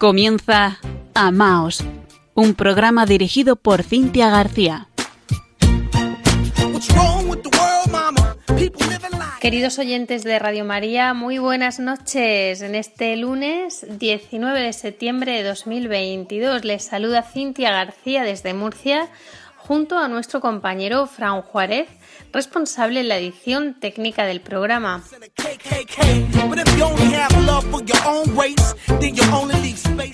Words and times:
Comienza 0.00 0.78
Amaos, 1.12 1.84
un 2.32 2.54
programa 2.54 3.04
dirigido 3.04 3.56
por 3.56 3.82
Cintia 3.82 4.30
García. 4.30 4.88
Queridos 9.42 9.78
oyentes 9.78 10.24
de 10.24 10.38
Radio 10.38 10.64
María, 10.64 11.12
muy 11.12 11.36
buenas 11.36 11.80
noches. 11.80 12.62
En 12.62 12.76
este 12.76 13.14
lunes 13.18 13.84
19 13.98 14.60
de 14.62 14.72
septiembre 14.72 15.32
de 15.32 15.42
2022 15.42 16.64
les 16.64 16.82
saluda 16.82 17.22
Cintia 17.22 17.70
García 17.70 18.22
desde 18.22 18.54
Murcia 18.54 19.10
junto 19.58 19.98
a 19.98 20.08
nuestro 20.08 20.40
compañero 20.40 21.06
Fran 21.08 21.42
Juárez, 21.42 21.88
responsable 22.32 23.00
en 23.00 23.08
la 23.08 23.16
edición 23.16 23.78
técnica 23.80 24.24
del 24.24 24.40
programa. 24.40 25.02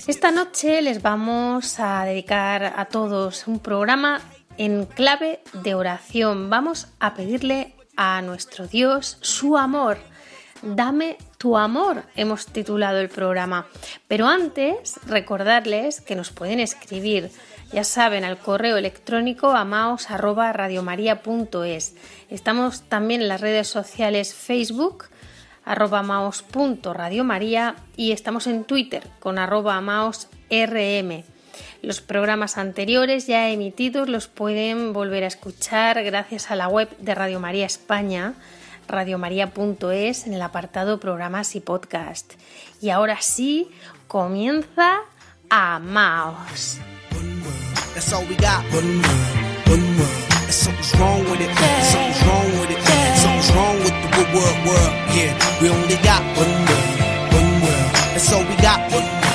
Esta 0.07 0.31
noche 0.31 0.81
les 0.81 1.01
vamos 1.01 1.79
a 1.79 2.05
dedicar 2.05 2.73
a 2.75 2.85
todos 2.85 3.47
un 3.47 3.59
programa 3.59 4.21
en 4.57 4.85
clave 4.85 5.41
de 5.53 5.75
oración. 5.75 6.49
Vamos 6.49 6.87
a 6.99 7.13
pedirle 7.13 7.73
a 7.95 8.21
nuestro 8.21 8.67
Dios 8.67 9.17
su 9.21 9.57
amor. 9.57 9.97
Dame 10.63 11.17
tu 11.37 11.55
amor, 11.55 12.03
hemos 12.15 12.47
titulado 12.47 12.99
el 12.99 13.09
programa. 13.09 13.67
Pero 14.07 14.27
antes, 14.27 14.99
recordarles 15.05 16.01
que 16.01 16.15
nos 16.15 16.31
pueden 16.31 16.59
escribir 16.59 17.29
ya 17.71 17.83
saben, 17.83 18.23
al 18.23 18.37
correo 18.37 18.77
electrónico 18.77 19.51
amaos@radiomaria.es. 19.51 21.95
Estamos 22.29 22.83
también 22.83 23.21
en 23.21 23.27
las 23.27 23.41
redes 23.41 23.67
sociales 23.67 24.33
Facebook 24.33 25.09
arroba 25.67 25.99
amaos.radiomaria 25.99 27.75
y 27.97 28.13
estamos 28.13 28.47
en 28.47 28.63
Twitter 28.63 29.03
con 29.19 29.37
arroba 29.37 29.75
amaosrm. 29.75 31.23
Los 31.81 32.01
programas 32.01 32.57
anteriores 32.57 33.27
ya 33.27 33.49
emitidos 33.49 34.07
los 34.07 34.27
pueden 34.27 34.93
volver 34.93 35.25
a 35.25 35.27
escuchar 35.27 36.01
gracias 36.03 36.51
a 36.51 36.55
la 36.55 36.69
web 36.69 36.89
de 36.99 37.15
Radio 37.15 37.39
María 37.39 37.65
España, 37.65 38.33
radiomaria.es, 38.87 40.25
en 40.25 40.33
el 40.33 40.41
apartado 40.41 40.99
programas 40.99 41.55
y 41.55 41.59
podcast. 41.59 42.33
Y 42.81 42.89
ahora 42.89 43.21
sí, 43.21 43.69
comienza 44.07 45.01
Amaos. 45.49 46.79
That's 47.97 48.13
all 48.13 48.23
we 48.25 48.35
got. 48.35 48.63
One 48.65 49.01
world, 49.01 49.65
one 49.65 49.97
world. 49.97 50.23
And 50.45 50.53
something's 50.53 50.93
wrong 50.99 51.23
with 51.31 51.41
it. 51.41 51.49
Yeah. 51.49 51.81
Something's 51.81 52.27
wrong 52.27 52.45
with 52.59 52.69
it. 52.69 52.77
Yeah. 52.77 53.15
Something's 53.15 53.51
wrong 53.55 53.77
with 53.79 53.87
the 53.89 54.23
world, 54.37 54.67
world. 54.67 54.93
Yeah, 55.17 55.33
we 55.59 55.69
only 55.69 55.97
got 56.05 56.21
one 56.37 56.53
world, 56.69 57.33
one 57.33 57.61
world. 57.63 57.91
That's 58.13 58.31
all 58.31 58.45
we 58.45 58.55
got. 58.57 58.91
One 58.91 59.01
mucho, 59.01 59.26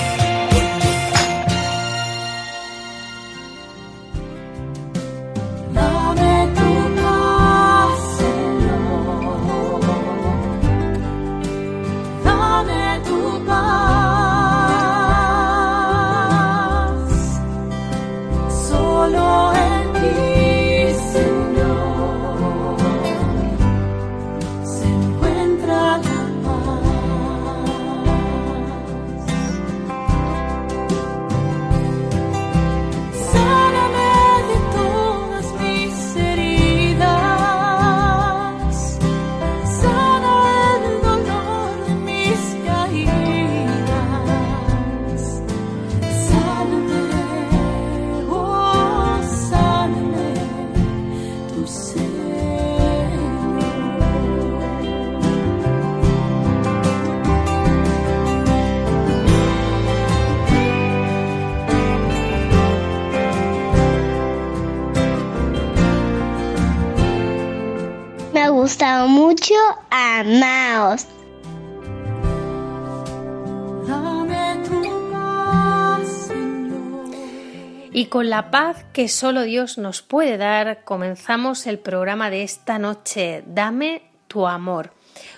con 78.13 78.29
la 78.29 78.51
paz 78.51 78.85
que 78.93 79.09
solo 79.09 79.41
Dios 79.41 79.79
nos 79.79 80.03
puede 80.03 80.37
dar, 80.37 80.85
comenzamos 80.85 81.67
el 81.67 81.79
programa 81.79 82.29
de 82.29 82.43
esta 82.43 82.79
noche, 82.79 83.43
Dame 83.47 84.03
tu 84.29 84.47
amor. 84.47 84.93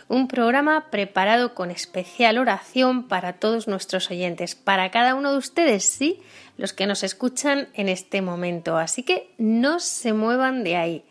Un 0.08 0.26
programa 0.26 0.90
preparado 0.90 1.54
con 1.54 1.70
especial 1.70 2.36
oración 2.36 3.06
para 3.06 3.34
todos 3.34 3.68
nuestros 3.68 4.10
oyentes, 4.10 4.56
para 4.56 4.90
cada 4.90 5.14
uno 5.14 5.30
de 5.30 5.38
ustedes, 5.38 5.84
sí, 5.84 6.20
los 6.56 6.72
que 6.72 6.88
nos 6.88 7.04
escuchan 7.04 7.68
en 7.74 7.88
este 7.88 8.22
momento. 8.22 8.76
Así 8.76 9.04
que 9.04 9.32
no 9.38 9.78
se 9.78 10.12
muevan 10.12 10.64
de 10.64 10.74
ahí 10.74 11.04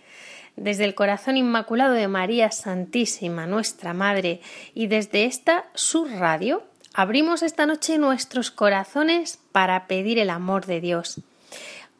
desde 0.57 0.83
el 0.83 0.95
corazón 0.95 1.37
inmaculado 1.37 1.93
de 1.93 2.09
María 2.09 2.51
Santísima, 2.51 3.47
nuestra 3.47 3.93
Madre, 3.93 4.41
y 4.73 4.87
desde 4.87 5.23
esta 5.23 5.63
su 5.75 6.03
radio, 6.03 6.63
abrimos 6.93 7.41
esta 7.41 7.65
noche 7.65 7.97
nuestros 7.99 8.51
corazones 8.51 9.39
para 9.53 9.87
pedir 9.87 10.19
el 10.19 10.29
amor 10.29 10.65
de 10.65 10.81
Dios. 10.81 11.23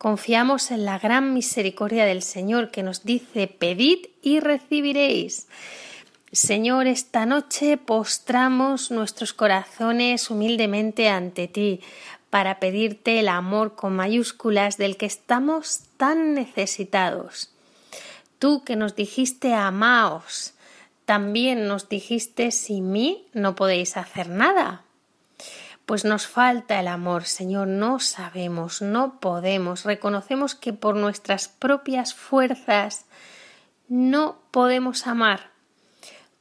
Confiamos 0.03 0.71
en 0.71 0.83
la 0.83 0.99
gran 0.99 1.33
misericordia 1.33 2.03
del 2.03 2.23
Señor 2.23 2.71
que 2.71 2.83
nos 2.83 3.05
dice 3.05 3.47
pedid 3.47 4.07
y 4.21 4.41
recibiréis. 4.41 5.47
Señor, 6.33 6.87
esta 6.87 7.25
noche 7.25 7.77
postramos 7.77 8.91
nuestros 8.91 9.31
corazones 9.31 10.29
humildemente 10.29 11.07
ante 11.07 11.47
ti 11.47 11.79
para 12.29 12.59
pedirte 12.59 13.17
el 13.21 13.29
amor 13.29 13.75
con 13.75 13.95
mayúsculas 13.95 14.75
del 14.75 14.97
que 14.97 15.05
estamos 15.05 15.83
tan 15.95 16.33
necesitados. 16.33 17.53
Tú 18.39 18.65
que 18.65 18.75
nos 18.75 18.97
dijiste 18.97 19.53
amaos, 19.53 20.53
también 21.05 21.65
nos 21.65 21.87
dijiste 21.87 22.51
sin 22.51 22.91
mí 22.91 23.25
no 23.31 23.55
podéis 23.55 23.95
hacer 23.95 24.27
nada. 24.27 24.82
Pues 25.85 26.05
nos 26.05 26.27
falta 26.27 26.79
el 26.79 26.87
amor, 26.87 27.25
Señor, 27.25 27.67
no 27.67 27.99
sabemos, 27.99 28.81
no 28.81 29.19
podemos, 29.19 29.83
reconocemos 29.83 30.55
que 30.55 30.71
por 30.71 30.95
nuestras 30.95 31.49
propias 31.49 32.13
fuerzas 32.13 33.05
no 33.89 34.37
podemos 34.51 35.07
amar. 35.07 35.51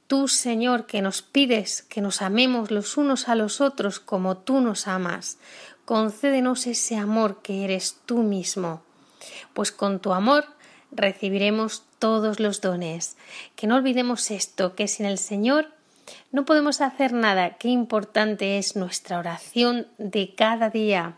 Tú, 0.06 0.28
Señor, 0.28 0.86
que 0.86 1.02
nos 1.02 1.22
pides 1.22 1.82
que 1.82 2.00
nos 2.00 2.22
amemos 2.22 2.70
los 2.70 2.96
unos 2.96 3.28
a 3.28 3.34
los 3.34 3.60
otros 3.60 3.98
como 3.98 4.36
tú 4.36 4.60
nos 4.60 4.86
amas, 4.86 5.38
concédenos 5.84 6.66
ese 6.66 6.96
amor 6.96 7.42
que 7.42 7.64
eres 7.64 7.98
tú 8.06 8.18
mismo, 8.18 8.82
pues 9.54 9.72
con 9.72 9.98
tu 9.98 10.12
amor 10.12 10.44
recibiremos 10.92 11.84
todos 11.98 12.40
los 12.40 12.60
dones. 12.60 13.16
Que 13.56 13.66
no 13.66 13.76
olvidemos 13.76 14.30
esto, 14.30 14.74
que 14.74 14.86
sin 14.86 15.06
el 15.06 15.18
Señor 15.18 15.68
no 16.30 16.44
podemos 16.44 16.80
hacer 16.80 17.12
nada. 17.12 17.56
Qué 17.56 17.68
importante 17.68 18.58
es 18.58 18.76
nuestra 18.76 19.18
oración 19.18 19.86
de 19.98 20.34
cada 20.34 20.70
día. 20.70 21.16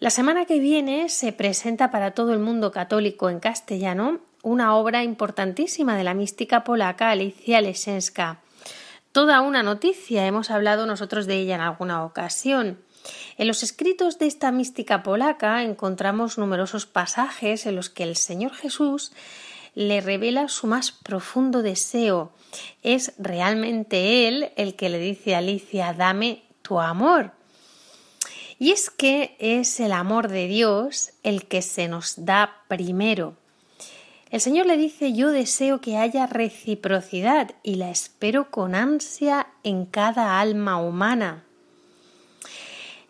La 0.00 0.10
semana 0.10 0.46
que 0.46 0.58
viene 0.58 1.08
se 1.08 1.32
presenta 1.32 1.90
para 1.90 2.10
todo 2.10 2.32
el 2.32 2.40
mundo 2.40 2.72
católico 2.72 3.30
en 3.30 3.38
castellano 3.38 4.20
una 4.42 4.74
obra 4.74 5.04
importantísima 5.04 5.96
de 5.96 6.04
la 6.04 6.14
mística 6.14 6.64
polaca 6.64 7.10
Alicia 7.10 7.60
Lesenska. 7.60 8.40
Toda 9.12 9.40
una 9.42 9.62
noticia, 9.62 10.26
hemos 10.26 10.50
hablado 10.50 10.86
nosotros 10.86 11.26
de 11.26 11.36
ella 11.36 11.54
en 11.54 11.60
alguna 11.60 12.04
ocasión. 12.04 12.78
En 13.36 13.46
los 13.46 13.62
escritos 13.62 14.18
de 14.18 14.26
esta 14.26 14.50
mística 14.50 15.02
polaca 15.02 15.62
encontramos 15.62 16.38
numerosos 16.38 16.86
pasajes 16.86 17.66
en 17.66 17.76
los 17.76 17.90
que 17.90 18.04
el 18.04 18.16
Señor 18.16 18.54
Jesús 18.54 19.12
le 19.74 20.00
revela 20.00 20.48
su 20.48 20.66
más 20.66 20.92
profundo 20.92 21.62
deseo. 21.62 22.32
Es 22.82 23.12
realmente 23.18 24.28
Él 24.28 24.52
el 24.56 24.74
que 24.74 24.88
le 24.88 24.98
dice 24.98 25.34
a 25.34 25.38
Alicia, 25.38 25.92
dame 25.92 26.42
tu 26.62 26.80
amor. 26.80 27.32
Y 28.58 28.70
es 28.70 28.90
que 28.90 29.36
es 29.38 29.80
el 29.80 29.92
amor 29.92 30.28
de 30.28 30.46
Dios 30.46 31.12
el 31.22 31.46
que 31.46 31.62
se 31.62 31.88
nos 31.88 32.24
da 32.24 32.62
primero. 32.68 33.36
El 34.30 34.40
Señor 34.40 34.66
le 34.66 34.76
dice, 34.76 35.12
yo 35.12 35.30
deseo 35.30 35.80
que 35.80 35.98
haya 35.98 36.26
reciprocidad 36.26 37.50
y 37.62 37.74
la 37.74 37.90
espero 37.90 38.50
con 38.50 38.74
ansia 38.74 39.48
en 39.62 39.84
cada 39.84 40.40
alma 40.40 40.80
humana. 40.80 41.44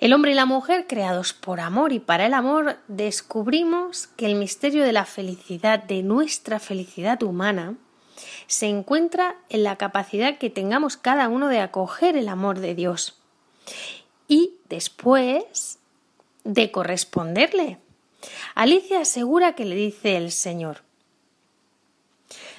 El 0.02 0.14
hombre 0.14 0.32
y 0.32 0.34
la 0.34 0.46
mujer, 0.46 0.88
creados 0.88 1.32
por 1.32 1.60
amor 1.60 1.92
y 1.92 2.00
para 2.00 2.26
el 2.26 2.34
amor, 2.34 2.76
descubrimos 2.88 4.08
que 4.08 4.26
el 4.26 4.34
misterio 4.34 4.82
de 4.82 4.92
la 4.92 5.04
felicidad, 5.04 5.80
de 5.80 6.02
nuestra 6.02 6.58
felicidad 6.58 7.22
humana, 7.22 7.76
se 8.48 8.66
encuentra 8.66 9.36
en 9.48 9.62
la 9.62 9.76
capacidad 9.76 10.38
que 10.38 10.50
tengamos 10.50 10.96
cada 10.96 11.28
uno 11.28 11.46
de 11.46 11.60
acoger 11.60 12.16
el 12.16 12.28
amor 12.28 12.58
de 12.58 12.74
Dios 12.74 13.22
y 14.26 14.56
después 14.68 15.78
de 16.42 16.72
corresponderle. 16.72 17.78
Alicia 18.56 19.02
asegura 19.02 19.54
que 19.54 19.66
le 19.66 19.76
dice 19.76 20.16
el 20.16 20.32
Señor, 20.32 20.82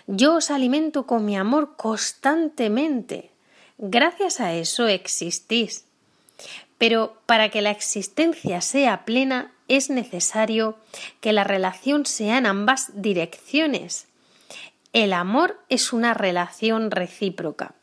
yo 0.08 0.36
os 0.36 0.50
alimento 0.50 1.06
con 1.06 1.26
mi 1.26 1.36
amor 1.36 1.76
constantemente. 1.76 3.32
Gracias 3.78 4.40
a 4.40 4.54
eso 4.54 4.88
existís. 4.88 5.88
Pero 6.84 7.16
para 7.28 7.48
que 7.48 7.62
la 7.62 7.72
existencia 7.72 8.60
sea 8.60 9.06
plena 9.06 9.54
es 9.70 9.90
necesario 9.90 10.76
que 11.22 11.32
la 11.32 11.46
relación 11.46 12.06
sea 12.06 12.38
en 12.38 12.46
ambas 12.46 12.92
direcciones. 13.02 14.10
El 14.92 15.14
amor 15.14 15.62
es 15.70 15.94
una 15.94 16.14
relación 16.14 16.92
recíproca. 16.92 17.74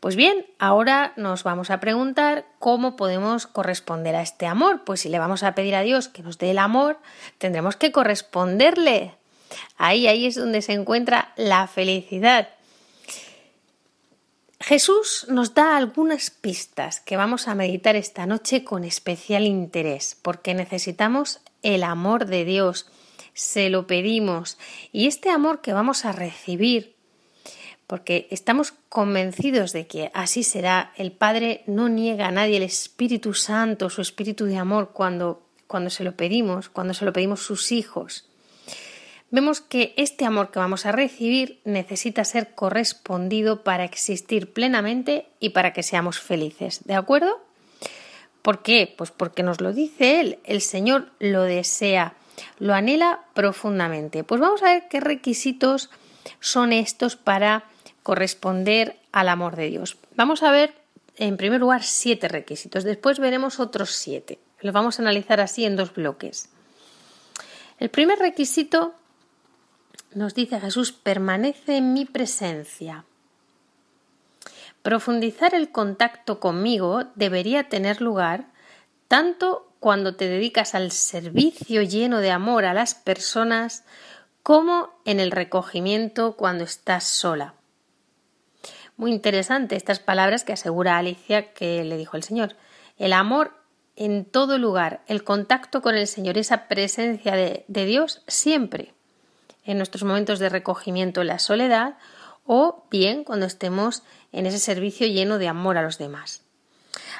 Pues 0.00 0.16
bien, 0.16 0.44
ahora 0.58 1.12
nos 1.14 1.44
vamos 1.44 1.70
a 1.70 1.78
preguntar 1.78 2.46
cómo 2.58 2.96
podemos 2.96 3.46
corresponder 3.46 4.16
a 4.16 4.22
este 4.22 4.46
amor. 4.46 4.82
Pues 4.82 5.02
si 5.02 5.08
le 5.08 5.20
vamos 5.20 5.44
a 5.44 5.54
pedir 5.54 5.76
a 5.76 5.82
Dios 5.82 6.08
que 6.08 6.24
nos 6.24 6.38
dé 6.38 6.50
el 6.50 6.58
amor, 6.58 6.98
tendremos 7.38 7.76
que 7.76 7.92
corresponderle. 7.92 9.14
Ahí, 9.76 10.08
ahí 10.08 10.26
es 10.26 10.34
donde 10.34 10.62
se 10.62 10.72
encuentra 10.72 11.32
la 11.36 11.68
felicidad. 11.68 12.48
Jesús 14.62 15.26
nos 15.28 15.54
da 15.54 15.76
algunas 15.76 16.30
pistas 16.30 17.00
que 17.00 17.16
vamos 17.16 17.48
a 17.48 17.54
meditar 17.56 17.96
esta 17.96 18.26
noche 18.26 18.62
con 18.62 18.84
especial 18.84 19.44
interés, 19.44 20.16
porque 20.22 20.54
necesitamos 20.54 21.40
el 21.62 21.82
amor 21.82 22.26
de 22.26 22.44
Dios, 22.44 22.86
se 23.34 23.70
lo 23.70 23.88
pedimos, 23.88 24.58
y 24.92 25.08
este 25.08 25.30
amor 25.30 25.62
que 25.62 25.72
vamos 25.72 26.04
a 26.04 26.12
recibir, 26.12 26.94
porque 27.88 28.28
estamos 28.30 28.72
convencidos 28.88 29.72
de 29.72 29.88
que 29.88 30.12
así 30.14 30.44
será, 30.44 30.92
el 30.96 31.10
Padre 31.10 31.64
no 31.66 31.88
niega 31.88 32.28
a 32.28 32.32
nadie 32.32 32.58
el 32.58 32.62
Espíritu 32.62 33.34
Santo, 33.34 33.90
su 33.90 34.00
Espíritu 34.00 34.44
de 34.44 34.58
amor, 34.58 34.92
cuando, 34.92 35.42
cuando 35.66 35.90
se 35.90 36.04
lo 36.04 36.16
pedimos, 36.16 36.68
cuando 36.68 36.94
se 36.94 37.04
lo 37.04 37.12
pedimos 37.12 37.40
sus 37.42 37.72
hijos 37.72 38.31
vemos 39.32 39.60
que 39.60 39.94
este 39.96 40.24
amor 40.24 40.50
que 40.52 40.60
vamos 40.60 40.86
a 40.86 40.92
recibir 40.92 41.60
necesita 41.64 42.24
ser 42.24 42.54
correspondido 42.54 43.64
para 43.64 43.84
existir 43.84 44.52
plenamente 44.52 45.26
y 45.40 45.48
para 45.50 45.72
que 45.72 45.82
seamos 45.82 46.20
felices. 46.20 46.84
¿De 46.84 46.94
acuerdo? 46.94 47.40
¿Por 48.42 48.62
qué? 48.62 48.94
Pues 48.96 49.10
porque 49.10 49.42
nos 49.42 49.60
lo 49.60 49.72
dice 49.72 50.20
Él, 50.20 50.38
el 50.44 50.60
Señor 50.60 51.10
lo 51.18 51.42
desea, 51.42 52.14
lo 52.58 52.74
anhela 52.74 53.20
profundamente. 53.34 54.22
Pues 54.22 54.40
vamos 54.40 54.62
a 54.62 54.72
ver 54.72 54.88
qué 54.88 55.00
requisitos 55.00 55.90
son 56.40 56.72
estos 56.72 57.16
para 57.16 57.64
corresponder 58.02 58.96
al 59.12 59.28
amor 59.28 59.56
de 59.56 59.70
Dios. 59.70 59.96
Vamos 60.14 60.42
a 60.42 60.50
ver, 60.50 60.74
en 61.16 61.36
primer 61.38 61.60
lugar, 61.60 61.82
siete 61.84 62.28
requisitos, 62.28 62.84
después 62.84 63.18
veremos 63.18 63.60
otros 63.60 63.90
siete. 63.92 64.38
Los 64.60 64.74
vamos 64.74 64.98
a 64.98 65.02
analizar 65.02 65.40
así 65.40 65.64
en 65.64 65.76
dos 65.76 65.94
bloques. 65.94 66.50
El 67.78 67.88
primer 67.88 68.18
requisito 68.18 68.94
nos 70.14 70.34
dice 70.34 70.60
Jesús, 70.60 70.92
permanece 70.92 71.76
en 71.76 71.92
mi 71.92 72.04
presencia. 72.04 73.04
Profundizar 74.82 75.54
el 75.54 75.70
contacto 75.70 76.40
conmigo 76.40 77.04
debería 77.14 77.68
tener 77.68 78.00
lugar 78.00 78.46
tanto 79.08 79.68
cuando 79.78 80.16
te 80.16 80.28
dedicas 80.28 80.74
al 80.74 80.90
servicio 80.90 81.82
lleno 81.82 82.18
de 82.18 82.30
amor 82.30 82.64
a 82.64 82.74
las 82.74 82.94
personas 82.94 83.84
como 84.42 84.90
en 85.04 85.20
el 85.20 85.30
recogimiento 85.30 86.36
cuando 86.36 86.64
estás 86.64 87.04
sola. 87.04 87.54
Muy 88.96 89.12
interesante 89.12 89.76
estas 89.76 90.00
palabras 90.00 90.44
que 90.44 90.52
asegura 90.52 90.98
Alicia 90.98 91.52
que 91.52 91.84
le 91.84 91.96
dijo 91.96 92.16
el 92.16 92.22
Señor. 92.22 92.56
El 92.98 93.12
amor 93.12 93.52
en 93.96 94.24
todo 94.24 94.58
lugar, 94.58 95.02
el 95.06 95.22
contacto 95.22 95.82
con 95.82 95.96
el 95.96 96.06
Señor, 96.06 96.38
esa 96.38 96.66
presencia 96.66 97.34
de, 97.36 97.64
de 97.68 97.84
Dios 97.84 98.22
siempre 98.26 98.91
en 99.64 99.78
nuestros 99.78 100.04
momentos 100.04 100.38
de 100.38 100.48
recogimiento 100.48 101.20
en 101.20 101.28
la 101.28 101.38
soledad 101.38 101.96
o 102.44 102.84
bien 102.90 103.24
cuando 103.24 103.46
estemos 103.46 104.02
en 104.32 104.46
ese 104.46 104.58
servicio 104.58 105.06
lleno 105.06 105.38
de 105.38 105.48
amor 105.48 105.78
a 105.78 105.82
los 105.82 105.98
demás. 105.98 106.42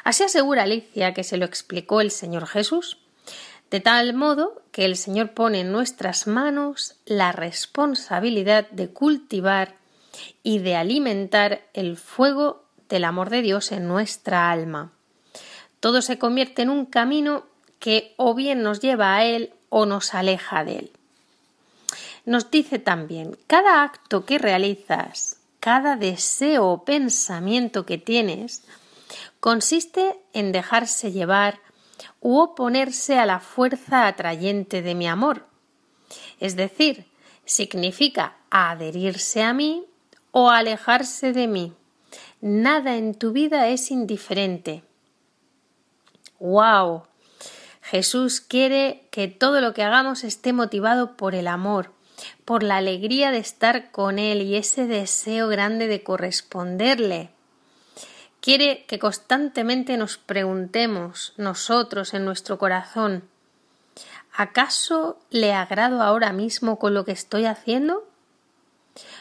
Así 0.04 0.24
asegura 0.24 0.64
Alicia 0.64 1.14
que 1.14 1.24
se 1.24 1.36
lo 1.36 1.44
explicó 1.44 2.00
el 2.00 2.10
Señor 2.10 2.46
Jesús, 2.46 2.98
de 3.70 3.80
tal 3.80 4.14
modo 4.14 4.62
que 4.72 4.84
el 4.84 4.96
Señor 4.96 5.30
pone 5.30 5.60
en 5.60 5.72
nuestras 5.72 6.26
manos 6.26 6.96
la 7.06 7.32
responsabilidad 7.32 8.68
de 8.70 8.88
cultivar 8.88 9.76
y 10.42 10.58
de 10.58 10.76
alimentar 10.76 11.62
el 11.72 11.96
fuego 11.96 12.64
del 12.88 13.04
amor 13.04 13.30
de 13.30 13.42
Dios 13.42 13.72
en 13.72 13.88
nuestra 13.88 14.50
alma. 14.50 14.92
Todo 15.80 16.02
se 16.02 16.18
convierte 16.18 16.62
en 16.62 16.70
un 16.70 16.84
camino 16.84 17.46
que 17.78 18.14
o 18.16 18.34
bien 18.34 18.62
nos 18.62 18.80
lleva 18.80 19.16
a 19.16 19.24
Él 19.24 19.54
o 19.70 19.86
nos 19.86 20.14
aleja 20.14 20.64
de 20.64 20.78
Él 20.78 20.92
nos 22.24 22.50
dice 22.50 22.78
también, 22.78 23.36
cada 23.46 23.82
acto 23.82 24.24
que 24.24 24.38
realizas, 24.38 25.38
cada 25.60 25.96
deseo 25.96 26.66
o 26.66 26.84
pensamiento 26.84 27.84
que 27.84 27.98
tienes, 27.98 28.64
consiste 29.40 30.20
en 30.32 30.52
dejarse 30.52 31.12
llevar 31.12 31.60
u 32.20 32.38
oponerse 32.38 33.18
a 33.18 33.26
la 33.26 33.40
fuerza 33.40 34.06
atrayente 34.06 34.82
de 34.82 34.94
mi 34.94 35.08
amor. 35.08 35.46
Es 36.38 36.56
decir, 36.56 37.06
significa 37.44 38.36
adherirse 38.50 39.42
a 39.42 39.52
mí 39.52 39.84
o 40.30 40.50
alejarse 40.50 41.32
de 41.32 41.46
mí. 41.46 41.72
Nada 42.40 42.96
en 42.96 43.14
tu 43.14 43.32
vida 43.32 43.68
es 43.68 43.90
indiferente. 43.90 44.82
¡Wow! 46.38 47.04
Jesús 47.82 48.40
quiere 48.40 49.06
que 49.10 49.28
todo 49.28 49.60
lo 49.60 49.74
que 49.74 49.82
hagamos 49.82 50.24
esté 50.24 50.52
motivado 50.52 51.16
por 51.16 51.34
el 51.34 51.46
amor, 51.46 51.92
por 52.44 52.62
la 52.62 52.76
alegría 52.76 53.30
de 53.30 53.38
estar 53.38 53.90
con 53.90 54.18
Él 54.18 54.42
y 54.42 54.56
ese 54.56 54.86
deseo 54.86 55.48
grande 55.48 55.86
de 55.86 56.02
corresponderle. 56.02 57.30
Quiere 58.40 58.84
que 58.86 58.98
constantemente 58.98 59.96
nos 59.96 60.18
preguntemos 60.18 61.32
nosotros 61.36 62.14
en 62.14 62.24
nuestro 62.24 62.58
corazón 62.58 63.24
¿Acaso 64.34 65.18
le 65.30 65.52
agrado 65.52 66.00
ahora 66.00 66.32
mismo 66.32 66.78
con 66.78 66.94
lo 66.94 67.04
que 67.04 67.12
estoy 67.12 67.44
haciendo? 67.44 68.08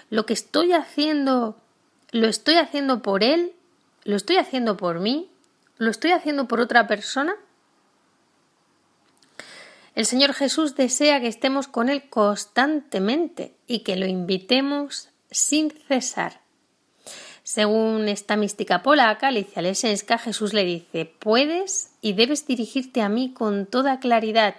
¿Lo 0.09 0.25
que 0.25 0.33
estoy 0.33 0.71
haciendo 0.71 1.57
lo 2.11 2.27
estoy 2.27 2.55
haciendo 2.55 3.01
por 3.01 3.23
Él? 3.23 3.53
¿Lo 4.03 4.15
estoy 4.15 4.37
haciendo 4.37 4.77
por 4.77 4.99
mí? 4.99 5.29
¿Lo 5.77 5.89
estoy 5.91 6.11
haciendo 6.11 6.47
por 6.47 6.59
otra 6.59 6.87
persona? 6.87 7.35
El 9.93 10.05
Señor 10.05 10.33
Jesús 10.33 10.75
desea 10.75 11.19
que 11.19 11.27
estemos 11.27 11.67
con 11.67 11.89
Él 11.89 12.09
constantemente 12.09 13.53
y 13.67 13.79
que 13.79 13.97
lo 13.97 14.05
invitemos 14.05 15.09
sin 15.29 15.71
cesar. 15.71 16.41
Según 17.43 18.07
esta 18.07 18.37
mística 18.37 18.83
polaca, 18.83 19.27
Alicia 19.27 19.61
Lesenska, 19.61 20.17
Jesús 20.17 20.53
le 20.53 20.63
dice 20.63 21.05
Puedes 21.05 21.91
y 21.99 22.13
debes 22.13 22.47
dirigirte 22.47 23.01
a 23.01 23.09
mí 23.09 23.33
con 23.33 23.65
toda 23.65 23.99
claridad 23.99 24.55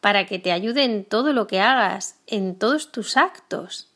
para 0.00 0.26
que 0.26 0.38
te 0.38 0.52
ayude 0.52 0.84
en 0.84 1.04
todo 1.04 1.32
lo 1.32 1.46
que 1.46 1.60
hagas, 1.60 2.16
en 2.26 2.56
todos 2.56 2.92
tus 2.92 3.16
actos. 3.16 3.88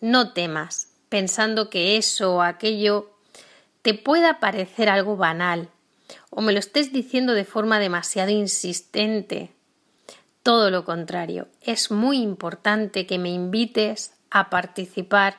No 0.00 0.32
temas, 0.32 0.88
pensando 1.08 1.70
que 1.70 1.96
eso 1.96 2.36
o 2.36 2.42
aquello 2.42 3.10
te 3.82 3.94
pueda 3.94 4.38
parecer 4.38 4.88
algo 4.88 5.16
banal, 5.16 5.68
o 6.30 6.40
me 6.40 6.52
lo 6.52 6.60
estés 6.60 6.92
diciendo 6.92 7.34
de 7.34 7.44
forma 7.44 7.78
demasiado 7.78 8.30
insistente, 8.30 9.50
todo 10.42 10.70
lo 10.70 10.84
contrario, 10.84 11.48
es 11.60 11.90
muy 11.90 12.18
importante 12.18 13.06
que 13.06 13.18
me 13.18 13.30
invites 13.30 14.14
a 14.30 14.50
participar 14.50 15.36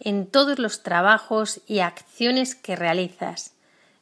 en 0.00 0.26
todos 0.26 0.58
los 0.58 0.82
trabajos 0.82 1.60
y 1.66 1.80
acciones 1.80 2.54
que 2.54 2.76
realizas. 2.76 3.52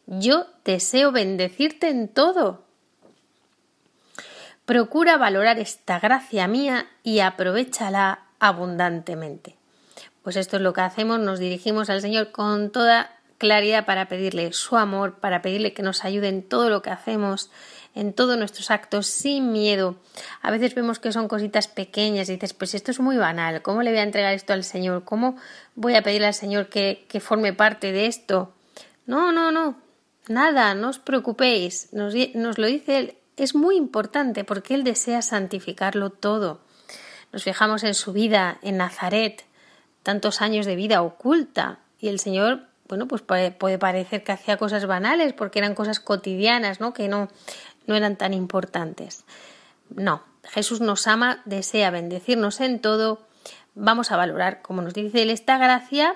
Yo 0.07 0.47
deseo 0.65 1.11
bendecirte 1.11 1.89
en 1.89 2.09
todo. 2.09 2.63
Procura 4.65 5.17
valorar 5.17 5.59
esta 5.59 5.99
gracia 5.99 6.47
mía 6.49 6.87
y 7.03 7.21
aprovechala 7.21 8.25
abundantemente. 8.39 9.57
Pues 10.23 10.37
esto 10.37 10.57
es 10.57 10.63
lo 10.63 10.73
que 10.73 10.81
hacemos, 10.81 11.21
nos 11.21 11.39
dirigimos 11.39 11.89
al 11.89 12.01
Señor 12.01 12.33
con 12.33 12.71
toda 12.71 13.16
claridad 13.39 13.87
para 13.87 14.09
pedirle 14.09 14.53
su 14.53 14.77
amor, 14.77 15.19
para 15.19 15.43
pedirle 15.43 15.73
que 15.73 15.83
nos 15.83 16.05
ayude 16.05 16.29
en 16.29 16.43
todo 16.43 16.71
lo 16.71 16.83
que 16.83 16.91
hacemos, 16.91 17.51
en 17.95 18.13
todos 18.13 18.39
nuestros 18.39 18.71
actos 18.71 19.07
sin 19.07 19.53
miedo. 19.53 19.97
A 20.43 20.51
veces 20.51 20.75
vemos 20.75 20.99
que 20.99 21.13
son 21.13 21.29
cositas 21.29 21.69
pequeñas 21.69 22.29
y 22.29 22.35
dices, 22.35 22.55
pues 22.55 22.75
esto 22.75 22.91
es 22.91 23.01
muy 23.01 23.17
banal, 23.17 23.63
¿cómo 23.63 23.83
le 23.83 23.91
voy 23.91 24.01
a 24.01 24.05
entregar 24.05 24.35
esto 24.35 24.53
al 24.53 24.65
Señor? 24.65 25.05
¿Cómo 25.05 25.37
voy 25.75 25.95
a 25.95 26.03
pedirle 26.03 26.27
al 26.29 26.35
Señor 26.35 26.69
que, 26.69 27.07
que 27.09 27.21
forme 27.21 27.53
parte 27.53 27.93
de 27.93 28.07
esto? 28.07 28.53
No, 29.07 29.33
no, 29.33 29.53
no. 29.53 29.77
nada, 30.29 30.75
no 30.75 30.89
os 30.89 30.99
preocupéis, 30.99 31.93
nos, 31.93 32.15
nos 32.35 32.59
lo 32.59 32.67
dice 32.67 32.99
él, 32.99 33.15
es 33.37 33.55
muy 33.55 33.77
importante 33.77 34.45
porque 34.45 34.75
él 34.75 34.85
desea 34.85 35.23
santificarlo 35.23 36.11
todo. 36.11 36.61
Nos 37.33 37.45
fijamos 37.45 37.85
en 37.85 37.95
su 37.95 38.13
vida 38.13 38.59
en 38.63 38.79
Nazaret, 38.79 39.45
tantos 40.03 40.41
años 40.41 40.67
de 40.67 40.77
vida 40.77 41.03
oculta, 41.03 41.81
y 41.99 42.09
el 42.09 42.19
Señor, 42.19 42.67
bueno, 42.89 43.09
pues 43.09 43.23
puede, 43.23 43.51
parecer 43.79 44.23
que 44.23 44.33
hacía 44.33 44.57
cosas 44.57 44.87
banales 44.87 45.33
porque 45.33 45.59
eran 45.59 45.75
cosas 45.75 46.01
cotidianas, 46.01 46.81
¿no? 46.81 46.93
Que 46.93 47.09
no, 47.09 47.29
no 47.87 47.95
eran 47.95 48.17
tan 48.17 48.35
importantes. 48.35 49.25
No, 49.91 50.23
Jesús 50.45 50.81
nos 50.81 51.07
ama, 51.07 51.43
desea 51.45 51.91
bendecirnos 51.91 52.61
en 52.61 52.81
todo. 52.81 53.27
Vamos 53.75 54.13
a 54.13 54.17
valorar, 54.17 54.63
como 54.63 54.83
nos 54.83 54.95
dice 54.95 55.23
él, 55.23 55.31
esta 55.31 55.59
gracia 55.59 56.15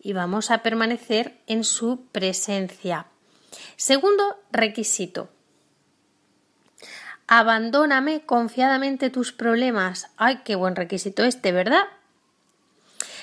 y 0.00 0.12
vamos 0.12 0.50
a 0.50 0.58
permanecer 0.58 1.38
en 1.46 1.64
su 1.64 2.06
presencia. 2.12 3.06
Segundo 3.76 4.36
requisito. 4.52 5.28
Abandóname 7.26 8.24
confiadamente 8.26 9.10
tus 9.10 9.32
problemas. 9.32 10.10
Ay, 10.16 10.42
qué 10.44 10.56
buen 10.56 10.76
requisito 10.76 11.24
este, 11.24 11.52
¿verdad? 11.52 11.84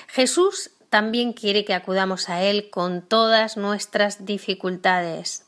Jesús 0.08 0.72
también 0.92 1.32
quiere 1.32 1.64
que 1.64 1.72
acudamos 1.72 2.28
a 2.28 2.42
Él 2.42 2.68
con 2.68 3.00
todas 3.00 3.56
nuestras 3.56 4.26
dificultades. 4.26 5.46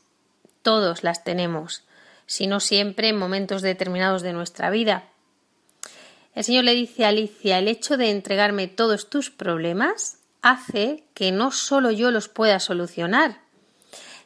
Todos 0.63 1.03
las 1.03 1.23
tenemos, 1.23 1.83
si 2.25 2.47
no 2.47 2.59
siempre 2.59 3.09
en 3.09 3.19
momentos 3.19 3.61
determinados 3.61 4.23
de 4.23 4.33
nuestra 4.33 4.71
vida. 4.71 5.03
El 6.33 6.45
Señor 6.45 6.63
le 6.63 6.73
dice 6.73 7.05
a 7.05 7.09
Alicia, 7.09 7.59
el 7.59 7.67
hecho 7.67 7.95
de 7.95 8.09
entregarme 8.09 8.67
todos 8.67 9.07
tus 9.11 9.29
problemas 9.29 10.17
hace 10.41 11.03
que 11.13 11.31
no 11.31 11.51
solo 11.51 11.91
yo 11.91 12.09
los 12.09 12.27
pueda 12.27 12.59
solucionar, 12.59 13.37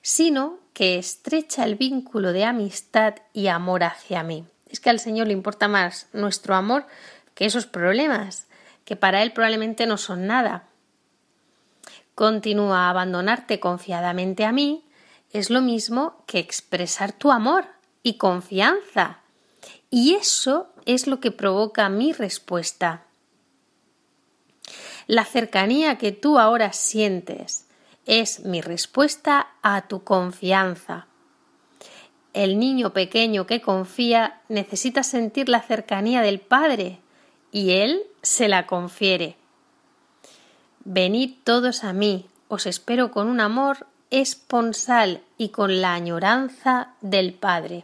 sino 0.01 0.59
que 0.71 0.97
estrecha 0.97 1.65
el 1.65 1.75
vínculo 1.75 2.31
de 2.31 2.45
amistad 2.45 3.15
y 3.33 3.47
amor 3.47 3.83
hacia 3.83 4.23
mí. 4.23 4.45
Es 4.69 4.79
que 4.79 4.89
al 4.89 5.01
Señor 5.01 5.27
le 5.27 5.33
importa 5.33 5.67
más 5.67 6.07
nuestro 6.13 6.55
amor 6.55 6.85
que 7.35 7.45
esos 7.45 7.65
problemas, 7.65 8.47
que 8.85 8.95
para 8.95 9.21
Él 9.21 9.33
probablemente 9.33 9.85
no 9.85 9.97
son 9.97 10.25
nada. 10.25 10.68
Continúa 12.19 12.89
abandonarte 12.89 13.61
confiadamente 13.61 14.43
a 14.43 14.51
mí 14.51 14.83
es 15.31 15.49
lo 15.49 15.61
mismo 15.61 16.21
que 16.27 16.39
expresar 16.39 17.13
tu 17.13 17.31
amor 17.31 17.63
y 18.03 18.17
confianza. 18.17 19.21
Y 19.89 20.15
eso 20.15 20.67
es 20.85 21.07
lo 21.07 21.21
que 21.21 21.31
provoca 21.31 21.87
mi 21.87 22.11
respuesta. 22.11 23.05
La 25.07 25.23
cercanía 25.23 25.97
que 25.97 26.11
tú 26.11 26.39
ahora 26.39 26.73
sientes 26.73 27.67
es 28.05 28.41
mi 28.41 28.59
respuesta 28.59 29.51
a 29.61 29.87
tu 29.87 30.03
confianza. 30.03 31.07
El 32.33 32.59
niño 32.59 32.91
pequeño 32.91 33.47
que 33.47 33.61
confía 33.61 34.41
necesita 34.49 35.03
sentir 35.03 35.47
la 35.47 35.61
cercanía 35.61 36.21
del 36.21 36.41
Padre 36.41 36.99
y 37.53 37.71
Él 37.71 38.01
se 38.21 38.49
la 38.49 38.67
confiere. 38.67 39.37
Venid 40.91 41.35
todos 41.43 41.83
a 41.83 41.93
mí, 41.93 42.25
os 42.47 42.65
espero 42.65 43.11
con 43.11 43.27
un 43.27 43.41
amor 43.41 43.85
esponsal 44.09 45.21
y 45.37 45.49
con 45.49 45.81
la 45.81 45.93
añoranza 45.93 46.95
del 47.01 47.35
Padre. 47.35 47.83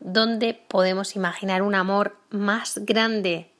¿Dónde 0.00 0.54
podemos 0.54 1.14
imaginar 1.14 1.60
un 1.60 1.74
amor 1.74 2.16
más 2.30 2.78
grande? 2.86 3.50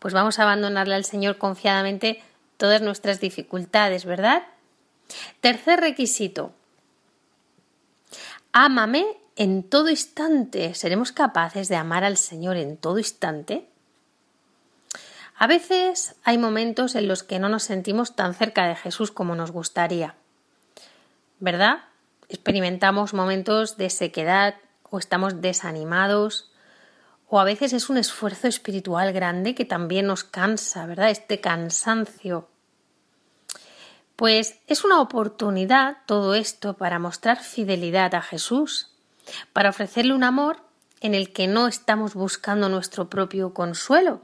Pues 0.00 0.12
vamos 0.12 0.40
a 0.40 0.42
abandonarle 0.42 0.96
al 0.96 1.04
Señor 1.04 1.38
confiadamente 1.38 2.20
todas 2.56 2.82
nuestras 2.82 3.20
dificultades, 3.20 4.06
¿verdad? 4.06 4.42
Tercer 5.40 5.78
requisito. 5.78 6.52
Ámame 8.50 9.06
en 9.36 9.62
todo 9.62 9.88
instante. 9.88 10.74
¿Seremos 10.74 11.12
capaces 11.12 11.68
de 11.68 11.76
amar 11.76 12.02
al 12.02 12.16
Señor 12.16 12.56
en 12.56 12.76
todo 12.76 12.98
instante? 12.98 13.68
A 15.42 15.48
veces 15.48 16.14
hay 16.22 16.38
momentos 16.38 16.94
en 16.94 17.08
los 17.08 17.24
que 17.24 17.40
no 17.40 17.48
nos 17.48 17.64
sentimos 17.64 18.14
tan 18.14 18.32
cerca 18.32 18.68
de 18.68 18.76
Jesús 18.76 19.10
como 19.10 19.34
nos 19.34 19.50
gustaría. 19.50 20.14
¿Verdad? 21.40 21.78
Experimentamos 22.28 23.12
momentos 23.12 23.76
de 23.76 23.90
sequedad 23.90 24.54
o 24.88 25.00
estamos 25.00 25.40
desanimados 25.40 26.52
o 27.28 27.40
a 27.40 27.44
veces 27.44 27.72
es 27.72 27.90
un 27.90 27.98
esfuerzo 27.98 28.46
espiritual 28.46 29.12
grande 29.12 29.56
que 29.56 29.64
también 29.64 30.06
nos 30.06 30.22
cansa, 30.22 30.86
¿verdad? 30.86 31.10
Este 31.10 31.40
cansancio 31.40 32.48
pues 34.14 34.60
es 34.68 34.84
una 34.84 35.00
oportunidad 35.00 35.96
todo 36.06 36.36
esto 36.36 36.74
para 36.74 37.00
mostrar 37.00 37.42
fidelidad 37.42 38.14
a 38.14 38.22
Jesús, 38.22 38.94
para 39.52 39.70
ofrecerle 39.70 40.14
un 40.14 40.22
amor 40.22 40.58
en 41.00 41.16
el 41.16 41.32
que 41.32 41.48
no 41.48 41.66
estamos 41.66 42.14
buscando 42.14 42.68
nuestro 42.68 43.10
propio 43.10 43.52
consuelo. 43.52 44.20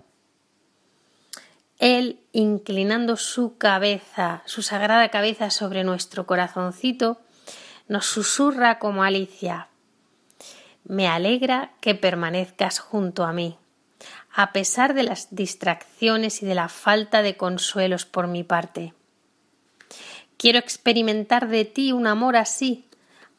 Él, 1.79 2.21
inclinando 2.33 3.17
su 3.17 3.57
cabeza, 3.57 4.43
su 4.47 4.63
sagrada 4.63 5.09
cabeza 5.11 5.51
sobre 5.51 5.85
nuestro 5.85 6.27
corazoncito, 6.27 7.21
nos 7.87 8.07
susurra 8.07 8.79
como 8.79 9.05
Alicia 9.05 9.69
Me 10.85 11.07
alegra 11.07 11.71
que 11.81 11.95
permanezcas 11.95 12.81
junto 12.81 13.25
a 13.25 13.33
mí, 13.33 13.59
a 14.35 14.53
pesar 14.53 14.95
de 14.95 15.05
las 15.05 15.35
distracciones 15.35 16.43
y 16.43 16.47
de 16.47 16.57
la 16.57 16.69
falta 16.69 17.23
de 17.23 17.37
consuelos 17.37 18.07
por 18.07 18.27
mi 18.27 18.43
parte. 18.43 18.93
Quiero 20.37 20.59
experimentar 20.59 21.49
de 21.49 21.65
ti 21.65 21.93
un 21.93 22.07
amor 22.07 22.37
así, 22.37 22.87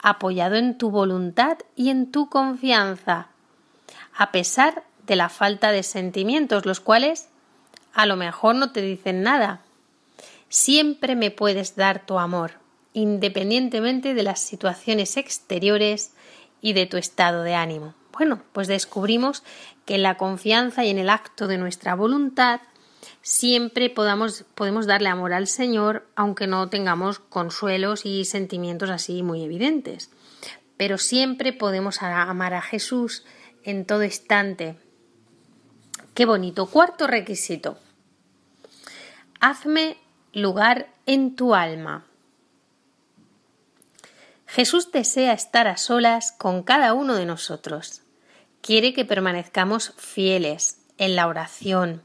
apoyado 0.02 0.56
en 0.56 0.78
tu 0.78 0.92
voluntad 0.92 1.58
y 1.76 1.90
en 1.90 2.12
tu 2.12 2.30
confianza, 2.30 3.28
a 4.16 4.32
pesar 4.32 4.84
de 5.06 5.18
la 5.18 5.28
falta 5.28 5.72
de 5.72 5.84
sentimientos, 5.84 6.66
los 6.66 6.80
cuales 6.80 7.30
a 7.94 8.06
lo 8.06 8.16
mejor 8.16 8.56
no 8.56 8.72
te 8.72 8.82
dicen 8.82 9.24
nada. 9.24 9.62
Siempre 10.48 11.16
me 11.16 11.32
puedes 11.32 11.76
dar 11.76 12.06
tu 12.06 12.18
amor, 12.18 12.54
independientemente 12.94 14.14
de 14.14 14.24
las 14.24 14.40
situaciones 14.40 15.18
exteriores 15.18 16.14
y 16.62 16.74
de 16.74 16.86
tu 16.86 16.98
estado 16.98 17.44
de 17.44 17.56
ánimo. 17.56 17.94
Bueno, 18.14 18.42
pues 18.52 18.68
descubrimos 18.68 19.44
que 19.86 19.96
en 19.96 20.04
la 20.04 20.18
confianza 20.18 20.84
y 20.84 20.90
en 20.90 20.98
el 20.98 21.10
acto 21.10 21.48
de 21.48 21.58
nuestra 21.58 21.96
voluntad 21.96 22.62
siempre 23.22 23.90
podamos, 23.90 24.44
podemos 24.56 24.88
darle 24.88 25.10
amor 25.10 25.34
al 25.34 25.48
Señor, 25.48 26.08
aunque 26.16 26.48
no 26.48 26.70
tengamos 26.70 27.20
consuelos 27.20 28.06
y 28.06 28.26
sentimientos 28.26 28.90
así 28.90 29.24
muy 29.24 29.44
evidentes. 29.44 30.10
Pero 30.78 30.98
siempre 30.98 31.54
podemos 31.54 32.02
amar 32.02 32.54
a 32.54 32.62
Jesús 32.62 33.26
en 33.64 33.86
todo 33.86 34.04
instante. 34.04 34.78
Qué 36.20 36.26
bonito. 36.26 36.66
Cuarto 36.66 37.08
requisito. 37.08 37.78
Hazme 39.40 39.96
lugar 40.34 40.90
en 41.06 41.38
tu 41.38 41.56
alma. 41.56 42.04
Jesús 44.46 44.92
desea 44.92 45.32
estar 45.32 45.70
a 45.70 45.78
solas 45.78 46.34
con 46.34 46.64
cada 46.64 46.94
uno 46.94 47.16
de 47.16 47.26
nosotros. 47.26 48.02
Quiere 48.60 48.94
que 48.94 49.06
permanezcamos 49.06 49.94
fieles 49.96 50.82
en 50.98 51.16
la 51.16 51.26
oración, 51.26 52.04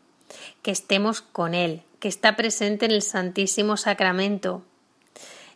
que 0.62 0.70
estemos 0.70 1.20
con 1.20 1.52
Él, 1.52 1.82
que 1.98 2.06
está 2.06 2.36
presente 2.36 2.84
en 2.84 2.92
el 2.92 3.02
Santísimo 3.02 3.76
Sacramento. 3.76 4.62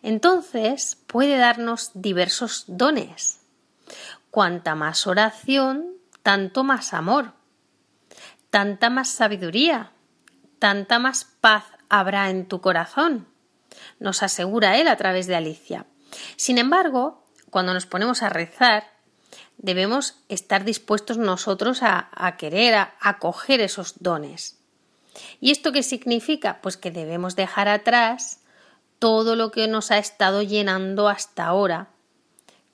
Entonces 0.02 0.98
puede 1.06 1.36
darnos 1.36 1.92
diversos 1.94 2.64
dones. 2.66 3.38
Cuanta 4.32 4.74
más 4.74 5.06
oración, 5.06 5.92
tanto 6.24 6.64
más 6.64 6.92
amor, 6.92 7.37
tanta 8.50 8.90
más 8.90 9.08
sabiduría, 9.08 9.92
tanta 10.58 10.98
más 10.98 11.24
paz 11.40 11.64
habrá 11.88 12.30
en 12.30 12.46
tu 12.46 12.60
corazón, 12.60 13.28
nos 13.98 14.22
asegura 14.22 14.78
Él 14.78 14.88
a 14.88 14.96
través 14.96 15.26
de 15.26 15.36
Alicia. 15.36 15.86
Sin 16.36 16.58
embargo, 16.58 17.24
cuando 17.50 17.74
nos 17.74 17.86
ponemos 17.86 18.22
a 18.22 18.28
rezar, 18.28 18.84
debemos 19.56 20.16
estar 20.28 20.64
dispuestos 20.64 21.18
nosotros 21.18 21.80
a, 21.82 22.36
querer, 22.38 22.74
a 22.74 22.94
acoger 23.00 23.60
esos 23.60 24.02
dones. 24.02 24.58
¿Y 25.40 25.50
esto 25.50 25.72
qué 25.72 25.82
significa? 25.82 26.60
Pues 26.62 26.76
que 26.76 26.90
debemos 26.90 27.36
dejar 27.36 27.68
atrás 27.68 28.40
todo 28.98 29.36
lo 29.36 29.50
que 29.50 29.68
nos 29.68 29.90
ha 29.90 29.98
estado 29.98 30.42
llenando 30.42 31.08
hasta 31.08 31.46
ahora, 31.46 31.88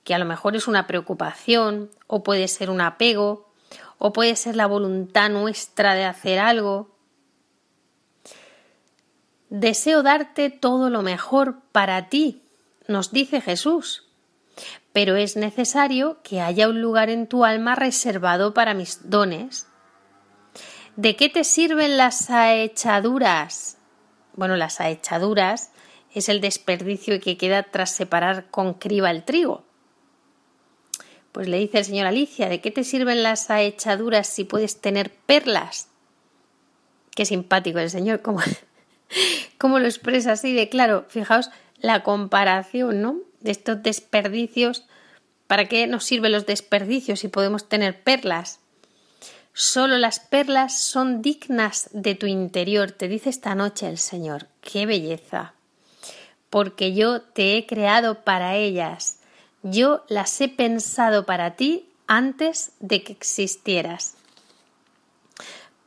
que 0.04 0.14
a 0.14 0.18
lo 0.18 0.24
mejor 0.26 0.56
es 0.56 0.68
una 0.68 0.86
preocupación, 0.86 1.90
o 2.06 2.22
puede 2.22 2.48
ser 2.48 2.70
un 2.70 2.80
apego, 2.80 3.50
o 3.98 4.12
puede 4.12 4.36
ser 4.36 4.56
la 4.56 4.66
voluntad 4.66 5.30
nuestra 5.30 5.94
de 5.94 6.04
hacer 6.04 6.38
algo. 6.38 6.96
Deseo 9.48 10.02
darte 10.02 10.50
todo 10.50 10.90
lo 10.90 11.02
mejor 11.02 11.60
para 11.72 12.08
ti, 12.08 12.42
nos 12.88 13.12
dice 13.12 13.40
Jesús, 13.40 14.08
pero 14.92 15.16
es 15.16 15.36
necesario 15.36 16.18
que 16.22 16.40
haya 16.40 16.68
un 16.68 16.80
lugar 16.80 17.10
en 17.10 17.26
tu 17.26 17.44
alma 17.44 17.74
reservado 17.74 18.54
para 18.54 18.74
mis 18.74 19.10
dones 19.10 19.66
¿De 20.96 21.16
qué 21.16 21.28
te 21.28 21.42
sirven 21.42 21.96
las 21.96 22.30
aechaduras? 22.30 23.78
Bueno, 24.34 24.54
las 24.54 24.80
aechaduras 24.80 25.72
es 26.12 26.28
el 26.28 26.40
desperdicio 26.40 27.20
que 27.20 27.36
queda 27.36 27.64
tras 27.64 27.90
separar 27.90 28.48
con 28.50 28.74
criba 28.74 29.10
el 29.10 29.24
trigo. 29.24 29.64
Pues 31.34 31.48
le 31.48 31.58
dice 31.58 31.78
el 31.78 31.84
señor 31.84 32.06
Alicia, 32.06 32.48
¿de 32.48 32.60
qué 32.60 32.70
te 32.70 32.84
sirven 32.84 33.24
las 33.24 33.50
ahechaduras 33.50 34.28
si 34.28 34.44
puedes 34.44 34.80
tener 34.80 35.10
perlas? 35.10 35.88
Qué 37.16 37.26
simpático 37.26 37.80
el 37.80 37.90
señor, 37.90 38.22
cómo, 38.22 38.38
cómo 39.58 39.80
lo 39.80 39.86
expresa 39.86 40.30
así 40.30 40.52
de 40.52 40.68
claro. 40.68 41.06
Fijaos 41.08 41.50
la 41.80 42.04
comparación, 42.04 43.02
¿no? 43.02 43.18
De 43.40 43.50
estos 43.50 43.82
desperdicios. 43.82 44.86
¿Para 45.48 45.64
qué 45.64 45.88
nos 45.88 46.04
sirven 46.04 46.30
los 46.30 46.46
desperdicios 46.46 47.18
si 47.18 47.26
podemos 47.26 47.68
tener 47.68 48.00
perlas? 48.04 48.60
Solo 49.52 49.98
las 49.98 50.20
perlas 50.20 50.80
son 50.80 51.20
dignas 51.20 51.90
de 51.92 52.14
tu 52.14 52.26
interior, 52.26 52.92
te 52.92 53.08
dice 53.08 53.30
esta 53.30 53.56
noche 53.56 53.88
el 53.88 53.98
Señor. 53.98 54.46
¡Qué 54.60 54.86
belleza! 54.86 55.54
Porque 56.48 56.94
yo 56.94 57.22
te 57.22 57.56
he 57.56 57.66
creado 57.66 58.22
para 58.22 58.54
ellas. 58.54 59.18
Yo 59.66 60.04
las 60.08 60.38
he 60.42 60.48
pensado 60.48 61.24
para 61.24 61.56
ti 61.56 61.88
antes 62.06 62.72
de 62.80 63.02
que 63.02 63.12
existieras. 63.12 64.14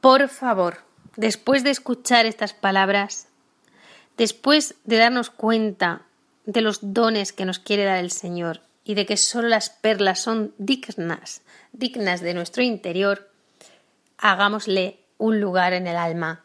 Por 0.01 0.29
favor, 0.29 0.79
después 1.15 1.63
de 1.63 1.69
escuchar 1.69 2.25
estas 2.25 2.53
palabras, 2.53 3.27
después 4.17 4.73
de 4.83 4.97
darnos 4.97 5.29
cuenta 5.29 6.01
de 6.45 6.61
los 6.61 6.79
dones 6.81 7.33
que 7.33 7.45
nos 7.45 7.59
quiere 7.59 7.83
dar 7.83 7.99
el 7.99 8.09
Señor 8.09 8.61
y 8.83 8.95
de 8.95 9.05
que 9.05 9.15
solo 9.15 9.47
las 9.47 9.69
perlas 9.69 10.21
son 10.21 10.55
dignas, 10.57 11.41
dignas 11.71 12.21
de 12.21 12.33
nuestro 12.33 12.63
interior, 12.63 13.29
hagámosle 14.17 14.97
un 15.19 15.39
lugar 15.39 15.73
en 15.73 15.85
el 15.85 15.97
alma 15.97 16.43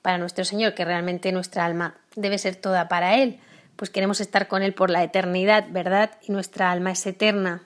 para 0.00 0.16
nuestro 0.16 0.46
Señor, 0.46 0.72
que 0.72 0.86
realmente 0.86 1.30
nuestra 1.30 1.66
alma 1.66 1.98
debe 2.16 2.38
ser 2.38 2.56
toda 2.56 2.88
para 2.88 3.16
Él, 3.16 3.38
pues 3.80 3.88
queremos 3.88 4.20
estar 4.20 4.46
con 4.46 4.62
Él 4.62 4.74
por 4.74 4.90
la 4.90 5.02
eternidad, 5.02 5.68
¿verdad? 5.70 6.10
Y 6.28 6.32
nuestra 6.32 6.70
alma 6.70 6.90
es 6.90 7.06
eterna. 7.06 7.62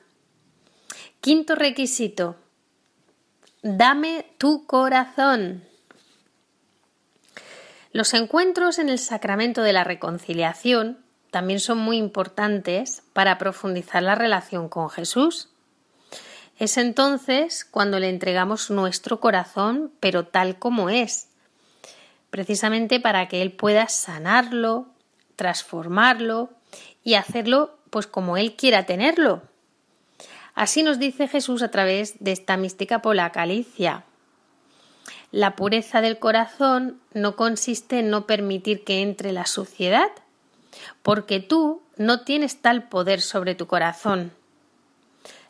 Quinto 1.20 1.56
requisito, 1.56 2.36
dame 3.62 4.24
tu 4.38 4.64
corazón. 4.64 5.64
Los 7.90 8.14
encuentros 8.14 8.78
en 8.78 8.90
el 8.90 9.00
sacramento 9.00 9.62
de 9.62 9.72
la 9.72 9.82
reconciliación 9.82 11.04
también 11.32 11.58
son 11.58 11.78
muy 11.78 11.96
importantes 11.96 13.02
para 13.12 13.36
profundizar 13.36 14.04
la 14.04 14.14
relación 14.14 14.68
con 14.68 14.90
Jesús. 14.90 15.48
Es 16.60 16.76
entonces 16.76 17.64
cuando 17.64 17.98
le 17.98 18.08
entregamos 18.08 18.70
nuestro 18.70 19.18
corazón, 19.18 19.90
pero 19.98 20.24
tal 20.24 20.60
como 20.60 20.90
es, 20.90 21.26
precisamente 22.30 23.00
para 23.00 23.26
que 23.26 23.42
Él 23.42 23.50
pueda 23.50 23.88
sanarlo, 23.88 24.93
transformarlo 25.36 26.50
y 27.02 27.14
hacerlo 27.14 27.78
pues 27.90 28.06
como 28.06 28.36
Él 28.36 28.56
quiera 28.56 28.86
tenerlo. 28.86 29.42
Así 30.54 30.82
nos 30.82 30.98
dice 30.98 31.28
Jesús 31.28 31.62
a 31.62 31.70
través 31.70 32.14
de 32.20 32.32
esta 32.32 32.56
mística 32.56 33.02
polaca 33.02 33.42
Alicia. 33.42 34.04
La 35.32 35.56
pureza 35.56 36.00
del 36.00 36.20
corazón 36.20 37.00
no 37.12 37.34
consiste 37.34 37.98
en 37.98 38.10
no 38.10 38.24
permitir 38.26 38.84
que 38.84 39.02
entre 39.02 39.32
la 39.32 39.46
suciedad, 39.46 40.10
porque 41.02 41.40
tú 41.40 41.82
no 41.96 42.20
tienes 42.20 42.62
tal 42.62 42.88
poder 42.88 43.20
sobre 43.20 43.56
tu 43.56 43.66
corazón. 43.66 44.32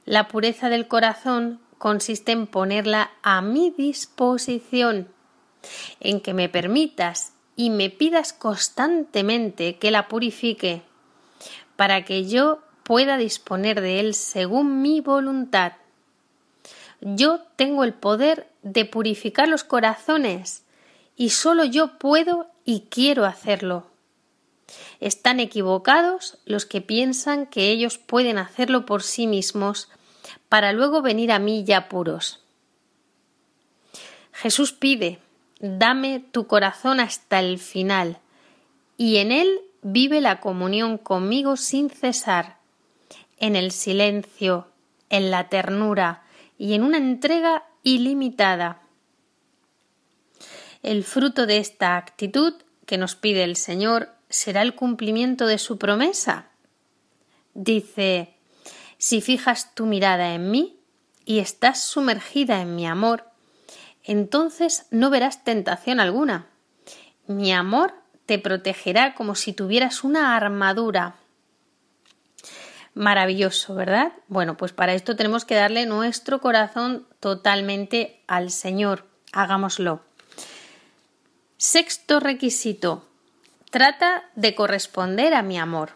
La 0.07 0.29
pureza 0.29 0.71
del 0.71 0.89
corazón 0.89 1.61
consiste 1.77 2.33
en 2.33 2.47
ponerla 2.47 3.11
a 3.23 3.43
mi 3.43 3.75
disposición, 3.77 5.09
en 6.01 6.23
que 6.23 6.33
me 6.33 6.49
permitas 6.49 7.34
y 7.57 7.71
me 7.71 7.91
pidas 7.91 8.33
constantemente 8.33 9.77
que 9.77 9.91
la 9.91 10.09
purifique, 10.09 10.83
para 11.77 12.05
que 12.05 12.27
yo 12.27 12.61
pueda 12.83 13.17
disponer 13.17 13.81
de 13.81 14.01
él 14.01 14.15
según 14.15 14.83
mi 14.83 15.01
voluntad. 15.01 15.73
Yo 17.01 17.41
tengo 17.57 17.85
el 17.85 17.95
poder 17.95 18.49
de 18.63 18.85
purificar 18.85 19.49
los 19.49 19.65
corazones 19.65 20.65
y 21.17 21.31
solo 21.31 21.65
yo 21.65 21.99
puedo 21.99 22.49
y 22.65 22.87
quiero 22.91 23.25
hacerlo. 23.25 23.87
Están 25.01 25.41
equivocados 25.41 26.39
los 26.45 26.67
que 26.67 26.81
piensan 26.81 27.47
que 27.47 27.71
ellos 27.71 27.99
pueden 27.99 28.39
hacerlo 28.39 28.87
por 28.87 29.03
sí 29.03 29.27
mismos 29.27 29.89
para 30.49 30.73
luego 30.73 31.03
venir 31.03 31.33
a 31.33 31.39
mí 31.39 31.65
ya 31.65 31.89
puros. 31.89 32.41
Jesús 34.33 34.73
pide, 34.73 35.19
dame 35.61 36.21
tu 36.21 36.47
corazón 36.47 37.01
hasta 37.01 37.41
el 37.41 37.59
final, 37.59 38.19
y 38.97 39.17
en 39.17 39.33
él 39.33 39.61
vive 39.83 40.21
la 40.21 40.41
comunión 40.41 40.99
conmigo 40.99 41.57
sin 41.57 41.91
cesar, 41.91 42.59
en 43.39 43.57
el 43.57 43.71
silencio, 43.71 44.69
en 45.11 45.31
la 45.31 45.49
ternura 45.49 46.23
y 46.59 46.75
en 46.75 46.83
una 46.83 46.99
entrega 46.99 47.65
ilimitada. 47.83 48.81
El 50.83 51.05
fruto 51.05 51.47
de 51.47 51.59
esta 51.59 51.97
actitud 51.97 52.55
que 52.87 52.99
nos 52.99 53.15
pide 53.15 53.45
el 53.45 53.57
Señor 53.57 54.11
será 54.29 54.63
el 54.63 54.75
cumplimiento 54.75 55.47
de 55.47 55.59
su 55.59 55.79
promesa. 55.79 56.49
Dice, 57.55 58.35
si 58.99 59.21
fijas 59.21 59.75
tu 59.75 59.87
mirada 59.87 60.35
en 60.35 60.51
mí 60.51 60.79
y 61.25 61.39
estás 61.39 61.83
sumergida 61.83 62.61
en 62.61 62.75
mi 62.75 62.87
amor, 62.87 63.25
entonces 64.05 64.87
no 64.91 65.11
verás 65.11 65.45
tentación 65.45 65.99
alguna. 65.99 66.47
Mi 67.27 67.53
amor 67.53 67.95
te 68.27 68.39
protegerá 68.39 69.15
como 69.15 69.35
si 69.35 69.53
tuvieras 69.53 70.05
una 70.05 70.37
armadura. 70.37 71.17
Maravilloso, 72.95 73.75
¿verdad? 73.75 74.13
Bueno, 74.29 74.57
pues 74.57 74.73
para 74.73 74.95
esto 74.95 75.17
tenemos 75.17 75.45
que 75.45 75.57
darle 75.57 75.87
nuestro 75.87 76.41
corazón 76.41 77.07
totalmente 77.19 78.23
al 78.29 78.51
Señor. 78.51 79.05
Hagámoslo. 79.33 80.01
Sexto 81.57 82.21
requisito. 82.21 83.09
Trata 83.71 84.25
de 84.37 84.55
corresponder 84.55 85.35
a 85.35 85.43
mi 85.43 85.59
amor. 85.59 85.93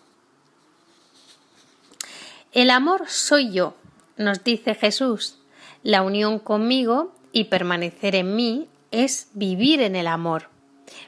El 2.53 2.71
amor 2.71 3.05
soy 3.07 3.53
yo, 3.53 3.77
nos 4.16 4.42
dice 4.42 4.75
Jesús. 4.75 5.37
La 5.85 6.03
unión 6.03 6.40
conmigo 6.40 7.14
y 7.33 7.45
permanecer 7.45 8.14
en 8.14 8.37
mí 8.37 8.69
es 8.91 9.29
vivir 9.33 9.81
en 9.81 9.97
el 9.97 10.07
amor, 10.07 10.49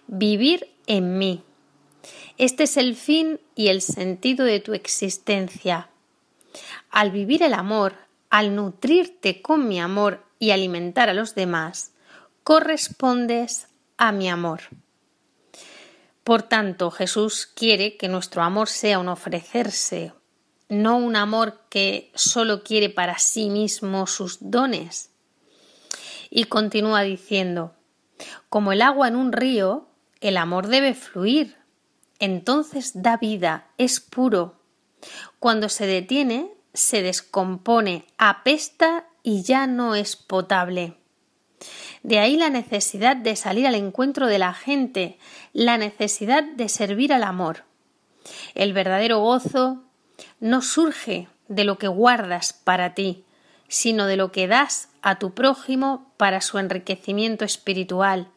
vivir 0.06 0.70
en 0.86 1.18
mí. 1.18 1.42
Este 2.38 2.64
es 2.64 2.76
el 2.76 2.96
fin 2.96 3.40
y 3.54 3.68
el 3.68 3.82
sentido 3.82 4.44
de 4.44 4.60
tu 4.60 4.74
existencia. 4.74 5.88
Al 6.90 7.10
vivir 7.10 7.42
el 7.42 7.54
amor, 7.54 7.94
al 8.30 8.54
nutrirte 8.54 9.42
con 9.42 9.68
mi 9.68 9.80
amor 9.80 10.24
y 10.38 10.50
alimentar 10.52 11.08
a 11.08 11.14
los 11.14 11.34
demás, 11.34 11.92
correspondes 12.44 13.68
a 13.98 14.12
mi 14.12 14.28
amor. 14.28 14.62
Por 16.24 16.42
tanto, 16.42 16.90
Jesús 16.90 17.46
quiere 17.46 17.96
que 17.96 18.08
nuestro 18.08 18.42
amor 18.42 18.68
sea 18.68 18.98
un 18.98 19.08
ofrecerse, 19.08 20.12
no 20.68 20.96
un 20.96 21.16
amor 21.16 21.60
que 21.68 22.10
solo 22.14 22.62
quiere 22.62 22.88
para 22.88 23.18
sí 23.18 23.50
mismo 23.50 24.06
sus 24.06 24.38
dones. 24.40 25.09
Y 26.30 26.44
continúa 26.44 27.02
diciendo, 27.02 27.74
como 28.48 28.72
el 28.72 28.82
agua 28.82 29.08
en 29.08 29.16
un 29.16 29.32
río, 29.32 29.88
el 30.20 30.36
amor 30.36 30.68
debe 30.68 30.94
fluir, 30.94 31.56
entonces 32.20 32.92
da 32.94 33.16
vida, 33.16 33.66
es 33.78 33.98
puro. 33.98 34.60
Cuando 35.38 35.68
se 35.68 35.86
detiene, 35.86 36.52
se 36.72 37.02
descompone, 37.02 38.04
apesta 38.18 39.06
y 39.22 39.42
ya 39.42 39.66
no 39.66 39.94
es 39.94 40.16
potable. 40.16 40.96
De 42.02 42.18
ahí 42.18 42.36
la 42.36 42.50
necesidad 42.50 43.16
de 43.16 43.36
salir 43.36 43.66
al 43.66 43.74
encuentro 43.74 44.26
de 44.26 44.38
la 44.38 44.54
gente, 44.54 45.18
la 45.52 45.78
necesidad 45.78 46.44
de 46.44 46.68
servir 46.68 47.12
al 47.12 47.24
amor. 47.24 47.64
El 48.54 48.72
verdadero 48.72 49.18
gozo 49.18 49.82
no 50.38 50.62
surge 50.62 51.28
de 51.48 51.64
lo 51.64 51.78
que 51.78 51.88
guardas 51.88 52.52
para 52.52 52.94
ti, 52.94 53.24
sino 53.68 54.06
de 54.06 54.16
lo 54.16 54.32
que 54.32 54.46
das 54.46 54.89
a 55.02 55.18
tu 55.18 55.34
prójimo 55.34 56.12
para 56.16 56.40
su 56.40 56.58
enriquecimiento 56.58 57.44
espiritual, 57.44 58.28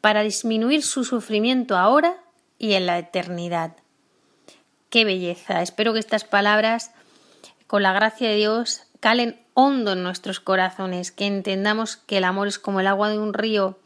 para 0.00 0.22
disminuir 0.22 0.82
su 0.82 1.04
sufrimiento 1.04 1.76
ahora 1.76 2.16
y 2.58 2.74
en 2.74 2.86
la 2.86 2.98
eternidad. 2.98 3.76
Qué 4.90 5.04
belleza. 5.04 5.62
Espero 5.62 5.92
que 5.92 6.00
estas 6.00 6.24
palabras, 6.24 6.90
con 7.66 7.82
la 7.82 7.92
gracia 7.92 8.28
de 8.28 8.36
Dios, 8.36 8.82
calen 9.00 9.40
hondo 9.54 9.92
en 9.92 10.02
nuestros 10.02 10.40
corazones, 10.40 11.12
que 11.12 11.26
entendamos 11.26 11.96
que 11.96 12.18
el 12.18 12.24
amor 12.24 12.48
es 12.48 12.58
como 12.58 12.80
el 12.80 12.86
agua 12.86 13.10
de 13.10 13.18
un 13.18 13.34
río 13.34 13.78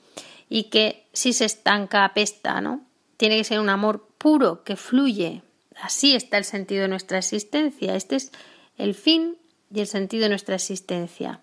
y 0.48 0.64
que 0.64 1.06
si 1.12 1.32
se 1.32 1.44
estanca 1.44 2.04
apesta, 2.04 2.60
¿no? 2.60 2.80
Tiene 3.16 3.38
que 3.38 3.44
ser 3.44 3.60
un 3.60 3.68
amor 3.68 4.08
puro 4.18 4.62
que 4.64 4.76
fluye. 4.76 5.42
Así 5.80 6.14
está 6.14 6.38
el 6.38 6.44
sentido 6.44 6.82
de 6.82 6.88
nuestra 6.88 7.18
existencia. 7.18 7.94
Este 7.94 8.16
es 8.16 8.32
el 8.76 8.94
fin 8.94 9.36
y 9.72 9.80
el 9.80 9.86
sentido 9.86 10.24
de 10.24 10.30
nuestra 10.30 10.56
existencia. 10.56 11.40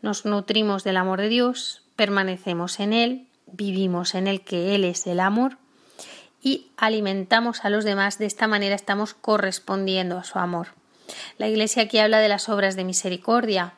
Nos 0.00 0.24
nutrimos 0.24 0.84
del 0.84 0.96
amor 0.96 1.20
de 1.20 1.28
Dios, 1.28 1.82
permanecemos 1.96 2.80
en 2.80 2.92
Él, 2.92 3.28
vivimos 3.46 4.14
en 4.14 4.26
Él 4.26 4.42
que 4.42 4.74
Él 4.74 4.84
es 4.84 5.06
el 5.06 5.20
amor 5.20 5.58
y 6.42 6.72
alimentamos 6.76 7.64
a 7.64 7.70
los 7.70 7.84
demás, 7.84 8.18
de 8.18 8.26
esta 8.26 8.48
manera 8.48 8.74
estamos 8.74 9.14
correspondiendo 9.14 10.18
a 10.18 10.24
su 10.24 10.38
amor. 10.38 10.68
La 11.38 11.48
Iglesia 11.48 11.84
aquí 11.84 11.98
habla 11.98 12.18
de 12.18 12.28
las 12.28 12.48
obras 12.48 12.74
de 12.74 12.84
misericordia, 12.84 13.74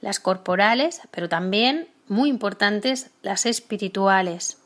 las 0.00 0.20
corporales, 0.20 1.00
pero 1.10 1.28
también, 1.28 1.88
muy 2.06 2.28
importantes, 2.28 3.10
las 3.22 3.46
espirituales. 3.46 4.58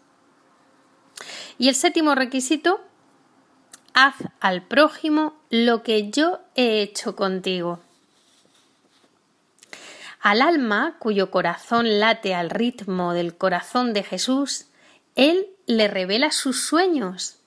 Y 1.58 1.68
el 1.68 1.74
séptimo 1.74 2.14
requisito, 2.14 2.80
haz 3.94 4.16
al 4.40 4.62
prójimo 4.62 5.34
lo 5.50 5.82
que 5.82 6.10
yo 6.10 6.40
he 6.56 6.82
hecho 6.82 7.14
contigo. 7.14 7.80
Al 10.20 10.42
alma 10.42 10.96
cuyo 10.98 11.30
corazón 11.30 11.98
late 11.98 12.34
al 12.34 12.50
ritmo 12.50 13.14
del 13.14 13.36
corazón 13.36 13.94
de 13.94 14.02
Jesús, 14.02 14.66
Él 15.16 15.48
le 15.66 15.88
revela 15.88 16.30
sus 16.30 16.62
sueños. 16.62 17.38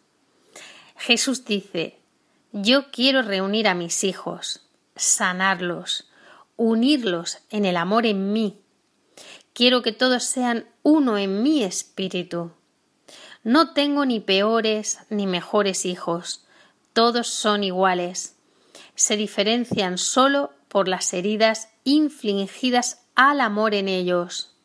Jesús 0.98 1.46
dice, 1.46 2.00
yo 2.52 2.92
quiero 2.92 3.22
reunir 3.22 3.68
a 3.68 3.76
mis 3.76 4.04
hijos, 4.04 4.62
sanarlos, 4.96 6.10
unirlos 6.56 7.40
en 7.52 7.66
el 7.66 7.78
amor 7.78 8.08
en 8.08 8.34
mí. 8.34 8.60
Quiero 9.54 9.84
que 9.84 9.92
todos 9.92 10.24
sean 10.24 10.66
uno 10.82 11.20
en 11.20 11.44
mi 11.44 11.64
espíritu. 11.64 12.54
No 13.44 13.74
tengo 13.74 14.06
ni 14.06 14.20
peores 14.20 15.00
ni 15.10 15.28
mejores 15.28 15.86
hijos, 15.86 16.46
todos 16.94 17.28
son 17.28 17.64
iguales. 17.64 18.36
Se 18.96 19.16
diferencian 19.16 19.98
solo 20.00 20.54
por 20.70 20.88
las 20.88 21.14
heridas 21.14 21.70
infligidas 21.84 23.06
al 23.16 23.42
amor 23.42 23.74
en 23.74 23.88
ellos. 23.88 24.56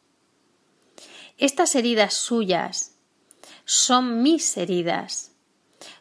Estas 1.36 1.74
heridas 1.74 2.14
suyas 2.14 2.96
son 3.64 4.22
mis 4.22 4.56
heridas. 4.56 5.32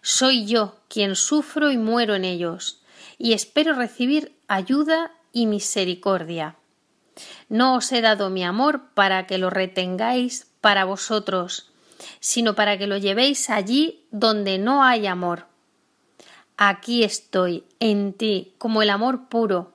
Soy 0.02 0.46
yo 0.46 0.80
quien 0.88 1.16
sufro 1.16 1.70
y 1.72 1.78
muero 1.78 2.16
en 2.16 2.24
ellos, 2.24 2.82
y 3.18 3.34
espero 3.34 3.74
recibir 3.74 4.36
ayuda 4.48 5.12
y 5.34 5.46
misericordia. 5.46 6.56
No 7.50 7.76
os 7.76 7.92
he 7.92 8.02
dado 8.02 8.30
mi 8.30 8.44
amor 8.44 8.94
para 8.94 9.28
que 9.28 9.38
lo 9.38 9.50
retengáis 9.50 10.48
para 10.62 10.86
vosotros, 10.86 11.72
sino 12.20 12.56
para 12.56 12.78
que 12.78 12.88
lo 12.88 12.98
llevéis 12.98 13.50
allí 13.50 14.06
donde 14.12 14.58
no 14.58 14.84
hay 14.84 15.08
amor. 15.08 15.48
Aquí 16.58 17.04
estoy, 17.04 17.64
en 17.80 18.14
ti, 18.14 18.56
como 18.58 18.82
el 18.82 18.90
amor 18.90 19.30
puro. 19.30 19.74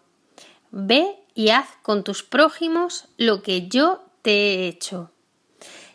Ve 0.70 1.21
y 1.35 1.51
haz 1.51 1.68
con 1.83 2.05
tus 2.05 2.23
prójimos 2.23 3.07
lo 3.16 3.42
que 3.42 3.68
yo 3.68 4.05
te 4.23 4.33
he 4.33 4.68
hecho. 4.68 5.11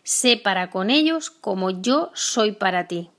Sé 0.04 0.38
para 0.38 0.70
con 0.70 0.90
ellos 0.90 1.30
como 1.30 1.70
yo 1.70 2.12
soy 2.14 2.54
para 2.54 2.88
ti. 2.88 3.10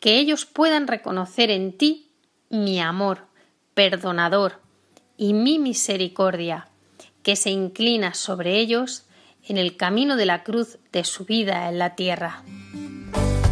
Que 0.00 0.18
ellos 0.18 0.44
puedan 0.44 0.86
reconocer 0.86 1.50
en 1.50 1.76
ti 1.76 2.10
mi 2.50 2.80
amor 2.80 3.26
perdonador 3.74 4.60
y 5.16 5.32
mi 5.32 5.58
misericordia, 5.58 6.68
que 7.22 7.36
se 7.36 7.50
inclina 7.50 8.14
sobre 8.14 8.58
ellos 8.58 9.04
en 9.46 9.58
el 9.58 9.76
camino 9.76 10.16
de 10.16 10.26
la 10.26 10.42
cruz 10.42 10.78
de 10.92 11.04
su 11.04 11.24
vida 11.24 11.68
en 11.68 11.78
la 11.78 11.94
tierra. 11.94 12.42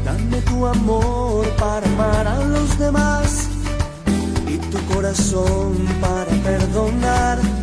Dame 0.04 0.40
tu 0.42 0.66
amor 0.66 1.48
para 1.56 1.86
amar 1.86 2.26
a 2.26 2.44
los 2.44 2.78
demás 2.78 3.48
y 4.48 4.58
tu 4.58 4.94
corazón 4.94 5.76
para 6.00 6.30
perdonar 6.42 7.61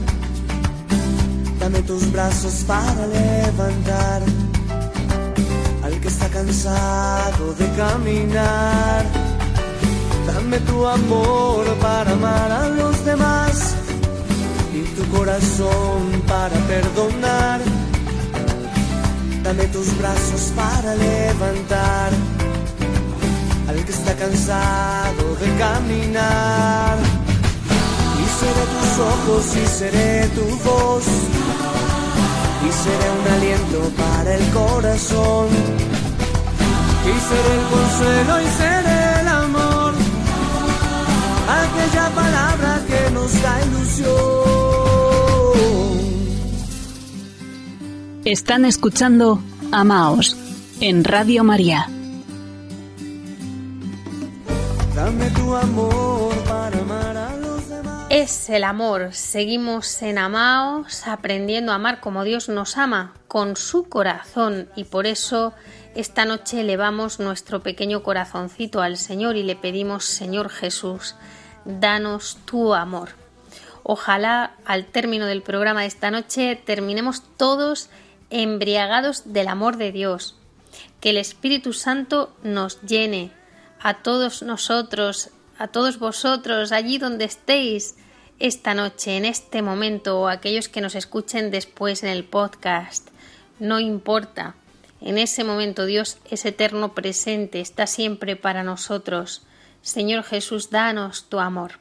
Dame 1.72 1.84
tus 1.84 2.12
brazos 2.12 2.64
para 2.66 3.06
levantar 3.06 4.24
al 5.84 6.00
que 6.02 6.08
está 6.08 6.28
cansado 6.30 7.54
de 7.60 7.68
caminar. 7.78 9.06
Dame 10.26 10.60
tu 10.62 10.88
amor 10.88 11.64
para 11.80 12.14
amar 12.14 12.52
a 12.52 12.70
los 12.70 13.06
demás 13.06 13.76
y 14.74 14.82
tu 14.96 15.08
corazón 15.16 16.24
para 16.28 16.56
perdonar. 16.66 17.62
Dame 19.44 19.66
tus 19.66 19.96
brazos 20.00 20.52
para 20.56 20.96
levantar 20.96 22.10
al 23.68 23.86
que 23.86 23.92
está 23.92 24.16
cansado 24.16 25.36
de 25.36 25.56
caminar. 25.60 26.98
Y 28.22 28.26
seré 28.40 28.66
tus 28.74 28.92
ojos 29.14 29.46
y 29.56 29.68
seré 29.68 30.28
tu 30.30 30.46
voz 30.68 31.06
y 32.68 32.72
seré 32.72 33.08
un 33.20 33.28
aliento 33.34 33.80
para 33.98 34.36
el 34.36 34.46
corazón. 34.52 35.48
Y 37.06 37.14
seré 37.30 37.52
el 37.60 37.66
consuelo 37.74 38.42
y 38.42 38.48
seré 38.62 39.22
el 39.22 39.28
amor, 39.28 39.94
aquella 41.64 42.10
palabra 42.10 42.82
que 42.88 43.12
nos 43.12 43.42
da 43.42 43.62
ilusión. 43.66 44.10
Están 48.26 48.66
escuchando 48.66 49.42
Amaos 49.72 50.36
en 50.82 51.04
Radio 51.04 51.44
María. 51.44 51.88
Dame 54.96 55.30
tu 55.32 55.56
amor 55.56 56.29
es 58.22 58.50
el 58.50 58.66
amor. 58.66 59.14
Seguimos 59.14 60.02
en 60.02 60.18
Amaos, 60.18 61.08
aprendiendo 61.08 61.72
a 61.72 61.76
amar 61.76 62.02
como 62.02 62.26
Dios 62.26 62.50
nos 62.50 62.76
ama, 62.78 63.14
con 63.30 63.56
su 63.56 63.88
corazón. 63.88 64.68
Y 64.76 64.84
por 64.84 65.08
eso 65.08 65.54
esta 65.96 66.26
noche 66.26 66.60
elevamos 66.60 67.22
nuestro 67.22 67.62
pequeño 67.64 68.04
corazoncito 68.04 68.82
al 68.82 68.98
Señor 68.98 69.38
y 69.38 69.44
le 69.44 69.56
pedimos, 69.56 70.04
Señor 70.04 70.50
Jesús, 70.50 71.16
danos 71.64 72.40
tu 72.44 72.74
amor. 72.74 73.12
Ojalá 73.84 74.52
al 74.66 74.86
término 74.86 75.26
del 75.26 75.42
programa 75.42 75.82
de 75.82 75.88
esta 75.88 76.12
noche 76.12 76.62
terminemos 76.66 77.24
todos 77.38 77.90
embriagados 78.30 79.32
del 79.32 79.48
amor 79.48 79.78
de 79.78 79.94
Dios. 79.94 80.36
Que 81.00 81.12
el 81.12 81.18
Espíritu 81.18 81.72
Santo 81.72 82.36
nos 82.44 82.82
llene 82.82 83.32
a 83.80 83.96
todos 83.96 84.44
nosotros, 84.44 85.30
a 85.58 85.68
todos 85.68 86.00
vosotros, 86.00 86.74
allí 86.74 86.98
donde 86.98 87.24
estéis, 87.24 87.96
esta 88.40 88.74
noche, 88.74 89.18
en 89.18 89.26
este 89.26 89.62
momento, 89.62 90.22
o 90.22 90.28
aquellos 90.28 90.70
que 90.70 90.82
nos 90.82 90.96
escuchen 90.96 91.52
después 91.52 92.04
en 92.04 92.10
el 92.10 92.24
podcast. 92.24 93.10
No 93.60 93.80
importa. 93.80 94.56
En 95.02 95.18
ese 95.18 95.44
momento 95.44 95.86
Dios 95.86 96.18
es 96.30 96.46
eterno 96.46 96.94
presente, 96.94 97.62
está 97.62 97.88
siempre 97.88 98.36
para 98.36 98.64
nosotros. 98.64 99.44
Señor 99.82 100.24
Jesús, 100.24 100.70
danos 100.70 101.30
tu 101.30 101.40
amor. 101.40 101.74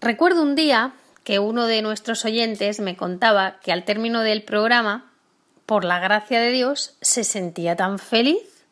Recuerdo 0.00 0.42
un 0.42 0.54
día 0.54 0.92
que 1.24 1.38
uno 1.38 1.66
de 1.66 1.82
nuestros 1.82 2.24
oyentes 2.24 2.80
me 2.80 2.96
contaba 2.96 3.58
que 3.60 3.72
al 3.72 3.84
término 3.84 4.20
del 4.20 4.42
programa, 4.42 5.10
por 5.64 5.84
la 5.84 5.98
gracia 5.98 6.38
de 6.38 6.50
Dios, 6.50 6.96
se 7.00 7.24
sentía 7.24 7.76
tan 7.76 7.98
feliz, 7.98 8.64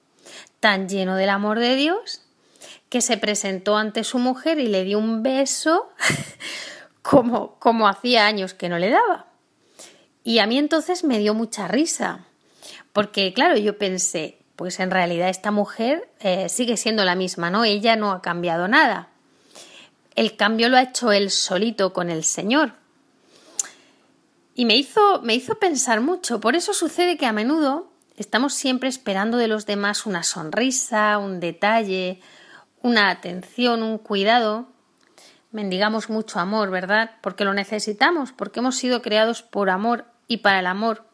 tan 0.60 0.88
lleno 0.88 1.16
del 1.16 1.30
amor 1.30 1.58
de 1.58 1.76
Dios, 1.76 2.23
que 2.88 3.00
se 3.00 3.16
presentó 3.16 3.76
ante 3.76 4.04
su 4.04 4.18
mujer 4.18 4.58
y 4.58 4.66
le 4.66 4.84
dio 4.84 4.98
un 4.98 5.22
beso 5.22 5.88
como, 7.02 7.58
como 7.58 7.88
hacía 7.88 8.26
años 8.26 8.54
que 8.54 8.68
no 8.68 8.78
le 8.78 8.90
daba. 8.90 9.26
Y 10.22 10.38
a 10.38 10.46
mí 10.46 10.58
entonces 10.58 11.04
me 11.04 11.18
dio 11.18 11.34
mucha 11.34 11.68
risa, 11.68 12.24
porque 12.92 13.34
claro, 13.34 13.56
yo 13.56 13.76
pensé, 13.76 14.38
pues 14.56 14.80
en 14.80 14.90
realidad 14.90 15.28
esta 15.28 15.50
mujer 15.50 16.08
eh, 16.20 16.48
sigue 16.48 16.76
siendo 16.76 17.04
la 17.04 17.14
misma, 17.14 17.50
¿no? 17.50 17.64
Ella 17.64 17.96
no 17.96 18.12
ha 18.12 18.22
cambiado 18.22 18.68
nada. 18.68 19.08
El 20.14 20.36
cambio 20.36 20.68
lo 20.68 20.76
ha 20.76 20.82
hecho 20.82 21.12
él 21.12 21.30
solito 21.30 21.92
con 21.92 22.08
el 22.08 22.24
Señor. 22.24 22.72
Y 24.54 24.64
me 24.64 24.76
hizo, 24.76 25.20
me 25.22 25.34
hizo 25.34 25.58
pensar 25.58 26.00
mucho. 26.00 26.40
Por 26.40 26.54
eso 26.54 26.72
sucede 26.72 27.16
que 27.16 27.26
a 27.26 27.32
menudo 27.32 27.90
estamos 28.16 28.54
siempre 28.54 28.88
esperando 28.88 29.36
de 29.36 29.48
los 29.48 29.66
demás 29.66 30.06
una 30.06 30.22
sonrisa, 30.22 31.18
un 31.18 31.40
detalle, 31.40 32.20
una 32.84 33.08
atención, 33.08 33.82
un 33.82 33.96
cuidado. 33.96 34.68
Mendigamos 35.52 36.10
mucho 36.10 36.38
amor, 36.38 36.70
¿verdad? 36.70 37.12
Porque 37.22 37.46
lo 37.46 37.54
necesitamos, 37.54 38.32
porque 38.32 38.60
hemos 38.60 38.76
sido 38.76 39.00
creados 39.00 39.42
por 39.42 39.70
amor 39.70 40.04
y 40.28 40.38
para 40.38 40.60
el 40.60 40.66
amor. 40.66 41.06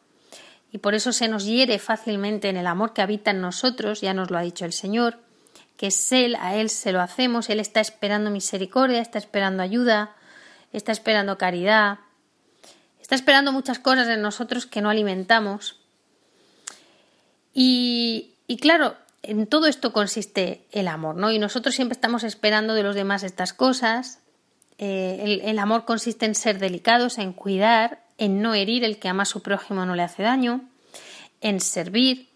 Y 0.72 0.78
por 0.78 0.94
eso 0.94 1.12
se 1.12 1.28
nos 1.28 1.44
hiere 1.44 1.78
fácilmente 1.78 2.48
en 2.48 2.56
el 2.56 2.66
amor 2.66 2.92
que 2.92 3.02
habita 3.02 3.30
en 3.30 3.40
nosotros, 3.40 4.00
ya 4.00 4.12
nos 4.14 4.32
lo 4.32 4.38
ha 4.38 4.42
dicho 4.42 4.64
el 4.64 4.72
Señor, 4.72 5.18
que 5.76 5.86
es 5.88 6.10
Él, 6.10 6.36
a 6.40 6.56
Él 6.56 6.70
se 6.70 6.90
lo 6.90 7.00
hacemos, 7.00 7.48
Él 7.50 7.60
está 7.60 7.80
esperando 7.80 8.30
misericordia, 8.30 9.00
está 9.00 9.18
esperando 9.18 9.62
ayuda, 9.62 10.16
está 10.72 10.90
esperando 10.90 11.38
caridad, 11.38 12.00
está 13.00 13.14
esperando 13.14 13.52
muchas 13.52 13.78
cosas 13.78 14.08
en 14.08 14.22
nosotros 14.22 14.66
que 14.66 14.80
no 14.80 14.90
alimentamos. 14.90 15.78
Y, 17.54 18.34
y 18.48 18.56
claro, 18.56 18.96
en 19.22 19.46
todo 19.46 19.66
esto 19.66 19.92
consiste 19.92 20.66
el 20.72 20.88
amor, 20.88 21.16
¿no? 21.16 21.30
Y 21.30 21.38
nosotros 21.38 21.74
siempre 21.74 21.94
estamos 21.94 22.24
esperando 22.24 22.74
de 22.74 22.82
los 22.82 22.94
demás 22.94 23.22
estas 23.22 23.52
cosas. 23.52 24.20
Eh, 24.78 25.42
el, 25.44 25.58
amor 25.58 25.84
consiste 25.84 26.24
en 26.24 26.34
ser 26.34 26.58
delicados, 26.58 27.18
en 27.18 27.32
cuidar, 27.32 28.02
en 28.16 28.40
no 28.40 28.54
herir, 28.54 28.82
el 28.82 28.98
que 28.98 29.08
ama 29.08 29.24
a 29.24 29.26
su 29.26 29.42
prójimo 29.42 29.84
no 29.84 29.94
le 29.94 30.02
hace 30.02 30.22
daño, 30.22 30.62
en 31.42 31.60
servir. 31.60 32.28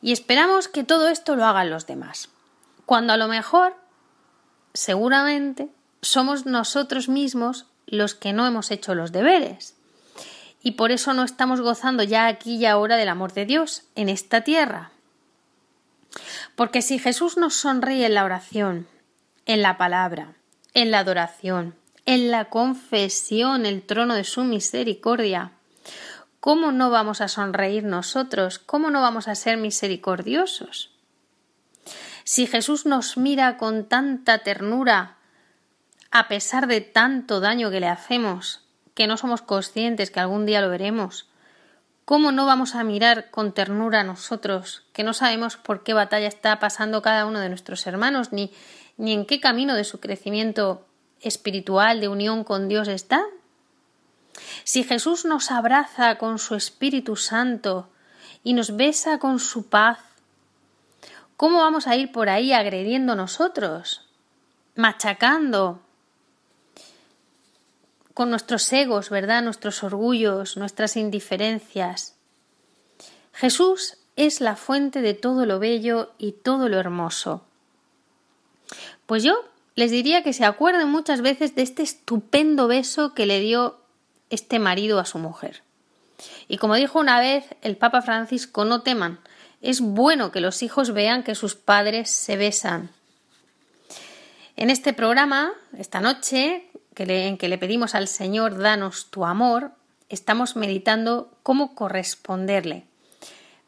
Y 0.00 0.10
esperamos 0.10 0.66
que 0.66 0.82
todo 0.82 1.08
esto 1.08 1.36
lo 1.36 1.44
hagan 1.44 1.70
los 1.70 1.86
demás. 1.86 2.28
Cuando 2.84 3.12
a 3.12 3.16
lo 3.16 3.28
mejor, 3.28 3.76
seguramente, 4.74 5.68
somos 6.00 6.44
nosotros 6.44 7.08
mismos 7.08 7.66
los 7.86 8.16
que 8.16 8.32
no 8.32 8.48
hemos 8.48 8.72
hecho 8.72 8.96
los 8.96 9.12
deberes. 9.12 9.76
Y 10.60 10.72
por 10.72 10.90
eso 10.90 11.14
no 11.14 11.22
estamos 11.22 11.60
gozando 11.60 12.02
ya 12.02 12.26
aquí 12.26 12.56
y 12.56 12.66
ahora 12.66 12.96
del 12.96 13.08
amor 13.08 13.32
de 13.32 13.46
Dios 13.46 13.84
en 13.94 14.08
esta 14.08 14.42
tierra. 14.42 14.90
Porque 16.56 16.82
si 16.82 16.98
Jesús 16.98 17.36
nos 17.36 17.54
sonríe 17.54 18.06
en 18.06 18.14
la 18.14 18.24
oración, 18.24 18.86
en 19.46 19.62
la 19.62 19.78
palabra, 19.78 20.34
en 20.74 20.90
la 20.90 21.00
adoración, 21.00 21.74
en 22.06 22.30
la 22.30 22.46
confesión, 22.46 23.66
el 23.66 23.82
trono 23.82 24.14
de 24.14 24.24
su 24.24 24.44
misericordia, 24.44 25.52
¿cómo 26.40 26.72
no 26.72 26.90
vamos 26.90 27.20
a 27.20 27.28
sonreír 27.28 27.84
nosotros? 27.84 28.58
¿Cómo 28.58 28.90
no 28.90 29.00
vamos 29.00 29.28
a 29.28 29.34
ser 29.34 29.56
misericordiosos? 29.56 30.90
Si 32.24 32.46
Jesús 32.46 32.86
nos 32.86 33.16
mira 33.16 33.56
con 33.56 33.86
tanta 33.86 34.38
ternura, 34.38 35.16
a 36.10 36.28
pesar 36.28 36.66
de 36.66 36.80
tanto 36.80 37.40
daño 37.40 37.70
que 37.70 37.80
le 37.80 37.88
hacemos, 37.88 38.60
que 38.94 39.06
no 39.06 39.16
somos 39.16 39.42
conscientes 39.42 40.10
que 40.10 40.20
algún 40.20 40.46
día 40.46 40.60
lo 40.60 40.68
veremos, 40.68 41.26
¿cómo 42.04 42.32
no 42.32 42.46
vamos 42.46 42.74
a 42.74 42.84
mirar 42.84 43.30
con 43.30 43.52
ternura 43.52 44.00
a 44.00 44.04
nosotros, 44.04 44.84
que 44.92 45.04
no 45.04 45.14
sabemos 45.14 45.56
por 45.56 45.82
qué 45.82 45.94
batalla 45.94 46.26
está 46.26 46.58
pasando 46.58 47.02
cada 47.02 47.26
uno 47.26 47.40
de 47.40 47.48
nuestros 47.48 47.86
hermanos, 47.86 48.32
ni, 48.32 48.52
ni 48.96 49.12
en 49.12 49.26
qué 49.26 49.40
camino 49.40 49.74
de 49.74 49.84
su 49.84 50.00
crecimiento 50.00 50.86
espiritual 51.20 52.00
de 52.00 52.08
unión 52.08 52.44
con 52.44 52.68
Dios 52.68 52.88
está? 52.88 53.24
Si 54.64 54.84
Jesús 54.84 55.24
nos 55.24 55.50
abraza 55.50 56.18
con 56.18 56.38
su 56.38 56.54
Espíritu 56.54 57.16
Santo 57.16 57.88
y 58.42 58.54
nos 58.54 58.76
besa 58.76 59.18
con 59.18 59.38
su 59.38 59.68
paz, 59.68 59.98
¿cómo 61.36 61.58
vamos 61.58 61.86
a 61.86 61.96
ir 61.96 62.12
por 62.12 62.28
ahí 62.28 62.52
agrediendo 62.52 63.14
nosotros? 63.14 64.08
Machacando 64.74 65.80
con 68.14 68.30
nuestros 68.30 68.72
egos, 68.72 69.10
¿verdad? 69.10 69.42
Nuestros 69.42 69.82
orgullos, 69.82 70.56
nuestras 70.56 70.96
indiferencias. 70.96 72.16
Jesús 73.32 73.98
es 74.16 74.40
la 74.40 74.56
fuente 74.56 75.00
de 75.00 75.14
todo 75.14 75.46
lo 75.46 75.58
bello 75.58 76.12
y 76.18 76.32
todo 76.32 76.68
lo 76.68 76.78
hermoso. 76.78 77.44
Pues 79.06 79.22
yo 79.22 79.44
les 79.74 79.90
diría 79.90 80.22
que 80.22 80.32
se 80.32 80.44
acuerden 80.44 80.88
muchas 80.88 81.22
veces 81.22 81.54
de 81.54 81.62
este 81.62 81.82
estupendo 81.82 82.68
beso 82.68 83.14
que 83.14 83.26
le 83.26 83.40
dio 83.40 83.78
este 84.30 84.58
marido 84.58 84.98
a 84.98 85.06
su 85.06 85.18
mujer. 85.18 85.62
Y 86.48 86.58
como 86.58 86.74
dijo 86.74 86.98
una 86.98 87.20
vez 87.20 87.44
el 87.62 87.76
Papa 87.76 88.02
Francisco, 88.02 88.64
no 88.64 88.82
teman, 88.82 89.18
es 89.60 89.80
bueno 89.80 90.32
que 90.32 90.40
los 90.40 90.62
hijos 90.62 90.92
vean 90.92 91.22
que 91.22 91.34
sus 91.34 91.54
padres 91.54 92.10
se 92.10 92.36
besan. 92.36 92.90
En 94.56 94.70
este 94.70 94.92
programa, 94.92 95.52
esta 95.78 96.00
noche, 96.00 96.68
en 96.96 97.38
que 97.38 97.48
le 97.48 97.58
pedimos 97.58 97.94
al 97.94 98.08
Señor, 98.08 98.58
danos 98.58 99.10
tu 99.10 99.24
amor, 99.24 99.72
estamos 100.08 100.56
meditando 100.56 101.30
cómo 101.42 101.74
corresponderle. 101.74 102.84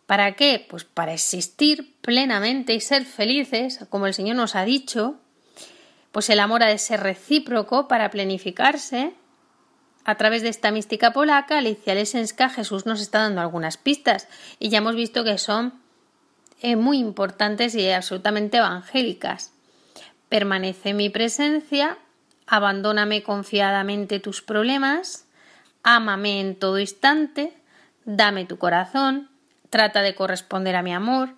¿Para 0.07 0.33
qué? 0.33 0.65
Pues 0.69 0.85
para 0.85 1.15
existir 1.15 1.97
plenamente 2.01 2.75
y 2.75 2.81
ser 2.81 3.05
felices, 3.05 3.81
como 3.89 4.07
el 4.07 4.15
Señor 4.15 4.37
nos 4.37 4.55
ha 4.55 4.65
dicho, 4.65 5.17
pues 6.13 6.29
el 6.29 6.41
amor 6.41 6.63
ha 6.63 6.69
de 6.69 6.79
ser 6.79 7.01
recíproco 7.01 7.89
para 7.89 8.11
planificarse. 8.11 9.15
A 10.05 10.17
través 10.17 10.43
de 10.43 10.51
esta 10.51 10.71
mística 10.71 11.15
polaca, 11.15 11.59
Alicia 11.59 11.95
Lesenska, 11.95 12.51
Jesús 12.51 12.85
nos 12.85 13.01
está 13.01 13.21
dando 13.21 13.41
algunas 13.41 13.79
pistas 13.79 14.29
y 14.59 14.69
ya 14.69 14.79
hemos 14.79 14.97
visto 14.97 15.25
que 15.25 15.39
son 15.39 15.73
eh, 16.61 16.77
muy 16.77 16.99
importantes 16.99 17.75
y 17.75 17.91
absolutamente 17.91 18.59
evangélicas. 18.59 19.53
Permanece 20.29 20.93
mi 20.93 21.09
presencia, 21.09 21.99
abandóname 22.47 23.23
confiadamente 23.23 24.21
tus 24.21 24.43
problemas, 24.43 25.27
ámame 25.83 26.41
en 26.41 26.57
todo 26.57 26.79
instante, 26.79 27.57
dame 28.05 28.45
tu 28.45 28.59
corazón, 28.59 29.31
trata 29.71 30.03
de 30.03 30.15
corresponder 30.15 30.77
a 30.77 30.83
mi 30.83 30.93
amor, 30.93 31.35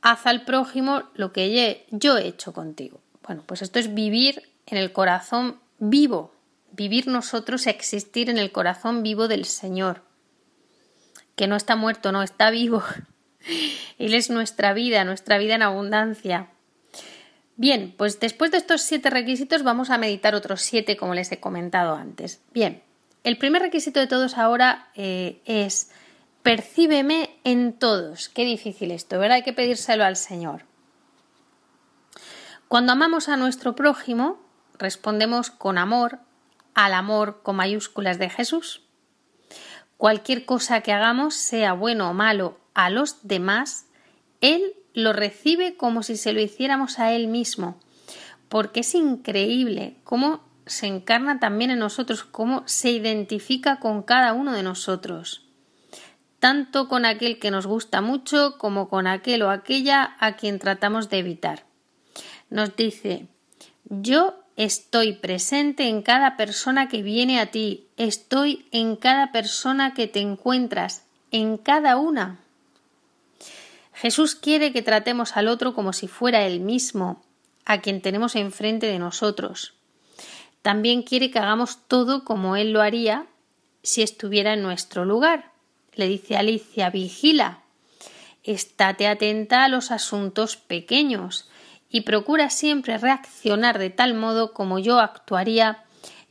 haz 0.00 0.26
al 0.26 0.44
prójimo 0.44 1.04
lo 1.14 1.32
que 1.32 1.80
yo 1.90 2.18
he 2.18 2.26
hecho 2.26 2.52
contigo. 2.52 3.00
Bueno, 3.26 3.42
pues 3.46 3.62
esto 3.62 3.78
es 3.78 3.94
vivir 3.94 4.42
en 4.66 4.78
el 4.78 4.92
corazón 4.92 5.60
vivo, 5.78 6.34
vivir 6.72 7.06
nosotros, 7.06 7.66
existir 7.66 8.30
en 8.30 8.38
el 8.38 8.52
corazón 8.52 9.02
vivo 9.02 9.28
del 9.28 9.44
Señor, 9.44 10.02
que 11.36 11.46
no 11.46 11.56
está 11.56 11.76
muerto, 11.76 12.12
no 12.12 12.22
está 12.22 12.50
vivo. 12.50 12.82
Él 13.98 14.14
es 14.14 14.30
nuestra 14.30 14.72
vida, 14.72 15.04
nuestra 15.04 15.38
vida 15.38 15.54
en 15.54 15.62
abundancia. 15.62 16.48
Bien, 17.56 17.94
pues 17.96 18.18
después 18.18 18.50
de 18.50 18.58
estos 18.58 18.82
siete 18.82 19.10
requisitos 19.10 19.62
vamos 19.62 19.90
a 19.90 19.98
meditar 19.98 20.34
otros 20.34 20.62
siete 20.62 20.96
como 20.96 21.14
les 21.14 21.30
he 21.32 21.40
comentado 21.40 21.94
antes. 21.94 22.40
Bien, 22.52 22.82
el 23.24 23.38
primer 23.38 23.62
requisito 23.62 24.00
de 24.00 24.06
todos 24.06 24.38
ahora 24.38 24.88
eh, 24.94 25.40
es 25.44 25.90
percíbeme 26.42 27.30
en 27.44 27.72
todos. 27.74 28.28
Qué 28.28 28.44
difícil 28.44 28.90
esto, 28.90 29.18
¿verdad? 29.18 29.36
Hay 29.36 29.42
que 29.42 29.52
pedírselo 29.52 30.04
al 30.04 30.16
Señor. 30.16 30.64
Cuando 32.68 32.92
amamos 32.92 33.28
a 33.28 33.36
nuestro 33.36 33.76
prójimo, 33.76 34.40
respondemos 34.78 35.50
con 35.50 35.78
amor 35.78 36.20
al 36.74 36.94
amor 36.94 37.42
con 37.42 37.56
mayúsculas 37.56 38.18
de 38.18 38.30
Jesús. 38.30 38.82
Cualquier 39.96 40.44
cosa 40.44 40.80
que 40.80 40.92
hagamos, 40.92 41.34
sea 41.34 41.74
bueno 41.74 42.10
o 42.10 42.14
malo, 42.14 42.58
a 42.74 42.90
los 42.90 43.26
demás, 43.26 43.86
Él 44.40 44.74
lo 44.94 45.12
recibe 45.12 45.76
como 45.76 46.02
si 46.02 46.16
se 46.16 46.32
lo 46.32 46.40
hiciéramos 46.40 46.98
a 46.98 47.12
Él 47.12 47.28
mismo, 47.28 47.78
porque 48.48 48.80
es 48.80 48.94
increíble 48.94 49.96
cómo 50.04 50.40
se 50.66 50.86
encarna 50.86 51.40
también 51.40 51.70
en 51.70 51.78
nosotros, 51.78 52.24
cómo 52.24 52.62
se 52.66 52.90
identifica 52.90 53.80
con 53.80 54.02
cada 54.02 54.32
uno 54.32 54.52
de 54.52 54.62
nosotros, 54.62 55.46
tanto 56.38 56.88
con 56.88 57.04
aquel 57.04 57.38
que 57.38 57.50
nos 57.50 57.66
gusta 57.66 58.00
mucho 58.00 58.58
como 58.58 58.88
con 58.88 59.06
aquel 59.06 59.42
o 59.42 59.50
aquella 59.50 60.16
a 60.18 60.36
quien 60.36 60.58
tratamos 60.58 61.10
de 61.10 61.18
evitar 61.18 61.64
nos 62.52 62.76
dice, 62.76 63.26
yo 63.84 64.34
estoy 64.56 65.14
presente 65.14 65.88
en 65.88 66.02
cada 66.02 66.36
persona 66.36 66.88
que 66.88 67.02
viene 67.02 67.40
a 67.40 67.46
ti, 67.46 67.88
estoy 67.96 68.66
en 68.70 68.96
cada 68.96 69.32
persona 69.32 69.94
que 69.94 70.06
te 70.06 70.20
encuentras, 70.20 71.04
en 71.30 71.56
cada 71.56 71.96
una. 71.96 72.40
Jesús 73.92 74.34
quiere 74.34 74.72
que 74.72 74.82
tratemos 74.82 75.36
al 75.36 75.48
otro 75.48 75.74
como 75.74 75.92
si 75.92 76.08
fuera 76.08 76.46
él 76.46 76.60
mismo, 76.60 77.22
a 77.64 77.80
quien 77.80 78.00
tenemos 78.00 78.36
enfrente 78.36 78.86
de 78.86 78.98
nosotros. 78.98 79.74
También 80.62 81.02
quiere 81.02 81.30
que 81.30 81.38
hagamos 81.38 81.78
todo 81.88 82.24
como 82.24 82.56
él 82.56 82.72
lo 82.72 82.80
haría 82.80 83.26
si 83.82 84.02
estuviera 84.02 84.54
en 84.54 84.62
nuestro 84.62 85.04
lugar. 85.04 85.52
Le 85.94 86.08
dice 86.08 86.36
Alicia, 86.36 86.90
vigila, 86.90 87.60
estate 88.44 89.06
atenta 89.06 89.64
a 89.64 89.68
los 89.68 89.90
asuntos 89.90 90.56
pequeños, 90.56 91.48
y 91.92 92.00
procura 92.00 92.48
siempre 92.48 92.96
reaccionar 92.96 93.78
de 93.78 93.90
tal 93.90 94.14
modo 94.14 94.54
como 94.54 94.78
yo 94.78 94.98
actuaría 94.98 95.84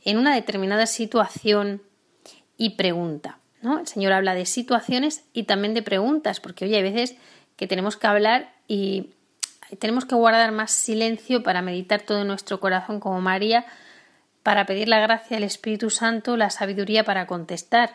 en 0.04 0.18
una 0.18 0.34
determinada 0.34 0.86
situación 0.86 1.82
y 2.58 2.70
pregunta. 2.70 3.38
¿no? 3.62 3.78
El 3.78 3.86
Señor 3.86 4.12
habla 4.12 4.34
de 4.34 4.44
situaciones 4.44 5.22
y 5.32 5.44
también 5.44 5.72
de 5.72 5.82
preguntas, 5.82 6.40
porque 6.40 6.64
hoy 6.64 6.74
hay 6.74 6.82
veces 6.82 7.14
que 7.62 7.68
tenemos 7.68 7.96
que 7.96 8.08
hablar 8.08 8.52
y 8.66 9.10
tenemos 9.78 10.04
que 10.04 10.16
guardar 10.16 10.50
más 10.50 10.72
silencio 10.72 11.44
para 11.44 11.62
meditar 11.62 12.02
todo 12.02 12.24
nuestro 12.24 12.58
corazón 12.58 12.98
como 12.98 13.20
María, 13.20 13.66
para 14.42 14.66
pedir 14.66 14.88
la 14.88 14.98
gracia 14.98 15.36
al 15.36 15.44
Espíritu 15.44 15.88
Santo, 15.88 16.36
la 16.36 16.50
sabiduría 16.50 17.04
para 17.04 17.28
contestar. 17.28 17.94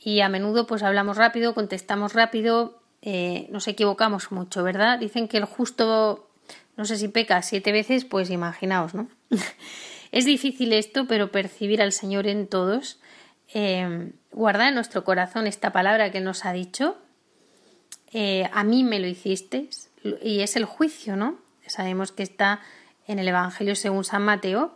Y 0.00 0.20
a 0.20 0.28
menudo 0.28 0.68
pues 0.68 0.84
hablamos 0.84 1.16
rápido, 1.16 1.52
contestamos 1.52 2.12
rápido, 2.12 2.80
eh, 3.02 3.48
nos 3.50 3.66
equivocamos 3.66 4.30
mucho, 4.30 4.62
¿verdad? 4.62 5.00
Dicen 5.00 5.26
que 5.26 5.38
el 5.38 5.46
justo 5.46 6.28
no 6.76 6.84
sé 6.84 6.96
si 6.96 7.08
peca 7.08 7.42
siete 7.42 7.72
veces, 7.72 8.04
pues 8.04 8.30
imaginaos, 8.30 8.94
¿no? 8.94 9.08
es 10.12 10.24
difícil 10.26 10.72
esto, 10.74 11.08
pero 11.08 11.32
percibir 11.32 11.82
al 11.82 11.90
Señor 11.90 12.28
en 12.28 12.46
todos, 12.46 13.00
eh, 13.52 14.12
guardar 14.30 14.68
en 14.68 14.76
nuestro 14.76 15.02
corazón 15.02 15.48
esta 15.48 15.72
palabra 15.72 16.12
que 16.12 16.20
nos 16.20 16.44
ha 16.44 16.52
dicho, 16.52 16.98
eh, 18.12 18.48
a 18.52 18.64
mí 18.64 18.84
me 18.84 19.00
lo 19.00 19.06
hicisteis, 19.06 19.90
y 20.22 20.40
es 20.40 20.56
el 20.56 20.64
juicio, 20.64 21.16
¿no? 21.16 21.38
Sabemos 21.66 22.12
que 22.12 22.22
está 22.22 22.60
en 23.06 23.18
el 23.18 23.28
Evangelio 23.28 23.74
según 23.74 24.04
San 24.04 24.22
Mateo. 24.22 24.74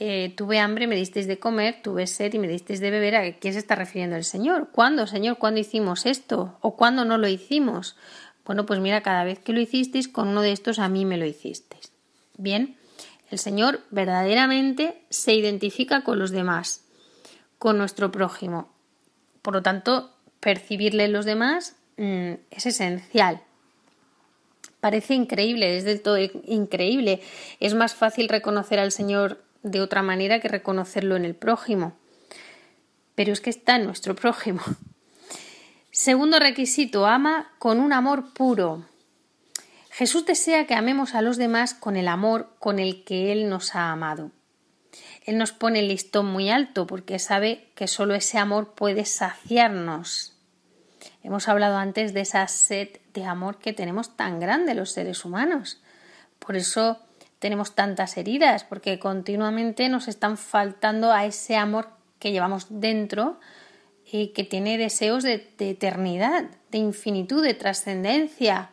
Eh, 0.00 0.32
tuve 0.36 0.60
hambre, 0.60 0.86
me 0.86 0.94
disteis 0.94 1.26
de 1.26 1.40
comer, 1.40 1.82
tuve 1.82 2.06
sed 2.06 2.32
y 2.32 2.38
me 2.38 2.46
disteis 2.46 2.80
de 2.80 2.90
beber. 2.90 3.16
¿A 3.16 3.32
qué 3.32 3.52
se 3.52 3.58
está 3.58 3.74
refiriendo 3.74 4.16
el 4.16 4.24
Señor? 4.24 4.68
¿Cuándo, 4.70 5.06
Señor? 5.06 5.38
¿Cuándo 5.38 5.60
hicimos 5.60 6.06
esto? 6.06 6.56
¿O 6.60 6.76
cuándo 6.76 7.04
no 7.04 7.18
lo 7.18 7.26
hicimos? 7.26 7.96
Bueno, 8.44 8.64
pues 8.64 8.80
mira, 8.80 9.02
cada 9.02 9.24
vez 9.24 9.40
que 9.40 9.52
lo 9.52 9.60
hicisteis, 9.60 10.08
con 10.08 10.28
uno 10.28 10.40
de 10.40 10.52
estos 10.52 10.78
a 10.78 10.88
mí 10.88 11.04
me 11.04 11.16
lo 11.16 11.26
hicisteis. 11.26 11.92
Bien, 12.36 12.76
el 13.30 13.38
Señor 13.38 13.80
verdaderamente 13.90 15.02
se 15.10 15.34
identifica 15.34 16.02
con 16.02 16.18
los 16.18 16.30
demás, 16.30 16.84
con 17.58 17.76
nuestro 17.76 18.12
prójimo. 18.12 18.70
Por 19.42 19.54
lo 19.54 19.62
tanto, 19.62 20.14
percibirle 20.40 21.04
en 21.04 21.12
los 21.12 21.24
demás 21.24 21.74
mm, 21.98 22.32
es 22.50 22.66
esencial. 22.66 23.42
Parece 24.80 25.14
increíble, 25.14 25.76
es 25.76 25.84
del 25.84 26.00
todo 26.00 26.18
increíble. 26.18 27.20
Es 27.60 27.74
más 27.74 27.94
fácil 27.94 28.28
reconocer 28.28 28.78
al 28.78 28.92
Señor 28.92 29.42
de 29.62 29.80
otra 29.80 30.02
manera 30.02 30.40
que 30.40 30.48
reconocerlo 30.48 31.16
en 31.16 31.24
el 31.24 31.34
prójimo. 31.34 31.96
Pero 33.14 33.32
es 33.32 33.40
que 33.40 33.50
está 33.50 33.76
en 33.76 33.84
nuestro 33.84 34.14
prójimo. 34.14 34.62
Segundo 35.90 36.38
requisito, 36.38 37.06
ama 37.06 37.50
con 37.58 37.80
un 37.80 37.92
amor 37.92 38.32
puro. 38.32 38.86
Jesús 39.90 40.24
desea 40.24 40.64
que 40.66 40.74
amemos 40.74 41.16
a 41.16 41.22
los 41.22 41.38
demás 41.38 41.74
con 41.74 41.96
el 41.96 42.06
amor 42.06 42.54
con 42.60 42.78
el 42.78 43.02
que 43.02 43.32
Él 43.32 43.48
nos 43.48 43.74
ha 43.74 43.90
amado. 43.90 44.30
Él 45.24 45.38
nos 45.38 45.50
pone 45.50 45.80
el 45.80 45.88
listón 45.88 46.26
muy 46.26 46.50
alto 46.50 46.86
porque 46.86 47.18
sabe 47.18 47.68
que 47.74 47.88
solo 47.88 48.14
ese 48.14 48.38
amor 48.38 48.74
puede 48.74 49.04
saciarnos. 49.04 50.37
Hemos 51.22 51.48
hablado 51.48 51.76
antes 51.76 52.14
de 52.14 52.20
esa 52.20 52.46
sed 52.48 52.88
de 53.14 53.24
amor 53.24 53.58
que 53.58 53.72
tenemos 53.72 54.16
tan 54.16 54.40
grande 54.40 54.74
los 54.74 54.90
seres 54.90 55.24
humanos. 55.24 55.80
Por 56.38 56.56
eso 56.56 56.98
tenemos 57.38 57.74
tantas 57.74 58.16
heridas, 58.16 58.64
porque 58.64 58.98
continuamente 58.98 59.88
nos 59.88 60.08
están 60.08 60.36
faltando 60.36 61.12
a 61.12 61.24
ese 61.24 61.56
amor 61.56 61.90
que 62.18 62.32
llevamos 62.32 62.66
dentro 62.68 63.38
y 64.10 64.28
que 64.28 64.44
tiene 64.44 64.78
deseos 64.78 65.22
de, 65.22 65.48
eternidad, 65.58 66.44
de 66.70 66.78
infinitud, 66.78 67.42
de 67.42 67.54
trascendencia. 67.54 68.70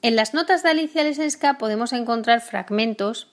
En 0.00 0.16
las 0.16 0.34
notas 0.34 0.62
de 0.62 0.70
Alicia 0.70 1.04
Lesenská 1.04 1.58
podemos 1.58 1.92
encontrar 1.92 2.40
fragmentos 2.40 3.28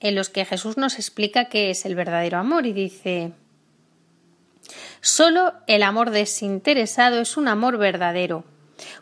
en 0.00 0.14
los 0.14 0.30
que 0.30 0.44
Jesús 0.44 0.76
nos 0.76 0.96
explica 0.96 1.46
qué 1.46 1.70
es 1.70 1.84
el 1.84 1.94
verdadero 1.94 2.38
amor 2.38 2.66
y 2.66 2.72
dice 2.72 3.32
Solo 5.00 5.54
el 5.66 5.82
amor 5.82 6.10
desinteresado 6.10 7.20
es 7.20 7.36
un 7.36 7.48
amor 7.48 7.78
verdadero. 7.78 8.44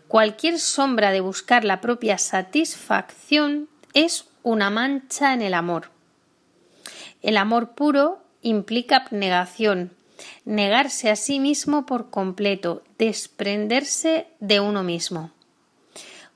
Cualquier 0.08 0.58
sombra 0.58 1.10
de 1.10 1.20
buscar 1.20 1.64
la 1.64 1.80
propia 1.80 2.18
satisfacción 2.18 3.68
es 3.94 4.26
una 4.42 4.70
mancha 4.70 5.32
en 5.32 5.42
el 5.42 5.54
amor. 5.54 5.90
El 7.22 7.36
amor 7.36 7.74
puro 7.74 8.22
implica 8.42 8.96
abnegación, 8.96 9.92
negarse 10.44 11.10
a 11.10 11.16
sí 11.16 11.40
mismo 11.40 11.86
por 11.86 12.10
completo, 12.10 12.84
desprenderse 12.98 14.28
de 14.40 14.60
uno 14.60 14.82
mismo. 14.82 15.32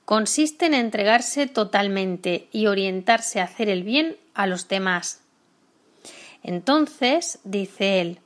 Consiste 0.04 0.66
en 0.66 0.74
entregarse 0.74 1.46
totalmente 1.46 2.48
y 2.50 2.66
orientarse 2.66 3.40
a 3.40 3.44
hacer 3.44 3.68
el 3.68 3.84
bien 3.84 4.16
a 4.34 4.48
los 4.48 4.66
demás. 4.66 5.20
Entonces, 6.42 7.38
dice 7.44 8.00
él, 8.00 8.18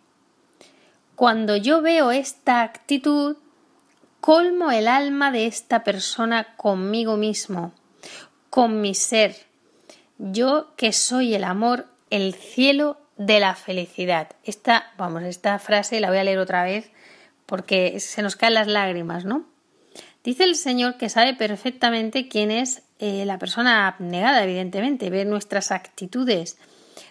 cuando 1.15 1.57
yo 1.57 1.83
veo 1.83 2.11
esta 2.11 2.63
actitud, 2.63 3.37
colmo 4.21 4.71
el 4.71 4.89
alma 4.89 5.31
de 5.31 5.47
esta 5.47 5.85
persona 5.85 6.57
conmigo 6.57 7.17
mismo, 7.17 7.73
con 8.51 8.81
mi 8.81 8.95
ser, 8.95 9.37
yo 10.19 10.75
que 10.77 10.93
soy 10.93 11.35
el 11.35 11.45
amor, 11.45 11.87
el 12.11 12.35
cielo 12.35 12.99
de 13.17 13.41
la 13.41 13.55
felicidad. 13.55 14.31
Esta, 14.45 14.93
vamos, 14.97 15.23
esta 15.23 15.59
frase 15.59 16.01
la 16.01 16.09
voy 16.09 16.19
a 16.19 16.25
leer 16.25 16.39
otra 16.39 16.65
vez 16.65 16.91
porque 17.47 18.01
se 18.01 18.23
nos 18.23 18.37
caen 18.37 18.55
las 18.55 18.67
lágrimas, 18.67 19.25
¿no? 19.25 19.45
Dice 20.23 20.45
el 20.45 20.57
Señor 20.57 20.97
que 20.97 21.11
sabe 21.11 21.35
perfectamente 21.35 22.29
quién 22.29 22.51
es 22.51 22.83
eh, 22.99 23.25
la 23.27 23.39
persona 23.39 23.87
abnegada, 23.87 24.43
evidentemente, 24.43 25.11
ve 25.11 25.25
nuestras 25.27 25.71
actitudes. 25.71 26.57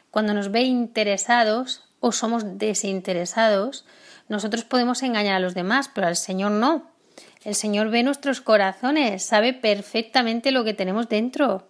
Cuando 0.10 0.34
nos 0.34 0.52
ve 0.52 0.62
interesados, 0.62 1.83
o 2.06 2.12
somos 2.12 2.58
desinteresados, 2.58 3.86
nosotros 4.28 4.66
podemos 4.66 5.04
engañar 5.04 5.36
a 5.36 5.40
los 5.40 5.54
demás, 5.54 5.90
pero 5.96 6.08
al 6.08 6.18
Señor 6.18 6.52
no. 6.52 6.92
El 7.46 7.56
Señor 7.56 7.90
ve 7.92 8.04
nuestros 8.04 8.42
corazones, 8.42 9.24
sabe 9.24 9.54
perfectamente 9.54 10.52
lo 10.52 10.66
que 10.66 10.74
tenemos 10.74 11.08
dentro, 11.08 11.70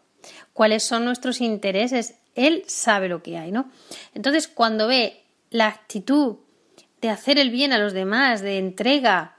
cuáles 0.52 0.84
son 0.84 1.06
nuestros 1.06 1.40
intereses. 1.40 2.16
Él 2.34 2.64
sabe 2.66 3.10
lo 3.10 3.22
que 3.22 3.38
hay, 3.38 3.52
¿no? 3.52 3.70
Entonces, 4.16 4.48
cuando 4.48 4.88
ve 4.88 5.24
la 5.52 5.68
actitud 5.68 6.38
de 7.00 7.10
hacer 7.10 7.38
el 7.38 7.52
bien 7.52 7.72
a 7.72 7.78
los 7.78 7.94
demás, 7.94 8.42
de 8.42 8.58
entrega, 8.58 9.38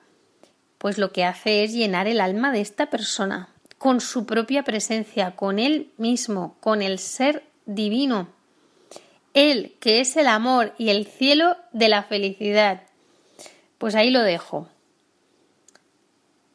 pues 0.79 0.97
lo 0.97 1.11
que 1.11 1.25
hace 1.25 1.65
es 1.65 1.73
llenar 1.73 2.07
el 2.07 2.21
alma 2.21 2.53
de 2.53 2.61
esta 2.61 2.89
persona 2.89 3.49
con 3.79 4.01
su 4.01 4.27
propia 4.27 4.63
presencia, 4.63 5.35
con 5.35 5.59
él 5.59 5.91
mismo, 5.97 6.57
con 6.61 6.83
el 6.83 7.01
ser 7.01 7.43
divino. 7.67 8.29
Él, 9.35 9.75
que 9.81 10.01
es 10.01 10.17
el 10.17 10.29
amor 10.29 10.75
y 10.79 10.91
el 10.91 11.07
cielo 11.07 11.57
de 11.73 11.89
la 11.89 12.05
felicidad. 12.05 12.83
Pues 13.79 13.95
ahí 13.95 14.11
lo 14.11 14.23
dejo. 14.23 14.69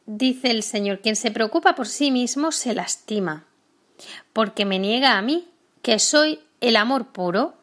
Dice 0.06 0.50
el 0.50 0.62
Señor, 0.62 1.00
quien 1.00 1.14
se 1.14 1.30
preocupa 1.30 1.74
por 1.76 1.86
sí 1.86 2.10
mismo 2.10 2.50
se 2.50 2.74
lastima, 2.74 3.44
porque 4.32 4.64
me 4.64 4.78
niega 4.78 5.16
a 5.16 5.22
mí, 5.22 5.46
que 5.82 5.98
soy 5.98 6.40
el 6.60 6.76
amor 6.76 7.12
puro. 7.12 7.54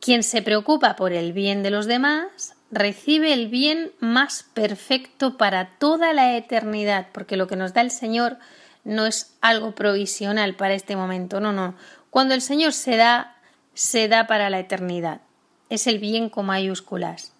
Quien 0.00 0.22
se 0.22 0.42
preocupa 0.42 0.96
por 0.96 1.12
el 1.12 1.32
bien 1.32 1.62
de 1.62 1.70
los 1.70 1.86
demás 1.86 2.56
recibe 2.70 3.32
el 3.32 3.48
bien 3.48 3.92
más 4.00 4.44
perfecto 4.54 5.36
para 5.36 5.70
toda 5.78 6.12
la 6.12 6.36
eternidad, 6.36 7.08
porque 7.12 7.36
lo 7.36 7.46
que 7.46 7.56
nos 7.56 7.72
da 7.72 7.80
el 7.80 7.90
Señor 7.90 8.38
no 8.84 9.06
es 9.06 9.34
algo 9.40 9.74
provisional 9.74 10.56
para 10.56 10.74
este 10.74 10.96
momento, 10.96 11.40
no, 11.40 11.52
no. 11.52 11.74
Cuando 12.10 12.34
el 12.34 12.42
Señor 12.42 12.72
se 12.72 12.96
da 12.96 13.35
se 13.76 14.08
da 14.08 14.26
para 14.26 14.50
la 14.50 14.58
eternidad. 14.58 15.20
Es 15.68 15.86
el 15.86 15.98
bien 15.98 16.30
con 16.30 16.46
mayúsculas. 16.46 17.32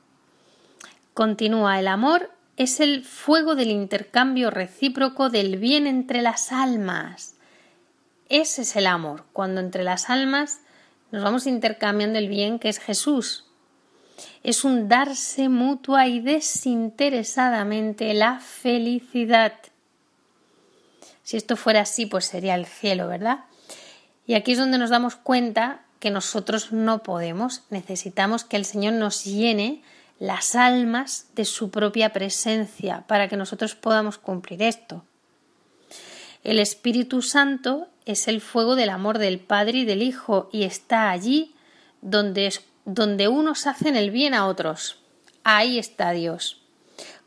Continúa, 1.15 1.81
el 1.81 1.89
amor 1.89 2.31
es 2.59 2.79
el 2.81 3.05
fuego 3.05 3.55
del 3.55 3.71
intercambio 3.71 4.51
recíproco 4.51 5.31
del 5.31 5.57
bien 5.57 5.87
entre 5.87 6.21
las 6.21 6.53
almas. 6.53 7.37
Ese 8.29 8.63
es 8.63 8.77
el 8.77 8.87
amor, 8.87 9.25
cuando 9.33 9.63
entre 9.63 9.83
las 9.83 10.11
almas 10.11 10.61
nos 11.11 11.23
vamos 11.23 11.47
intercambiando 11.47 12.19
el 12.19 12.29
bien 12.29 12.59
que 12.59 12.69
es 12.69 12.81
Jesús. 12.81 13.47
Es 14.43 14.63
un 14.63 14.89
darse 14.89 15.49
mutua 15.49 16.07
y 16.07 16.21
desinteresadamente 16.21 18.13
la 18.13 18.41
felicidad. 18.41 19.55
Si 21.23 21.39
esto 21.39 21.57
fuera 21.57 21.81
así, 21.81 22.05
pues 22.05 22.27
sería 22.27 22.57
el 22.57 22.67
cielo, 22.67 23.09
¿verdad? 23.09 23.47
Y 24.27 24.35
aquí 24.35 24.53
es 24.53 24.59
donde 24.59 24.77
nos 24.77 24.91
damos 24.91 25.17
cuenta 25.17 25.86
que 25.99 26.11
nosotros 26.11 26.73
no 26.73 27.03
podemos. 27.03 27.63
Necesitamos 27.71 28.45
que 28.45 28.57
el 28.57 28.65
Señor 28.65 28.95
nos 28.95 29.25
llene 29.25 29.83
las 30.19 30.55
almas 30.55 31.27
de 31.35 31.45
su 31.45 31.71
propia 31.71 32.13
presencia 32.13 33.05
para 33.07 33.29
que 33.29 33.37
nosotros 33.37 33.75
podamos 33.75 34.19
cumplir 34.19 34.63
esto. 34.63 35.05
El 36.43 36.59
Espíritu 36.59 37.23
Santo 37.23 37.89
es 38.05 38.29
el 38.29 38.41
fuego 38.41 38.77
del 38.77 38.91
amor 38.91 39.19
del 39.19 39.41
Padre 39.41 39.79
y 39.79 39.85
del 39.85 40.03
Hijo 40.03 40.49
y 40.53 40.63
está 40.63 41.11
allí 41.11 41.55
donde, 42.03 42.53
donde 42.85 43.29
unos 43.29 43.67
hacen 43.67 43.97
el 43.97 44.11
bien 44.11 44.33
a 44.33 44.47
otros. 44.47 45.01
Ahí 45.43 45.79
está 45.79 46.13
Dios. 46.13 46.63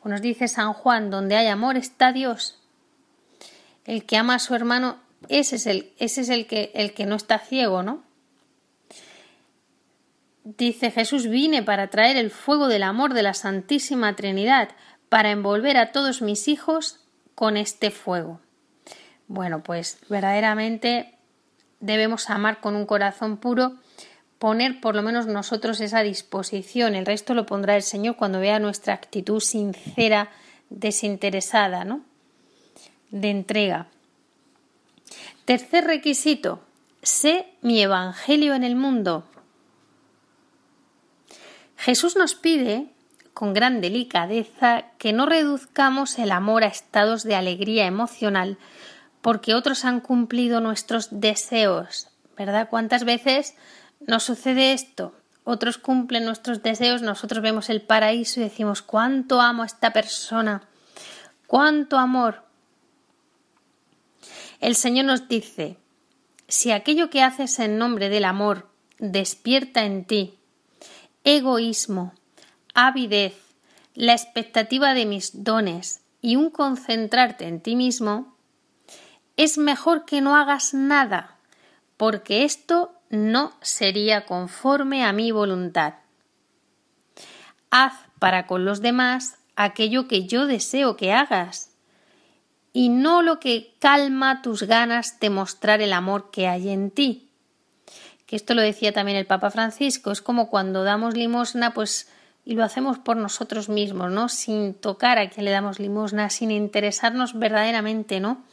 nos 0.03 0.21
dice 0.21 0.47
San 0.47 0.73
Juan, 0.73 1.12
donde 1.12 1.36
hay 1.36 1.47
amor 1.47 1.75
está 1.77 2.13
Dios. 2.13 2.60
El 3.86 4.05
que 4.05 4.17
ama 4.17 4.36
a 4.36 4.39
su 4.39 4.55
hermano, 4.55 4.99
ese 5.27 5.58
es 5.58 5.67
el, 5.67 5.91
ese 5.99 6.21
es 6.21 6.29
el 6.29 6.47
que, 6.47 6.71
el 6.73 6.93
que 6.93 7.05
no 7.05 7.15
está 7.15 7.39
ciego, 7.39 7.84
¿no? 7.84 8.03
Dice 10.43 10.91
Jesús 10.91 11.28
vine 11.28 11.63
para 11.63 11.89
traer 11.89 12.17
el 12.17 12.32
fuego 12.32 12.67
del 12.67 12.84
amor 12.84 13.13
de 13.13 13.23
la 13.23 13.34
Santísima 13.34 14.15
Trinidad, 14.15 14.69
para 15.10 15.32
envolver 15.32 15.78
a 15.78 15.91
todos 15.91 16.21
mis 16.21 16.47
hijos 16.47 16.99
con 17.36 17.58
este 17.58 17.92
fuego. 17.92 18.40
Bueno, 19.27 19.62
pues 19.63 20.00
verdaderamente 20.10 21.15
debemos 21.79 22.29
amar 22.29 22.62
con 22.62 22.75
un 22.75 22.85
corazón 22.85 23.37
puro, 23.37 23.73
poner 24.37 24.79
por 24.79 24.96
lo 24.96 25.02
menos 25.02 25.27
nosotros 25.27 25.81
esa 25.81 26.02
disposición, 26.02 26.96
el 26.96 27.06
resto 27.06 27.33
lo 27.33 27.46
pondrá 27.46 27.75
el 27.75 27.83
Señor 27.83 28.15
cuando 28.15 28.40
vea 28.40 28.60
nuestra 28.60 28.94
actitud 28.94 29.40
sincera, 29.40 30.29
desinteresada, 30.69 31.83
¿no? 31.83 32.02
De 33.12 33.29
entrega. 33.29 33.87
Tercer 35.46 35.85
requisito, 35.85 36.62
sé 37.02 37.48
mi 37.62 37.81
evangelio 37.81 38.54
en 38.54 38.63
el 38.63 38.75
mundo. 38.75 39.25
Jesús 41.80 42.17
nos 42.17 42.36
pide, 42.36 42.88
con 43.34 43.54
gran 43.54 43.80
delicadeza, 43.80 44.84
que 44.98 45.13
no 45.13 45.25
reduzcamos 45.25 46.19
el 46.19 46.34
amor 46.34 46.65
a 46.65 46.67
estados 46.67 47.23
de 47.23 47.36
alegría 47.36 47.86
emocional 47.86 48.58
porque 49.21 49.56
otros 49.56 49.86
han 49.86 50.02
cumplido 50.02 50.60
nuestros 50.60 51.08
deseos. 51.21 52.10
¿Verdad? 52.38 52.67
¿Cuántas 52.69 53.06
veces 53.06 53.56
nos 54.06 54.23
sucede 54.23 54.73
esto? 54.73 55.15
Otros 55.46 55.77
cumplen 55.77 56.25
nuestros 56.25 56.62
deseos, 56.62 57.02
nosotros 57.02 57.42
vemos 57.42 57.69
el 57.69 57.82
paraíso 57.82 58.42
y 58.42 58.44
decimos 58.44 58.82
cuánto 58.82 59.40
amo 59.40 59.63
a 59.63 59.65
esta 59.65 59.94
persona, 59.94 60.63
cuánto 61.48 61.98
amor. 61.98 62.44
El 64.60 64.75
Señor 64.75 65.06
nos 65.06 65.30
dice, 65.30 65.77
si 66.50 66.71
aquello 66.71 67.10
que 67.10 67.23
haces 67.23 67.58
en 67.60 67.77
nombre 67.77 68.10
del 68.10 68.25
amor 68.25 68.69
despierta 69.00 69.86
en 69.86 70.04
ti 70.04 70.38
egoísmo, 71.24 72.13
avidez, 72.74 73.36
la 73.94 74.13
expectativa 74.13 74.94
de 74.94 75.06
mis 75.06 75.44
dones 75.44 76.02
y 76.22 76.36
un 76.36 76.50
concentrarte 76.50 77.48
en 77.48 77.62
ti 77.62 77.76
mismo, 77.76 78.36
es 79.38 79.58
mejor 79.58 80.06
que 80.06 80.22
no 80.22 80.36
hagas 80.36 80.74
nada, 80.74 81.38
porque 81.98 82.44
esto 82.44 82.94
no 83.10 83.54
sería 83.62 84.26
conforme 84.26 85.04
a 85.04 85.13
mi 85.13 85.32
voluntad. 85.32 85.96
Haz 87.72 87.94
para 88.20 88.48
con 88.48 88.65
los 88.65 88.82
demás 88.82 89.38
aquello 89.56 90.08
que 90.08 90.26
yo 90.26 90.46
deseo 90.46 90.96
que 90.96 91.13
hagas, 91.13 91.72
y 92.72 92.90
no 92.90 93.22
lo 93.22 93.40
que 93.40 93.76
calma 93.80 94.42
tus 94.42 94.63
ganas 94.63 95.20
de 95.20 95.30
mostrar 95.30 95.82
el 95.82 95.94
amor 95.94 96.32
que 96.32 96.48
hay 96.48 96.70
en 96.70 96.92
ti. 96.92 97.29
Que 98.30 98.36
esto 98.36 98.54
lo 98.54 98.62
decía 98.62 98.94
también 98.94 99.17
el 99.17 99.25
Papa 99.25 99.50
Francisco, 99.50 100.12
es 100.12 100.21
como 100.21 100.52
cuando 100.52 100.84
damos 100.84 101.15
limosna, 101.15 101.73
pues 101.73 102.08
y 102.46 102.54
lo 102.54 102.63
hacemos 102.63 103.00
por 103.00 103.17
nosotros 103.17 103.69
mismos, 103.69 104.12
¿no? 104.12 104.30
Sin 104.30 104.75
tocar 104.75 105.17
a 105.17 105.32
quien 105.32 105.46
le 105.46 105.52
damos 105.52 105.80
limosna, 105.80 106.30
sin 106.30 106.52
interesarnos 106.52 107.38
verdaderamente, 107.38 108.19
¿no? 108.19 108.44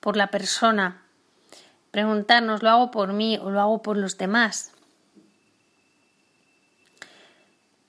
Por 0.00 0.18
la 0.18 0.26
persona. 0.26 1.02
Preguntarnos, 1.90 2.62
¿lo 2.62 2.68
hago 2.68 2.90
por 2.90 3.14
mí 3.14 3.38
o 3.40 3.48
lo 3.48 3.62
hago 3.62 3.80
por 3.80 3.96
los 3.96 4.18
demás? 4.18 4.72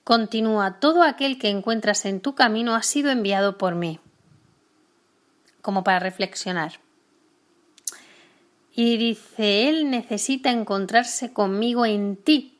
Continúa, 0.04 0.80
todo 0.80 1.02
aquel 1.02 1.38
que 1.38 1.50
encuentras 1.50 2.06
en 2.06 2.22
tu 2.22 2.34
camino 2.34 2.74
ha 2.74 2.82
sido 2.82 3.10
enviado 3.10 3.58
por 3.58 3.74
mí 3.74 4.00
como 5.60 5.84
para 5.84 5.98
reflexionar. 5.98 6.80
Y 8.76 8.98
dice, 8.98 9.70
Él 9.70 9.90
necesita 9.90 10.50
encontrarse 10.50 11.32
conmigo 11.32 11.86
en 11.86 12.16
ti. 12.16 12.58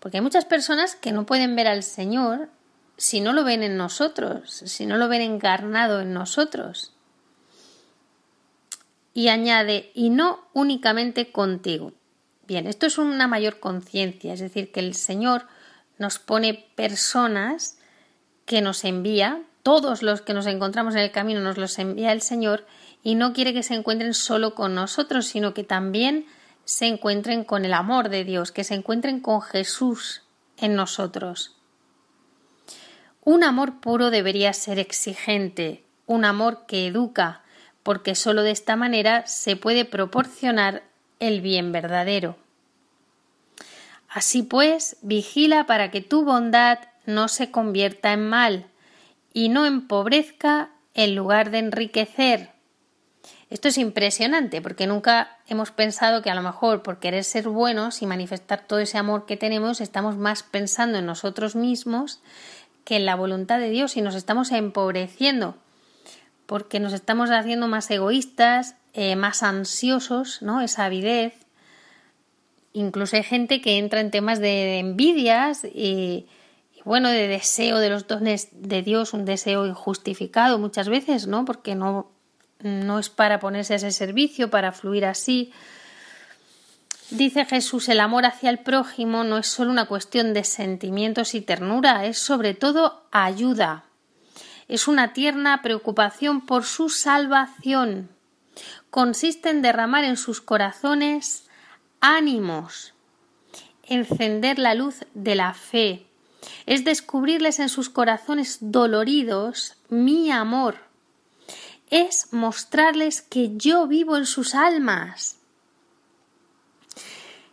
Porque 0.00 0.16
hay 0.16 0.20
muchas 0.20 0.44
personas 0.44 0.96
que 0.96 1.12
no 1.12 1.26
pueden 1.26 1.54
ver 1.54 1.68
al 1.68 1.84
Señor 1.84 2.48
si 2.96 3.20
no 3.20 3.32
lo 3.32 3.44
ven 3.44 3.62
en 3.62 3.76
nosotros, 3.76 4.50
si 4.50 4.84
no 4.84 4.96
lo 4.96 5.08
ven 5.08 5.22
encarnado 5.22 6.00
en 6.00 6.12
nosotros. 6.12 6.92
Y 9.14 9.28
añade, 9.28 9.92
y 9.94 10.10
no 10.10 10.40
únicamente 10.54 11.30
contigo. 11.30 11.92
Bien, 12.48 12.66
esto 12.66 12.86
es 12.86 12.98
una 12.98 13.28
mayor 13.28 13.60
conciencia, 13.60 14.34
es 14.34 14.40
decir, 14.40 14.72
que 14.72 14.80
el 14.80 14.94
Señor 14.94 15.46
nos 15.98 16.18
pone 16.18 16.66
personas 16.74 17.78
que 18.44 18.60
nos 18.60 18.84
envía 18.84 19.44
todos 19.62 20.02
los 20.02 20.22
que 20.22 20.32
nos 20.32 20.46
encontramos 20.46 20.94
en 20.94 21.02
el 21.02 21.10
camino 21.10 21.40
nos 21.40 21.58
los 21.58 21.78
envía 21.78 22.12
el 22.12 22.22
Señor 22.22 22.64
y 23.02 23.14
no 23.14 23.32
quiere 23.32 23.52
que 23.52 23.62
se 23.62 23.74
encuentren 23.74 24.14
solo 24.14 24.54
con 24.54 24.74
nosotros, 24.74 25.26
sino 25.26 25.54
que 25.54 25.64
también 25.64 26.26
se 26.64 26.86
encuentren 26.86 27.44
con 27.44 27.64
el 27.64 27.72
amor 27.72 28.08
de 28.08 28.24
Dios, 28.24 28.52
que 28.52 28.64
se 28.64 28.74
encuentren 28.74 29.20
con 29.20 29.40
Jesús 29.40 30.22
en 30.56 30.74
nosotros. 30.74 31.56
Un 33.24 33.44
amor 33.44 33.80
puro 33.80 34.10
debería 34.10 34.52
ser 34.52 34.78
exigente, 34.78 35.84
un 36.06 36.24
amor 36.24 36.66
que 36.66 36.86
educa, 36.86 37.42
porque 37.82 38.14
sólo 38.14 38.42
de 38.42 38.50
esta 38.50 38.76
manera 38.76 39.26
se 39.26 39.56
puede 39.56 39.84
proporcionar 39.84 40.82
el 41.20 41.40
bien 41.40 41.72
verdadero. 41.72 42.36
Así 44.08 44.42
pues, 44.42 44.96
vigila 45.02 45.66
para 45.66 45.90
que 45.90 46.00
tu 46.00 46.24
bondad 46.24 46.78
no 47.06 47.28
se 47.28 47.50
convierta 47.50 48.12
en 48.12 48.28
mal, 48.28 48.66
y 49.32 49.48
no 49.48 49.66
empobrezca 49.66 50.70
en 50.94 51.14
lugar 51.14 51.50
de 51.50 51.58
enriquecer. 51.58 52.50
Esto 53.50 53.68
es 53.68 53.78
impresionante 53.78 54.60
porque 54.60 54.86
nunca 54.86 55.38
hemos 55.46 55.70
pensado 55.70 56.20
que 56.22 56.30
a 56.30 56.34
lo 56.34 56.42
mejor 56.42 56.82
por 56.82 56.98
querer 56.98 57.24
ser 57.24 57.48
buenos 57.48 58.02
y 58.02 58.06
manifestar 58.06 58.66
todo 58.66 58.78
ese 58.78 58.98
amor 58.98 59.24
que 59.24 59.38
tenemos 59.38 59.80
estamos 59.80 60.16
más 60.16 60.42
pensando 60.42 60.98
en 60.98 61.06
nosotros 61.06 61.56
mismos 61.56 62.20
que 62.84 62.96
en 62.96 63.06
la 63.06 63.16
voluntad 63.16 63.58
de 63.58 63.70
Dios 63.70 63.96
y 63.96 64.02
nos 64.02 64.14
estamos 64.14 64.52
empobreciendo 64.52 65.56
porque 66.48 66.80
nos 66.80 66.94
estamos 66.94 67.30
haciendo 67.30 67.68
más 67.68 67.90
egoístas, 67.90 68.74
eh, 68.94 69.16
más 69.16 69.42
ansiosos, 69.42 70.40
¿no? 70.40 70.62
Esa 70.62 70.86
avidez. 70.86 71.34
Incluso 72.72 73.16
hay 73.16 73.22
gente 73.22 73.60
que 73.60 73.76
entra 73.76 74.00
en 74.00 74.10
temas 74.10 74.40
de 74.40 74.78
envidias 74.78 75.64
y, 75.64 76.26
bueno, 76.86 77.10
de 77.10 77.28
deseo 77.28 77.78
de 77.80 77.90
los 77.90 78.06
dones 78.06 78.48
de 78.52 78.80
Dios, 78.80 79.12
un 79.12 79.26
deseo 79.26 79.66
injustificado 79.66 80.58
muchas 80.58 80.88
veces, 80.88 81.26
¿no? 81.26 81.44
Porque 81.44 81.74
no, 81.74 82.10
no 82.60 82.98
es 82.98 83.08
para 83.08 83.40
ponerse 83.40 83.74
a 83.74 83.76
ese 83.76 83.92
servicio, 83.92 84.50
para 84.50 84.72
fluir 84.72 85.04
así. 85.04 85.52
Dice 87.10 87.44
Jesús, 87.44 87.88
el 87.88 88.00
amor 88.00 88.26
hacia 88.26 88.50
el 88.50 88.58
prójimo 88.58 89.24
no 89.24 89.38
es 89.38 89.46
solo 89.46 89.70
una 89.70 89.86
cuestión 89.86 90.34
de 90.34 90.44
sentimientos 90.44 91.34
y 91.34 91.40
ternura, 91.40 92.04
es 92.04 92.18
sobre 92.18 92.54
todo 92.54 93.02
ayuda. 93.10 93.84
Es 94.68 94.88
una 94.88 95.12
tierna 95.14 95.62
preocupación 95.62 96.44
por 96.44 96.64
su 96.64 96.90
salvación. 96.90 98.10
Consiste 98.90 99.50
en 99.50 99.62
derramar 99.62 100.04
en 100.04 100.16
sus 100.16 100.40
corazones 100.40 101.48
ánimos, 102.00 102.92
encender 103.84 104.58
la 104.58 104.74
luz 104.74 105.06
de 105.14 105.34
la 105.34 105.54
fe, 105.54 106.08
es 106.66 106.84
descubrirles 106.84 107.58
en 107.58 107.68
sus 107.68 107.88
corazones 107.88 108.58
doloridos 108.60 109.76
mi 109.88 110.30
amor, 110.30 110.87
es 111.90 112.32
mostrarles 112.32 113.22
que 113.22 113.56
yo 113.56 113.86
vivo 113.86 114.16
en 114.16 114.26
sus 114.26 114.54
almas. 114.54 115.38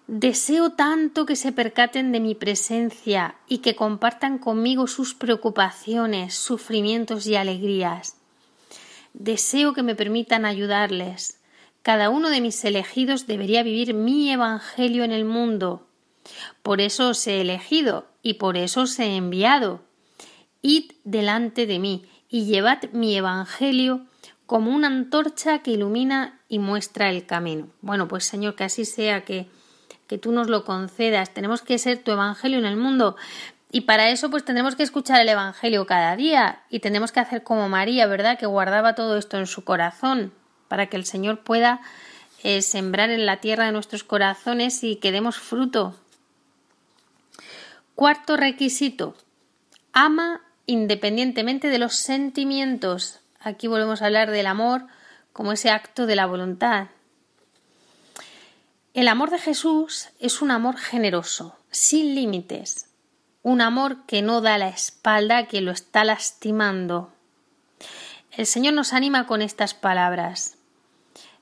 Deseo 0.08 0.72
tanto 0.72 1.26
que 1.26 1.36
se 1.36 1.52
percaten 1.52 2.12
de 2.12 2.20
mi 2.20 2.36
presencia 2.36 3.36
y 3.48 3.60
que 3.60 3.76
compartan 3.76 4.38
conmigo 4.38 4.86
sus 4.86 5.16
preocupaciones, 5.16 6.36
sufrimientos 6.36 7.26
y 7.26 7.36
alegrías. 7.36 8.16
Deseo 9.14 9.74
que 9.74 9.82
me 9.82 9.96
permitan 9.96 10.46
ayudarles. 10.46 11.40
Cada 11.82 12.10
uno 12.10 12.30
de 12.30 12.42
mis 12.42 12.64
elegidos 12.66 13.26
debería 13.26 13.64
vivir 13.64 13.96
mi 13.96 14.30
Evangelio 14.32 15.04
en 15.04 15.12
el 15.12 15.26
mundo. 15.26 15.88
Por 16.62 16.82
eso 16.82 17.10
os 17.10 17.26
he 17.26 17.42
elegido 17.42 18.06
y 18.22 18.36
por 18.36 18.58
eso 18.58 18.82
os 18.82 19.00
he 19.00 19.16
enviado. 19.16 19.82
Id 20.62 20.92
delante 21.04 21.66
de 21.66 21.80
mí 21.80 22.06
y 22.30 22.46
llevad 22.46 22.92
mi 22.92 23.16
Evangelio 23.16 24.06
como 24.46 24.72
una 24.72 24.88
antorcha 24.88 25.60
que 25.60 25.72
ilumina 25.72 26.40
y 26.48 26.60
muestra 26.60 27.10
el 27.10 27.26
camino. 27.26 27.68
Bueno, 27.82 28.08
pues 28.08 28.26
Señor, 28.26 28.56
que 28.56 28.64
así 28.64 28.86
sea, 28.86 29.26
que, 29.26 29.48
que 30.08 30.18
tú 30.18 30.32
nos 30.32 30.48
lo 30.48 30.66
concedas. 30.66 31.34
Tenemos 31.34 31.62
que 31.62 31.78
ser 31.78 32.04
tu 32.04 32.12
Evangelio 32.12 32.60
en 32.60 32.66
el 32.66 32.78
mundo. 32.78 33.16
Y 33.72 33.82
para 33.82 34.10
eso, 34.10 34.30
pues 34.30 34.46
tendremos 34.46 34.76
que 34.76 34.84
escuchar 34.84 35.20
el 35.22 35.30
Evangelio 35.30 35.86
cada 35.86 36.16
día 36.16 36.64
y 36.70 36.80
tenemos 36.80 37.12
que 37.12 37.20
hacer 37.20 37.44
como 37.44 37.68
María, 37.70 38.08
¿verdad? 38.08 38.38
Que 38.38 38.46
guardaba 38.46 38.96
todo 38.96 39.18
esto 39.18 39.38
en 39.38 39.48
su 39.48 39.64
corazón 39.64 40.32
para 40.68 40.88
que 40.88 40.98
el 40.98 41.06
Señor 41.06 41.40
pueda 41.42 41.82
eh, 42.44 42.62
sembrar 42.62 43.10
en 43.10 43.26
la 43.26 43.38
tierra 43.38 43.66
de 43.66 43.72
nuestros 43.72 44.04
corazones 44.04 44.84
y 44.84 44.98
que 44.98 45.12
demos 45.12 45.38
fruto 45.38 45.96
Cuarto 47.96 48.36
requisito. 48.36 49.16
Ama 49.94 50.42
independientemente 50.66 51.70
de 51.70 51.80
los 51.80 51.96
sentimientos. 51.96 53.22
Aquí 53.46 53.68
volvemos 53.68 54.02
a 54.02 54.08
hablar 54.08 54.32
del 54.32 54.48
amor 54.48 54.88
como 55.32 55.52
ese 55.52 55.70
acto 55.70 56.08
de 56.08 56.16
la 56.16 56.26
voluntad. 56.26 56.88
El 58.96 59.08
amor 59.08 59.30
de 59.30 59.38
Jesús 59.38 60.10
es 60.20 60.42
un 60.42 60.50
amor 60.50 60.78
generoso, 60.78 61.56
sin 61.70 62.16
límites, 62.16 62.90
un 63.44 63.62
amor 63.62 64.04
que 64.08 64.24
no 64.24 64.42
da 64.42 64.58
la 64.58 64.70
espalda 64.70 65.38
a 65.38 65.46
quien 65.46 65.66
lo 65.66 65.72
está 65.72 66.04
lastimando. 66.04 67.14
El 68.32 68.48
Señor 68.48 68.74
nos 68.74 68.94
anima 68.94 69.28
con 69.28 69.44
estas 69.44 69.76
palabras. 69.76 70.58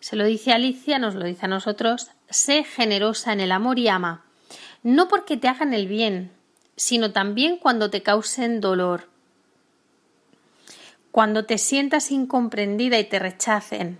Se 0.02 0.18
lo 0.18 0.26
dice 0.26 0.52
Alicia, 0.52 1.00
nos 1.00 1.16
lo 1.16 1.24
dice 1.24 1.46
a 1.46 1.48
nosotros, 1.48 2.10
sé 2.30 2.66
generosa 2.66 3.32
en 3.32 3.40
el 3.40 3.54
amor 3.54 3.80
y 3.80 3.88
ama, 3.88 4.26
no 4.82 5.08
porque 5.08 5.38
te 5.38 5.48
hagan 5.48 5.74
el 5.74 5.88
bien, 5.88 6.34
sino 6.76 7.14
también 7.14 7.56
cuando 7.56 7.90
te 7.90 8.04
causen 8.04 8.60
dolor, 8.60 9.13
cuando 11.14 11.46
te 11.46 11.58
sientas 11.58 12.12
incomprendida 12.12 13.00
y 13.00 13.06
te 13.06 13.20
rechacen. 13.20 14.00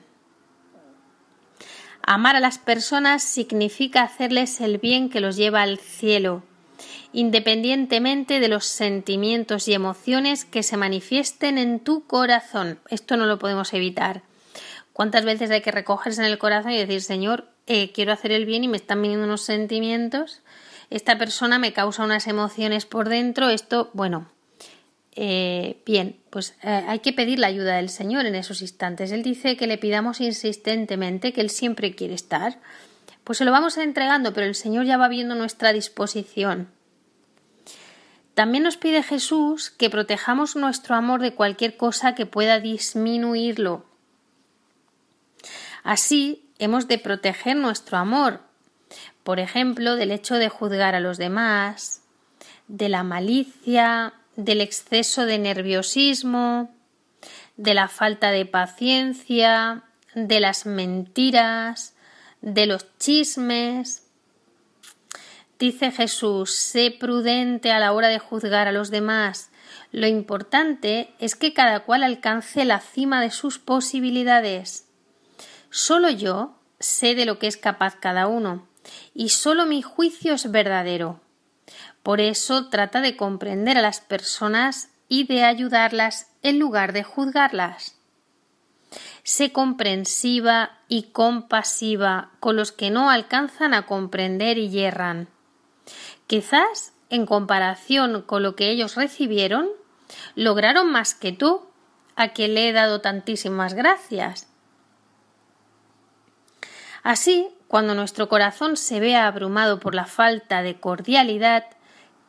Amar 2.06 2.36
a 2.36 2.42
las 2.42 2.58
personas 2.58 3.24
significa 3.24 4.02
hacerles 4.04 4.60
el 4.60 4.80
bien 4.80 5.10
que 5.10 5.22
los 5.22 5.38
lleva 5.38 5.62
al 5.62 5.78
cielo, 5.78 6.44
independientemente 7.14 8.42
de 8.42 8.50
los 8.50 8.66
sentimientos 8.66 9.70
y 9.70 9.74
emociones 9.74 10.44
que 10.44 10.64
se 10.64 10.76
manifiesten 10.76 11.58
en 11.58 11.80
tu 11.80 12.06
corazón. 12.06 12.80
Esto 12.90 13.16
no 13.16 13.26
lo 13.26 13.40
podemos 13.40 13.74
evitar. 13.74 14.24
¿Cuántas 14.92 15.24
veces 15.24 15.50
hay 15.52 15.62
que 15.62 15.72
recogerse 15.72 16.20
en 16.20 16.28
el 16.28 16.38
corazón 16.38 16.72
y 16.72 16.78
decir, 16.78 17.02
Señor, 17.02 17.48
eh, 17.68 17.94
quiero 17.94 18.12
hacer 18.12 18.34
el 18.34 18.46
bien 18.46 18.66
y 18.66 18.68
me 18.68 18.76
están 18.76 19.02
viniendo 19.02 19.26
unos 19.26 19.44
sentimientos 19.44 20.42
esta 20.94 21.18
persona 21.18 21.58
me 21.58 21.74
causa 21.74 22.04
unas 22.04 22.28
emociones 22.28 22.86
por 22.86 23.10
dentro, 23.10 23.50
esto, 23.50 23.90
bueno, 23.94 24.30
eh, 25.16 25.82
bien, 25.88 26.20
pues 26.34 26.56
eh, 26.64 26.84
hay 26.88 26.98
que 26.98 27.14
pedir 27.14 27.38
la 27.38 27.46
ayuda 27.46 27.76
del 27.76 27.90
Señor 27.90 28.26
en 28.26 28.34
esos 28.34 28.64
instantes. 28.64 29.12
Él 29.12 29.22
dice 29.22 29.56
que 29.56 29.68
le 29.68 29.78
pidamos 29.78 30.20
insistentemente, 30.20 31.32
que 31.32 31.42
Él 31.42 31.52
siempre 31.52 31.94
quiere 31.94 32.16
estar. 32.16 32.60
Pues 33.24 33.38
se 33.38 33.46
lo 33.46 33.52
vamos 33.52 33.78
entregando, 33.78 34.34
pero 34.34 34.48
el 34.48 34.56
Señor 34.56 34.88
ya 34.88 34.98
va 34.98 35.10
viendo 35.10 35.36
nuestra 35.36 35.74
disposición. 35.74 36.70
También 38.34 38.64
nos 38.64 38.78
pide 38.78 39.04
Jesús 39.04 39.70
que 39.70 39.92
protejamos 39.92 40.56
nuestro 40.56 40.96
amor 40.96 41.22
de 41.22 41.36
cualquier 41.36 41.78
cosa 41.78 42.16
que 42.16 42.26
pueda 42.26 42.60
disminuirlo. 42.60 43.86
Así, 45.84 46.50
hemos 46.58 46.88
de 46.88 46.98
proteger 46.98 47.58
nuestro 47.58 48.00
amor, 48.00 48.40
por 49.24 49.40
ejemplo, 49.40 49.96
del 49.96 50.10
hecho 50.10 50.38
de 50.38 50.50
juzgar 50.50 50.96
a 50.96 51.00
los 51.00 51.20
demás, 51.20 52.02
de 52.68 52.90
la 52.90 53.04
malicia, 53.04 54.16
del 54.36 54.62
exceso 54.62 55.26
de 55.26 55.38
nerviosismo, 55.38 56.74
de 57.58 57.74
la 57.74 57.88
falta 57.88 58.32
de 58.32 58.46
paciencia, 58.46 59.84
de 60.16 60.40
las 60.40 60.66
mentiras, 60.66 61.94
de 62.42 62.66
los 62.66 62.88
chismes. 62.98 64.04
Dice 65.60 65.92
Jesús, 65.92 66.54
sé 66.54 66.96
prudente 66.98 67.72
a 67.72 67.80
la 67.80 67.94
hora 67.94 68.10
de 68.10 68.20
juzgar 68.20 68.68
a 68.68 68.72
los 68.72 68.92
demás. 68.92 69.50
Lo 69.92 70.08
importante 70.08 71.14
es 71.20 71.36
que 71.36 71.54
cada 71.54 71.82
cual 71.82 72.04
alcance 72.04 72.66
la 72.66 72.80
cima 72.80 73.22
de 73.22 73.32
sus 73.32 73.60
posibilidades. 73.60 74.88
Solo 75.70 76.10
yo 76.10 76.56
sé 76.80 77.16
de 77.16 77.26
lo 77.26 77.40
que 77.40 77.48
es 77.48 77.58
capaz 77.58 77.96
cada 77.96 78.28
uno, 78.28 78.68
y 79.14 79.30
solo 79.30 79.66
mi 79.66 79.82
juicio 79.82 80.34
es 80.34 80.52
verdadero. 80.52 81.23
Por 82.04 82.20
eso 82.20 82.70
trata 82.70 83.02
de 83.02 83.16
comprender 83.16 83.78
a 83.78 83.82
las 83.82 84.02
personas 84.02 84.90
y 85.08 85.26
de 85.26 85.44
ayudarlas 85.44 86.28
en 86.42 86.60
lugar 86.60 86.92
de 86.92 87.04
juzgarlas. 87.04 87.98
Sé 89.24 89.52
comprensiva 89.52 90.78
y 90.90 91.04
compasiva 91.04 92.32
con 92.40 92.58
los 92.58 92.72
que 92.72 92.92
no 92.92 93.10
alcanzan 93.10 93.74
a 93.74 93.86
comprender 93.86 94.58
y 94.58 94.70
yerran. 94.70 95.30
Quizás, 96.28 96.94
en 97.10 97.26
comparación 97.26 98.22
con 98.22 98.44
lo 98.44 98.56
que 98.56 98.70
ellos 98.70 98.96
recibieron, 98.96 99.70
lograron 100.36 100.92
más 100.92 101.16
que 101.16 101.32
tú, 101.32 101.66
a 102.16 102.30
quien 102.30 102.54
le 102.54 102.70
he 102.70 102.74
dado 102.74 103.02
tantísimas 103.02 103.74
gracias. 103.74 104.48
Así, 107.02 107.50
cuando 107.68 107.96
nuestro 107.96 108.30
corazón 108.30 108.78
se 108.78 109.00
vea 109.00 109.28
abrumado 109.28 109.80
por 109.80 109.96
la 109.96 110.06
falta 110.06 110.62
de 110.62 110.80
cordialidad, 110.80 111.66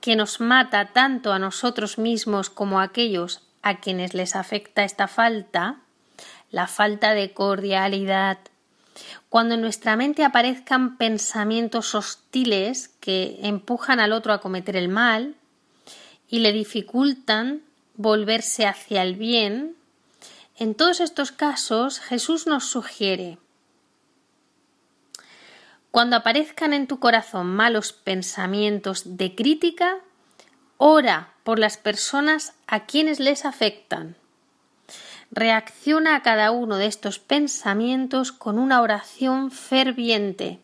que 0.05 0.17
nos 0.17 0.39
mata 0.39 0.93
tanto 0.93 1.33
a 1.33 1.39
nosotros 1.39 1.97
mismos 1.97 2.51
como 2.51 2.79
a 2.79 2.83
aquellos 2.83 3.41
a 3.63 3.81
quienes 3.81 4.13
les 4.13 4.37
afecta 4.37 4.85
esta 4.85 5.09
falta, 5.09 5.77
la 6.51 6.67
falta 6.67 7.15
de 7.15 7.33
cordialidad, 7.33 8.37
cuando 9.31 9.55
en 9.55 9.63
nuestra 9.63 9.97
mente 9.97 10.23
aparezcan 10.23 10.99
pensamientos 10.99 11.95
hostiles 11.95 12.89
que 13.01 13.39
empujan 13.45 13.99
al 13.99 14.13
otro 14.13 14.35
a 14.35 14.43
cometer 14.43 14.77
el 14.77 14.91
mal 14.91 15.37
y 16.29 16.41
le 16.41 16.53
dificultan 16.53 17.63
volverse 17.95 18.67
hacia 18.67 19.01
el 19.01 19.15
bien, 19.15 19.75
en 20.59 20.75
todos 20.75 21.01
estos 21.01 21.33
casos 21.33 21.99
Jesús 21.99 22.47
nos 22.47 22.67
sugiere 22.67 23.39
cuando 25.95 26.17
aparezcan 26.17 26.73
en 26.73 26.89
tu 26.89 26.99
corazón 26.99 27.55
malos 27.55 27.93
pensamientos 27.93 29.17
de 29.17 29.37
crítica, 29.37 29.99
ora 30.77 31.35
por 31.45 31.61
las 31.61 31.77
personas 31.77 32.55
a 32.67 32.85
quienes 32.85 33.21
les 33.21 33.45
afectan. 33.45 34.17
Reacciona 35.31 36.17
a 36.17 36.23
cada 36.23 36.51
uno 36.51 36.79
de 36.79 36.87
estos 36.87 37.21
pensamientos 37.21 38.33
con 38.33 38.59
una 38.59 38.81
oración 38.81 39.53
ferviente 39.53 40.59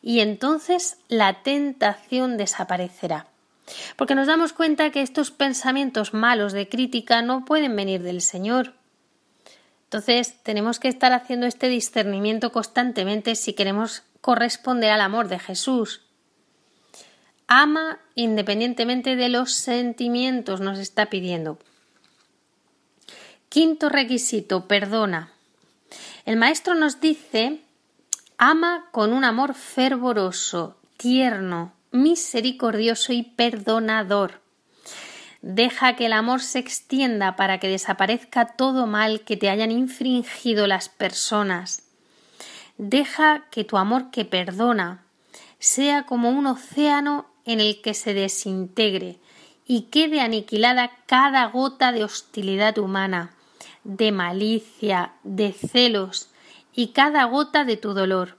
y 0.00 0.20
entonces 0.20 0.98
la 1.08 1.42
tentación 1.42 2.36
desaparecerá. 2.36 3.26
Porque 3.96 4.14
nos 4.14 4.28
damos 4.28 4.52
cuenta 4.52 4.90
que 4.90 5.02
estos 5.02 5.32
pensamientos 5.32 6.14
malos 6.14 6.52
de 6.52 6.68
crítica 6.68 7.22
no 7.22 7.44
pueden 7.44 7.74
venir 7.74 8.04
del 8.04 8.20
Señor. 8.20 8.74
Entonces 9.86 10.36
tenemos 10.44 10.78
que 10.78 10.86
estar 10.86 11.12
haciendo 11.12 11.44
este 11.44 11.68
discernimiento 11.68 12.52
constantemente 12.52 13.34
si 13.34 13.54
queremos 13.54 14.04
corresponde 14.24 14.88
al 14.88 15.02
amor 15.02 15.28
de 15.28 15.38
Jesús. 15.38 16.00
Ama 17.46 17.98
independientemente 18.14 19.16
de 19.16 19.28
los 19.28 19.52
sentimientos, 19.52 20.62
nos 20.62 20.78
está 20.78 21.10
pidiendo. 21.10 21.58
Quinto 23.50 23.90
requisito, 23.90 24.66
perdona. 24.66 25.30
El 26.24 26.38
maestro 26.38 26.74
nos 26.74 27.02
dice, 27.02 27.60
ama 28.38 28.86
con 28.92 29.12
un 29.12 29.24
amor 29.24 29.52
fervoroso, 29.52 30.78
tierno, 30.96 31.74
misericordioso 31.90 33.12
y 33.12 33.24
perdonador. 33.24 34.40
Deja 35.42 35.96
que 35.96 36.06
el 36.06 36.14
amor 36.14 36.40
se 36.40 36.60
extienda 36.60 37.36
para 37.36 37.60
que 37.60 37.68
desaparezca 37.68 38.56
todo 38.56 38.86
mal 38.86 39.20
que 39.20 39.36
te 39.36 39.50
hayan 39.50 39.70
infringido 39.70 40.66
las 40.66 40.88
personas. 40.88 41.83
Deja 42.76 43.44
que 43.50 43.64
tu 43.64 43.76
amor 43.76 44.10
que 44.10 44.24
perdona 44.24 45.04
sea 45.58 46.06
como 46.06 46.30
un 46.30 46.46
océano 46.46 47.26
en 47.44 47.60
el 47.60 47.80
que 47.80 47.94
se 47.94 48.14
desintegre 48.14 49.18
y 49.66 49.82
quede 49.82 50.20
aniquilada 50.20 50.90
cada 51.06 51.46
gota 51.46 51.92
de 51.92 52.04
hostilidad 52.04 52.78
humana, 52.78 53.34
de 53.84 54.12
malicia, 54.12 55.12
de 55.22 55.52
celos 55.52 56.28
y 56.74 56.88
cada 56.88 57.24
gota 57.24 57.64
de 57.64 57.76
tu 57.76 57.94
dolor. 57.94 58.36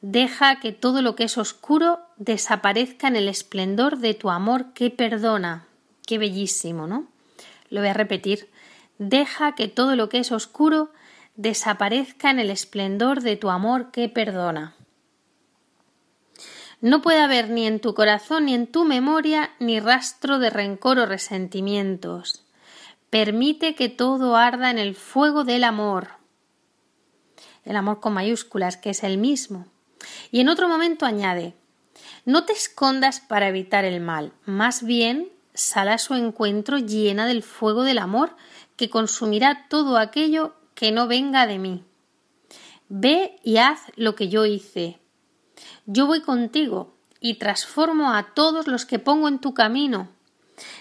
Deja 0.00 0.60
que 0.60 0.72
todo 0.72 1.02
lo 1.02 1.16
que 1.16 1.24
es 1.24 1.38
oscuro 1.38 2.00
desaparezca 2.16 3.08
en 3.08 3.16
el 3.16 3.28
esplendor 3.28 3.98
de 3.98 4.14
tu 4.14 4.30
amor 4.30 4.72
que 4.72 4.90
perdona. 4.90 5.66
Qué 6.06 6.18
bellísimo, 6.18 6.86
¿no? 6.86 7.06
Lo 7.70 7.80
voy 7.80 7.88
a 7.88 7.94
repetir. 7.94 8.48
Deja 8.98 9.54
que 9.54 9.68
todo 9.68 9.96
lo 9.96 10.08
que 10.08 10.18
es 10.18 10.32
oscuro 10.32 10.90
desaparezca 11.38 12.30
en 12.30 12.40
el 12.40 12.50
esplendor 12.50 13.22
de 13.22 13.36
tu 13.36 13.48
amor 13.48 13.92
que 13.92 14.08
perdona. 14.08 14.74
No 16.80 17.00
puede 17.00 17.20
haber 17.20 17.48
ni 17.48 17.64
en 17.66 17.78
tu 17.78 17.94
corazón 17.94 18.46
ni 18.46 18.54
en 18.54 18.66
tu 18.66 18.84
memoria 18.84 19.52
ni 19.60 19.78
rastro 19.78 20.40
de 20.40 20.50
rencor 20.50 20.98
o 20.98 21.06
resentimientos. 21.06 22.44
Permite 23.08 23.76
que 23.76 23.88
todo 23.88 24.36
arda 24.36 24.70
en 24.70 24.78
el 24.78 24.96
fuego 24.96 25.44
del 25.44 25.62
amor. 25.62 26.08
El 27.64 27.76
amor 27.76 28.00
con 28.00 28.14
mayúsculas, 28.14 28.76
que 28.76 28.90
es 28.90 29.04
el 29.04 29.16
mismo. 29.16 29.66
Y 30.32 30.40
en 30.40 30.48
otro 30.48 30.68
momento 30.68 31.06
añade 31.06 31.54
No 32.24 32.46
te 32.46 32.52
escondas 32.52 33.20
para 33.20 33.48
evitar 33.48 33.84
el 33.84 34.00
mal, 34.00 34.32
más 34.44 34.82
bien 34.82 35.28
sal 35.54 35.88
a 35.88 35.98
su 35.98 36.14
encuentro 36.14 36.78
llena 36.78 37.26
del 37.26 37.44
fuego 37.44 37.84
del 37.84 37.98
amor 37.98 38.36
que 38.76 38.90
consumirá 38.90 39.66
todo 39.68 39.98
aquello 39.98 40.54
que 40.78 40.92
no 40.92 41.08
venga 41.08 41.48
de 41.48 41.58
mí. 41.58 41.82
Ve 42.88 43.40
y 43.42 43.56
haz 43.56 43.80
lo 43.96 44.14
que 44.14 44.28
yo 44.28 44.46
hice. 44.46 45.00
Yo 45.86 46.06
voy 46.06 46.20
contigo 46.20 46.94
y 47.18 47.34
transformo 47.34 48.12
a 48.12 48.32
todos 48.32 48.68
los 48.68 48.86
que 48.86 49.00
pongo 49.00 49.26
en 49.26 49.40
tu 49.40 49.54
camino. 49.54 50.08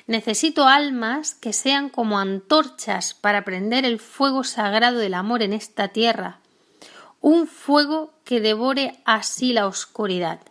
Necesito 0.05 0.67
almas 0.67 1.33
que 1.33 1.51
sean 1.51 1.89
como 1.89 2.19
antorchas 2.19 3.15
para 3.15 3.43
prender 3.43 3.85
el 3.85 3.97
fuego 3.97 4.43
sagrado 4.43 4.99
del 4.99 5.15
amor 5.15 5.41
en 5.41 5.51
esta 5.51 5.87
tierra, 5.87 6.41
un 7.19 7.47
fuego 7.47 8.13
que 8.23 8.39
devore 8.39 8.99
así 9.03 9.51
la 9.51 9.65
oscuridad. 9.65 10.41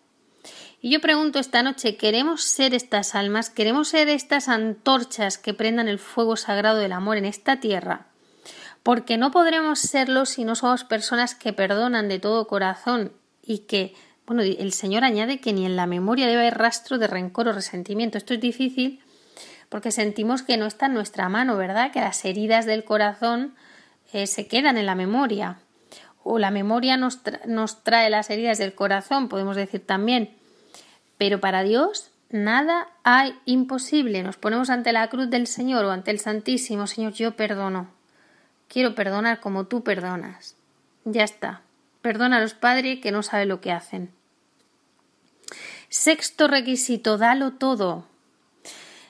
Y 0.81 0.91
yo 0.91 1.01
pregunto 1.01 1.39
esta 1.39 1.63
noche, 1.63 1.97
¿queremos 1.97 2.43
ser 2.43 2.75
estas 2.75 3.15
almas? 3.15 3.49
¿Queremos 3.49 3.91
ser 3.91 4.09
estas 4.09 4.49
antorchas 4.49 5.39
que 5.39 5.55
prendan 5.55 5.87
el 5.87 6.01
fuego 6.01 6.35
sagrado 6.35 6.79
del 6.79 6.91
amor 6.91 7.17
en 7.17 7.27
esta 7.27 7.61
tierra? 7.61 8.09
Porque 8.87 9.17
no 9.17 9.33
podremos 9.33 9.81
serlo 9.81 10.27
si 10.27 10.45
no 10.45 10.55
somos 10.55 10.85
personas 10.85 11.35
que 11.35 11.53
perdonan 11.53 12.09
de 12.09 12.21
todo 12.21 12.47
corazón 12.47 13.11
y 13.43 13.67
que, 13.67 13.97
bueno, 14.27 14.43
el 14.43 14.73
Señor 14.73 15.03
añade 15.03 15.41
que 15.41 15.53
ni 15.53 15.67
en 15.67 15.75
la 15.75 15.89
memoria 15.89 16.29
debe 16.29 16.43
haber 16.43 16.59
rastro 16.59 16.97
de 16.97 17.09
rencor 17.09 17.49
o 17.49 17.53
resentimiento. 17.53 18.17
Esto 18.17 18.35
es 18.35 18.41
difícil 18.41 19.01
porque 19.71 19.91
sentimos 19.91 20.43
que 20.43 20.57
no 20.57 20.67
está 20.67 20.87
en 20.87 20.95
nuestra 20.95 21.29
mano, 21.29 21.57
¿verdad? 21.57 21.91
Que 21.91 21.99
las 21.99 22.25
heridas 22.25 22.65
del 22.65 22.85
corazón 22.85 23.57
eh, 24.13 24.29
se 24.29 24.47
quedan 24.47 24.79
en 24.79 24.87
la 24.87 24.95
memoria. 24.95 25.59
O 26.23 26.39
la 26.39 26.53
memoria 26.53 26.97
nos, 26.97 27.19
nos 27.45 27.83
trae 27.83 28.09
las 28.09 28.31
heridas 28.31 28.59
del 28.59 28.77
corazón, 28.77 29.29
podemos 29.29 29.57
decir 29.57 29.85
también. 29.85 30.31
Pero 31.19 31.41
para 31.41 31.65
Dios 31.65 32.13
nada 32.31 32.87
hay 33.03 33.35
imposible. 33.47 34.23
Nos 34.23 34.37
ponemos 34.37 34.71
ante 34.71 34.93
la 34.93 35.09
cruz 35.09 35.29
del 35.29 35.49
Señor 35.49 35.85
o 35.87 35.91
ante 35.91 36.13
el 36.13 36.21
Santísimo. 36.21 36.87
Señor, 36.87 37.15
yo 37.15 37.35
perdono. 37.35 37.96
Quiero 38.69 38.95
perdonar 38.95 39.41
como 39.41 39.65
tú 39.65 39.83
perdonas. 39.83 40.57
Ya 41.05 41.25
está. 41.25 41.63
Perdona 42.03 42.39
a 42.39 42.41
los 42.41 42.55
padres 42.55 43.01
que 43.01 43.13
no 43.13 43.23
saben 43.23 43.49
lo 43.49 43.61
que 43.61 43.73
hacen. 43.73 44.13
Sexto 45.89 46.49
requisito, 46.49 47.19
dalo 47.19 47.53
todo. 47.53 48.07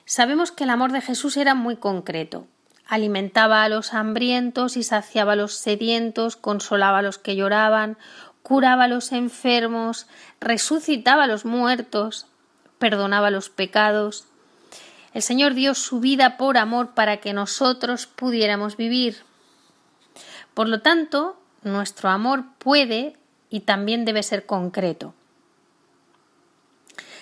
Sabemos 0.05 0.51
que 0.51 0.63
el 0.63 0.69
amor 0.69 0.91
de 0.91 1.01
Jesús 1.01 1.37
era 1.37 1.53
muy 1.53 1.75
concreto. 1.75 2.47
Alimentaba 2.87 3.63
a 3.63 3.69
los 3.69 3.93
hambrientos 3.93 4.77
y 4.77 4.83
saciaba 4.83 5.33
a 5.33 5.35
los 5.35 5.53
sedientos, 5.53 6.37
consolaba 6.37 6.99
a 6.99 7.01
los 7.01 7.17
que 7.17 7.35
lloraban, 7.35 7.97
curaba 8.41 8.85
a 8.85 8.87
los 8.87 9.11
enfermos, 9.11 10.07
resucitaba 10.39 11.25
a 11.25 11.27
los 11.27 11.43
muertos, 11.43 12.27
perdonaba 12.79 13.31
los 13.31 13.49
pecados, 13.49 14.25
El 15.13 15.21
Señor 15.23 15.55
dio 15.55 15.73
su 15.73 15.99
vida 15.99 16.37
por 16.37 16.57
amor 16.57 16.93
para 16.93 17.17
que 17.17 17.33
nosotros 17.33 18.05
pudiéramos 18.05 18.77
vivir. 18.77 19.23
Por 20.57 20.69
lo 20.69 20.81
tanto, 20.81 21.39
nuestro 21.61 22.09
amor 22.09 22.45
puede 22.57 23.15
y 23.47 23.59
también 23.59 24.05
debe 24.05 24.23
ser 24.23 24.47
concreto. 24.47 25.13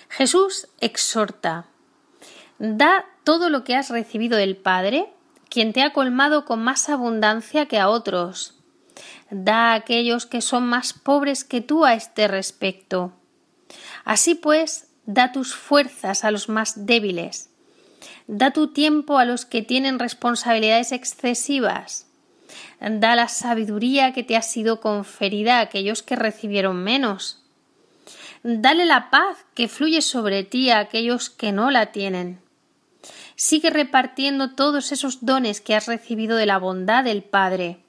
Jesús 0.08 0.68
exhorta, 0.80 1.66
da 2.58 3.04
todo 3.24 3.50
lo 3.50 3.62
que 3.62 3.76
has 3.76 3.90
recibido 3.90 4.38
del 4.38 4.56
Padre, 4.56 5.12
quien 5.50 5.74
te 5.74 5.82
ha 5.82 5.92
colmado 5.92 6.46
con 6.46 6.64
más 6.64 6.88
abundancia 6.88 7.66
que 7.66 7.78
a 7.78 7.90
otros. 7.90 8.54
Da 9.28 9.72
a 9.72 9.74
aquellos 9.74 10.24
que 10.24 10.40
son 10.40 10.66
más 10.66 10.94
pobres 10.94 11.44
que 11.44 11.60
tú 11.60 11.84
a 11.84 11.92
este 11.92 12.28
respecto. 12.28 13.12
Así 14.06 14.34
pues, 14.34 14.88
da 15.04 15.32
tus 15.32 15.54
fuerzas 15.54 16.24
a 16.24 16.30
los 16.30 16.48
más 16.48 16.86
débiles. 16.86 17.50
Da 18.28 18.52
tu 18.52 18.72
tiempo 18.72 19.18
a 19.18 19.26
los 19.26 19.44
que 19.44 19.60
tienen 19.60 19.98
responsabilidades 19.98 20.92
excesivas. 20.92 22.05
Da 22.80 23.16
la 23.16 23.28
sabiduría 23.28 24.12
que 24.12 24.22
te 24.22 24.36
ha 24.36 24.42
sido 24.42 24.80
conferida 24.80 25.58
a 25.58 25.62
aquellos 25.62 26.02
que 26.02 26.16
recibieron 26.16 26.82
menos. 26.82 27.42
Dale 28.42 28.84
la 28.84 29.10
paz 29.10 29.44
que 29.54 29.68
fluye 29.68 30.02
sobre 30.02 30.44
ti 30.44 30.70
a 30.70 30.78
aquellos 30.78 31.30
que 31.30 31.52
no 31.52 31.70
la 31.70 31.86
tienen. 31.86 32.40
Sigue 33.34 33.70
repartiendo 33.70 34.54
todos 34.54 34.92
esos 34.92 35.24
dones 35.24 35.60
que 35.60 35.74
has 35.74 35.86
recibido 35.86 36.36
de 36.36 36.46
la 36.46 36.58
bondad 36.58 37.04
del 37.04 37.22
Padre 37.22 37.80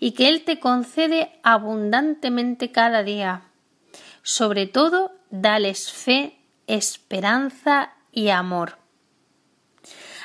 y 0.00 0.12
que 0.12 0.28
Él 0.28 0.42
te 0.44 0.58
concede 0.58 1.30
abundantemente 1.42 2.72
cada 2.72 3.02
día. 3.02 3.42
Sobre 4.22 4.66
todo, 4.66 5.12
dales 5.30 5.92
fe, 5.92 6.36
esperanza 6.66 7.92
y 8.12 8.28
amor. 8.30 8.78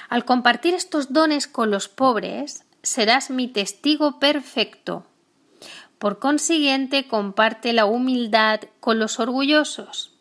Al 0.10 0.26
compartir 0.26 0.74
estos 0.74 1.14
dones 1.14 1.48
con 1.48 1.72
los 1.72 1.88
pobres, 1.88 2.65
serás 2.86 3.30
mi 3.30 3.48
testigo 3.48 4.20
perfecto. 4.20 5.06
Por 5.98 6.20
consiguiente, 6.20 7.08
comparte 7.08 7.74
la 7.74 7.86
humildad 7.86 8.62
con 8.80 9.00
los 9.00 9.20
orgullosos, 9.20 10.14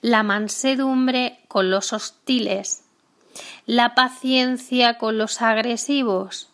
la 0.00 0.22
mansedumbre 0.22 1.40
con 1.48 1.70
los 1.70 1.92
hostiles, 1.92 2.84
la 3.66 3.94
paciencia 3.94 4.98
con 4.98 5.18
los 5.18 5.42
agresivos, 5.42 6.48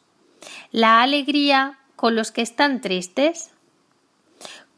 la 0.73 1.03
alegría 1.03 1.79
con 1.95 2.17
los 2.17 2.33
que 2.33 2.43
están 2.43 2.81
tristes. 2.81 3.51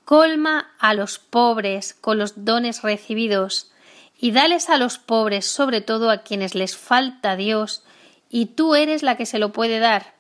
Colma 0.05 0.71
a 0.79 0.95
los 0.95 1.19
pobres 1.19 1.95
con 1.95 2.19
los 2.19 2.45
dones 2.45 2.83
recibidos 2.83 3.73
y 4.19 4.33
dales 4.33 4.69
a 4.69 4.77
los 4.77 4.99
pobres, 4.99 5.47
sobre 5.47 5.81
todo 5.81 6.11
a 6.11 6.23
quienes 6.23 6.55
les 6.55 6.77
falta 6.77 7.37
Dios, 7.37 7.85
y 8.29 8.47
tú 8.47 8.75
eres 8.75 9.03
la 9.03 9.17
que 9.17 9.27
se 9.27 9.39
lo 9.39 9.53
puede 9.53 9.79
dar. 9.79 10.18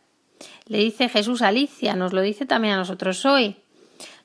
Le 0.69 0.79
dice 0.79 1.09
Jesús 1.09 1.41
a 1.41 1.49
Alicia, 1.49 1.95
nos 1.97 2.13
lo 2.13 2.21
dice 2.21 2.45
también 2.45 2.75
a 2.75 2.79
nosotros 2.79 3.25
hoy. 3.25 3.57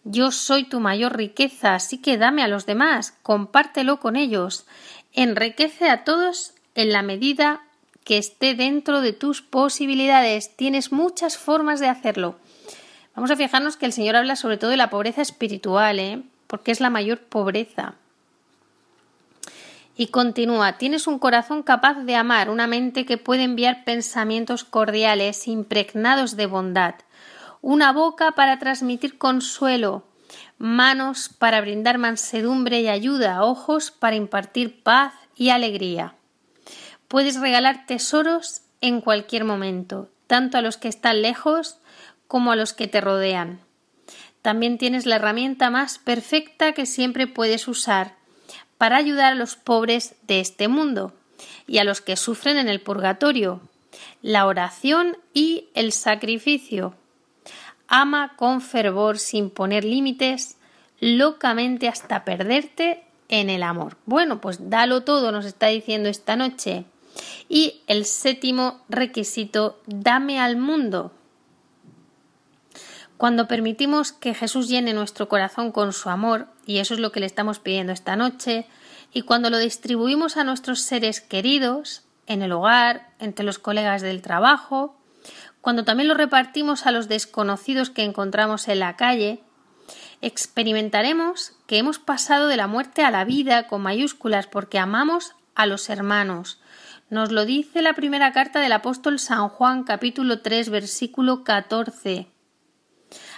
Yo 0.04 0.32
soy 0.32 0.66
tu 0.66 0.82
mayor 0.82 1.16
riqueza, 1.16 1.76
así 1.76 2.00
que 2.00 2.18
dame 2.18 2.44
a 2.44 2.50
los 2.50 2.66
demás, 2.66 3.14
compártelo 3.24 4.02
con 4.02 4.18
ellos, 4.18 4.66
enriquece 5.14 5.90
a 5.90 6.04
todos 6.04 6.54
en 6.76 6.92
la 6.92 7.02
medida 7.02 7.62
que 8.04 8.18
esté 8.18 8.56
dentro 8.56 9.00
de 9.00 9.14
tus 9.14 9.42
posibilidades. 9.42 10.58
Tienes 10.58 10.92
muchas 10.92 11.38
formas 11.38 11.80
de 11.80 11.88
hacerlo. 11.88 12.36
Vamos 13.16 13.32
a 13.32 13.38
fijarnos 13.38 13.78
que 13.78 13.86
el 13.86 13.94
Señor 13.94 14.18
habla 14.18 14.36
sobre 14.36 14.58
todo 14.58 14.72
de 14.72 14.78
la 14.78 14.90
pobreza 14.90 15.22
espiritual, 15.22 16.00
¿eh? 16.00 16.22
porque 16.48 16.72
es 16.72 16.82
la 16.82 16.90
mayor 16.90 17.20
pobreza. 17.20 17.96
Y 19.96 20.08
continúa, 20.08 20.78
tienes 20.78 21.06
un 21.06 21.20
corazón 21.20 21.62
capaz 21.62 22.04
de 22.04 22.16
amar, 22.16 22.50
una 22.50 22.66
mente 22.66 23.06
que 23.06 23.20
puede 23.20 23.44
enviar 23.44 23.84
pensamientos 23.84 24.64
cordiales, 24.64 25.48
impregnados 25.48 26.36
de 26.36 26.48
bondad, 26.48 26.96
una 27.62 27.92
boca 27.92 28.32
para 28.32 28.58
transmitir 28.58 29.20
consuelo, 29.20 30.04
manos 30.58 31.30
para 31.30 31.62
brindar 31.62 32.00
mansedumbre 32.00 32.82
y 32.82 32.88
ayuda, 32.88 33.44
ojos 33.44 33.92
para 33.92 34.16
impartir 34.16 34.82
paz 34.82 35.14
y 35.36 35.50
alegría. 35.50 36.16
Puedes 37.08 37.40
regalar 37.40 37.86
tesoros 37.86 38.64
en 38.82 39.00
cualquier 39.00 39.44
momento, 39.44 40.10
tanto 40.26 40.58
a 40.58 40.62
los 40.62 40.78
que 40.78 40.88
están 40.88 41.22
lejos 41.22 41.80
como 42.28 42.52
a 42.52 42.56
los 42.56 42.74
que 42.74 42.88
te 42.88 43.00
rodean. 43.00 43.60
También 44.42 44.80
tienes 44.80 45.06
la 45.06 45.18
herramienta 45.18 45.70
más 45.70 46.00
perfecta 46.00 46.74
que 46.74 46.88
siempre 46.88 47.28
puedes 47.28 47.68
usar 47.68 48.23
para 48.78 48.98
ayudar 48.98 49.34
a 49.34 49.36
los 49.36 49.56
pobres 49.56 50.16
de 50.28 50.40
este 50.40 50.68
mundo 50.68 51.14
y 51.68 51.78
a 51.78 51.84
los 51.84 52.02
que 52.02 52.16
sufren 52.16 52.58
en 52.58 52.68
el 52.68 52.82
purgatorio, 52.82 53.62
la 54.22 54.46
oración 54.46 55.18
y 55.34 55.66
el 55.74 55.92
sacrificio. 55.92 56.96
Ama 57.88 58.34
con 58.38 58.62
fervor 58.62 59.20
sin 59.20 59.50
poner 59.50 59.84
límites, 59.84 60.58
locamente 61.00 61.88
hasta 61.88 62.24
perderte 62.24 63.04
en 63.30 63.50
el 63.50 63.64
amor. 63.64 63.98
Bueno, 64.06 64.42
pues 64.42 64.70
dalo 64.70 65.02
todo, 65.02 65.32
nos 65.32 65.46
está 65.46 65.68
diciendo 65.68 66.10
esta 66.10 66.36
noche. 66.36 66.86
Y 67.50 67.82
el 67.88 68.06
séptimo 68.06 68.82
requisito, 68.90 69.80
dame 69.86 70.40
al 70.40 70.58
mundo. 70.58 71.12
Cuando 73.24 73.48
permitimos 73.48 74.12
que 74.12 74.34
Jesús 74.34 74.68
llene 74.68 74.94
nuestro 74.94 75.30
corazón 75.30 75.72
con 75.72 75.94
su 75.94 76.10
amor, 76.10 76.50
y 76.66 76.80
eso 76.80 76.94
es 76.94 77.00
lo 77.00 77.14
que 77.14 77.22
le 77.22 77.26
estamos 77.26 77.58
pidiendo 77.58 77.94
esta 77.94 78.18
noche, 78.18 78.68
y 79.14 79.22
cuando 79.22 79.50
lo 79.50 79.60
distribuimos 79.60 80.36
a 80.36 80.44
nuestros 80.44 80.82
seres 80.82 81.22
queridos, 81.22 82.04
en 82.28 82.42
el 82.42 82.52
hogar, 82.52 83.08
entre 83.20 83.46
los 83.46 83.60
colegas 83.60 84.02
del 84.02 84.22
trabajo, 84.22 85.00
cuando 85.62 85.86
también 85.86 86.10
lo 86.10 86.16
repartimos 86.16 86.86
a 86.86 86.92
los 86.92 87.08
desconocidos 87.08 87.90
que 87.90 88.04
encontramos 88.04 88.68
en 88.68 88.80
la 88.80 88.98
calle, 88.98 89.40
experimentaremos 90.20 91.54
que 91.66 91.78
hemos 91.78 92.00
pasado 92.00 92.50
de 92.50 92.58
la 92.58 92.68
muerte 92.68 93.06
a 93.06 93.12
la 93.12 93.24
vida 93.24 93.68
con 93.68 93.84
mayúsculas 93.84 94.48
porque 94.48 94.80
amamos 94.80 95.32
a 95.56 95.66
los 95.66 95.90
hermanos. 95.90 96.60
Nos 97.10 97.32
lo 97.32 97.46
dice 97.46 97.82
la 97.84 97.94
primera 97.94 98.34
carta 98.34 98.60
del 98.60 98.74
apóstol 98.74 99.18
San 99.18 99.48
Juan 99.48 99.86
capítulo 99.86 100.42
3 100.42 100.70
versículo 100.70 101.46
14. 101.46 102.33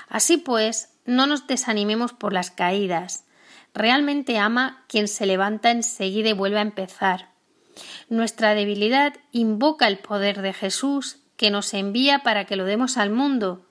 Así 0.07 0.37
pues, 0.37 0.89
no 1.05 1.27
nos 1.27 1.47
desanimemos 1.47 2.13
por 2.13 2.33
las 2.33 2.51
caídas. 2.51 3.25
Realmente 3.73 4.37
ama 4.37 4.83
quien 4.87 5.07
se 5.07 5.25
levanta 5.25 5.71
enseguida 5.71 6.29
y 6.29 6.33
vuelve 6.33 6.59
a 6.59 6.63
empezar. 6.63 7.29
Nuestra 8.09 8.55
debilidad 8.55 9.13
invoca 9.31 9.87
el 9.87 9.99
poder 9.99 10.41
de 10.41 10.53
Jesús 10.53 11.17
que 11.35 11.51
nos 11.51 11.73
envía 11.73 12.19
para 12.19 12.45
que 12.45 12.55
lo 12.55 12.65
demos 12.65 12.97
al 12.97 13.09
mundo. 13.09 13.65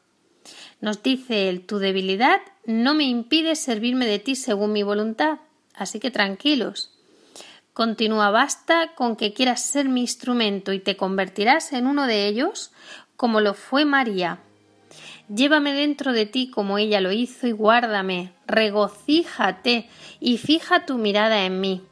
Nos 0.80 1.03
dice 1.03 1.49
él, 1.49 1.64
tu 1.64 1.78
debilidad 1.78 2.41
no 2.66 2.95
me 2.95 3.05
impide 3.05 3.57
servirme 3.57 4.07
de 4.07 4.18
ti 4.18 4.37
según 4.37 4.72
mi 4.72 4.82
voluntad. 4.82 5.39
Así 5.74 5.99
que 5.99 6.11
tranquilos. 6.11 6.91
Continúa, 7.72 8.30
basta 8.30 8.95
con 8.95 9.16
que 9.16 9.32
quieras 9.32 9.62
ser 9.62 9.89
mi 9.89 10.03
instrumento 10.03 10.72
y 10.72 10.78
te 10.78 10.97
convertirás 10.97 11.72
en 11.72 11.87
uno 11.87 12.07
de 12.07 12.28
ellos, 12.28 12.72
como 13.16 13.41
lo 13.41 13.55
fue 13.55 13.85
María. 13.85 14.39
Llévame 15.29 15.72
dentro 15.72 16.12
de 16.12 16.27
ti 16.27 16.51
como 16.51 16.77
ella 16.77 17.01
lo 17.01 17.11
hizo 17.11 17.47
y 17.47 17.53
guárdame, 17.53 18.33
regocíjate 18.47 19.89
y 20.20 20.37
fija 20.37 20.85
tu 20.85 20.99
mirada 20.99 21.47
en 21.47 21.61
mí, 21.61 21.83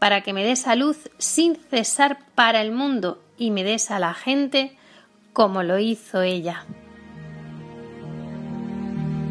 para 0.00 0.22
que 0.22 0.32
me 0.32 0.44
des 0.44 0.66
a 0.66 0.74
luz 0.74 1.08
sin 1.18 1.54
cesar 1.54 2.18
para 2.34 2.60
el 2.62 2.72
mundo 2.72 3.22
y 3.38 3.52
me 3.52 3.62
des 3.62 3.92
a 3.92 4.00
la 4.00 4.12
gente 4.12 4.76
como 5.32 5.62
lo 5.62 5.78
hizo 5.78 6.22
ella. 6.22 6.64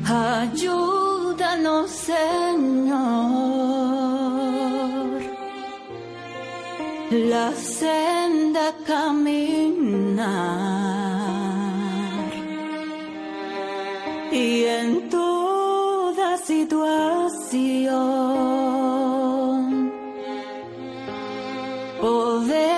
Ayúdanos, 0.06 1.90
Señor, 1.92 2.14
la 7.12 7.52
senda 7.54 8.74
camina 8.86 10.54
y 14.34 14.66
en 14.66 15.10
toda 15.10 16.38
situación. 16.38 16.74
Poder 22.02 22.73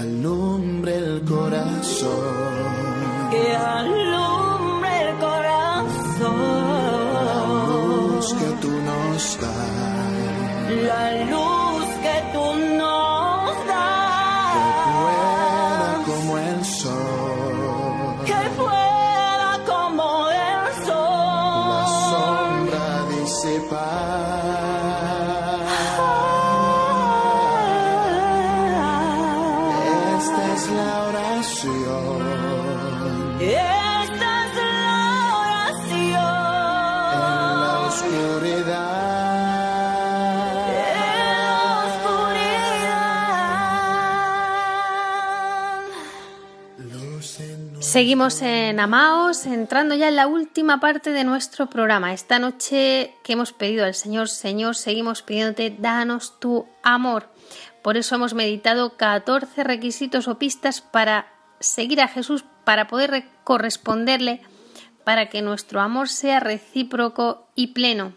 alumbre 0.00 0.96
el 0.96 1.22
corazón. 1.24 2.39
Seguimos 47.90 48.40
en 48.42 48.78
Amaos, 48.78 49.46
entrando 49.46 49.96
ya 49.96 50.06
en 50.06 50.14
la 50.14 50.28
última 50.28 50.78
parte 50.78 51.10
de 51.10 51.24
nuestro 51.24 51.66
programa. 51.68 52.12
Esta 52.12 52.38
noche 52.38 53.16
que 53.24 53.32
hemos 53.32 53.52
pedido 53.52 53.84
al 53.84 53.94
Señor, 53.96 54.28
Señor, 54.28 54.76
seguimos 54.76 55.22
pidiéndote, 55.22 55.74
danos 55.76 56.38
tu 56.38 56.68
amor. 56.84 57.28
Por 57.82 57.96
eso 57.96 58.14
hemos 58.14 58.32
meditado 58.32 58.96
14 58.96 59.64
requisitos 59.64 60.28
o 60.28 60.38
pistas 60.38 60.80
para 60.80 61.32
seguir 61.58 62.00
a 62.00 62.06
Jesús, 62.06 62.44
para 62.62 62.86
poder 62.86 63.10
re- 63.10 63.28
corresponderle, 63.42 64.40
para 65.02 65.28
que 65.28 65.42
nuestro 65.42 65.80
amor 65.80 66.08
sea 66.08 66.38
recíproco 66.38 67.48
y 67.56 67.68
pleno. 67.68 68.12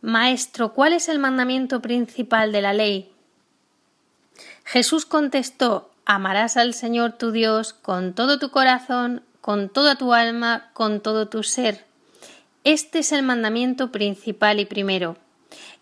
Maestro, 0.00 0.72
¿cuál 0.72 0.92
es 0.92 1.08
el 1.08 1.20
mandamiento 1.20 1.80
principal 1.80 2.50
de 2.50 2.62
la 2.62 2.72
ley? 2.72 3.12
Jesús 4.64 5.06
contestó, 5.06 5.93
amarás 6.06 6.56
al 6.56 6.74
Señor 6.74 7.12
tu 7.12 7.32
Dios 7.32 7.72
con 7.72 8.14
todo 8.14 8.38
tu 8.38 8.50
corazón, 8.50 9.22
con 9.40 9.68
toda 9.68 9.96
tu 9.96 10.14
alma, 10.14 10.70
con 10.72 11.00
todo 11.00 11.28
tu 11.28 11.42
ser. 11.42 11.84
Este 12.64 13.00
es 13.00 13.12
el 13.12 13.22
mandamiento 13.22 13.92
principal 13.92 14.60
y 14.60 14.64
primero. 14.64 15.16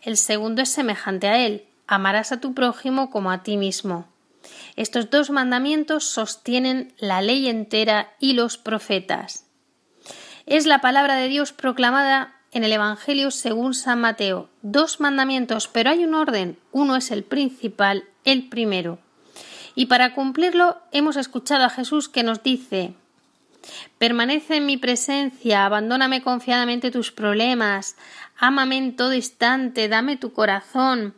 El 0.01 0.17
segundo 0.17 0.63
es 0.63 0.69
semejante 0.69 1.29
a 1.29 1.39
él, 1.47 1.65
amarás 1.87 2.33
a 2.33 2.41
tu 2.41 2.55
prójimo 2.55 3.11
como 3.11 3.31
a 3.31 3.43
ti 3.43 3.57
mismo. 3.57 4.09
Estos 4.75 5.11
dos 5.11 5.31
mandamientos 5.31 6.05
sostienen 6.05 6.93
la 6.99 7.23
ley 7.23 7.49
entera 7.49 8.13
y 8.19 8.33
los 8.33 8.59
profetas. 8.59 9.47
Es 10.47 10.67
la 10.67 10.81
palabra 10.81 11.15
de 11.15 11.29
Dios 11.29 11.53
proclamada 11.53 12.35
en 12.51 12.65
el 12.65 12.73
Evangelio 12.73 13.31
según 13.31 13.75
San 13.75 14.01
Mateo. 14.01 14.49
Dos 14.63 15.01
mandamientos, 15.01 15.69
pero 15.69 15.91
hay 15.91 16.05
un 16.05 16.15
orden. 16.15 16.59
Uno 16.73 16.97
es 16.97 17.11
el 17.11 17.23
principal, 17.23 18.05
el 18.25 18.49
primero. 18.49 18.99
Y 19.75 19.87
para 19.87 20.15
cumplirlo 20.15 20.77
hemos 20.93 21.17
escuchado 21.17 21.65
a 21.65 21.71
Jesús 21.71 22.09
que 22.09 22.23
nos 22.23 22.43
dice 22.43 22.95
Permanece 23.99 24.57
en 24.57 24.67
mi 24.67 24.77
presencia, 24.77 25.65
abandóname 25.65 26.23
confiadamente 26.23 26.91
tus 26.91 27.13
problemas, 27.13 27.97
ámame 28.37 28.77
en 28.77 28.97
todo 28.97 29.15
instante, 29.15 29.89
dame 29.89 30.17
tu 30.17 30.33
corazón, 30.33 31.15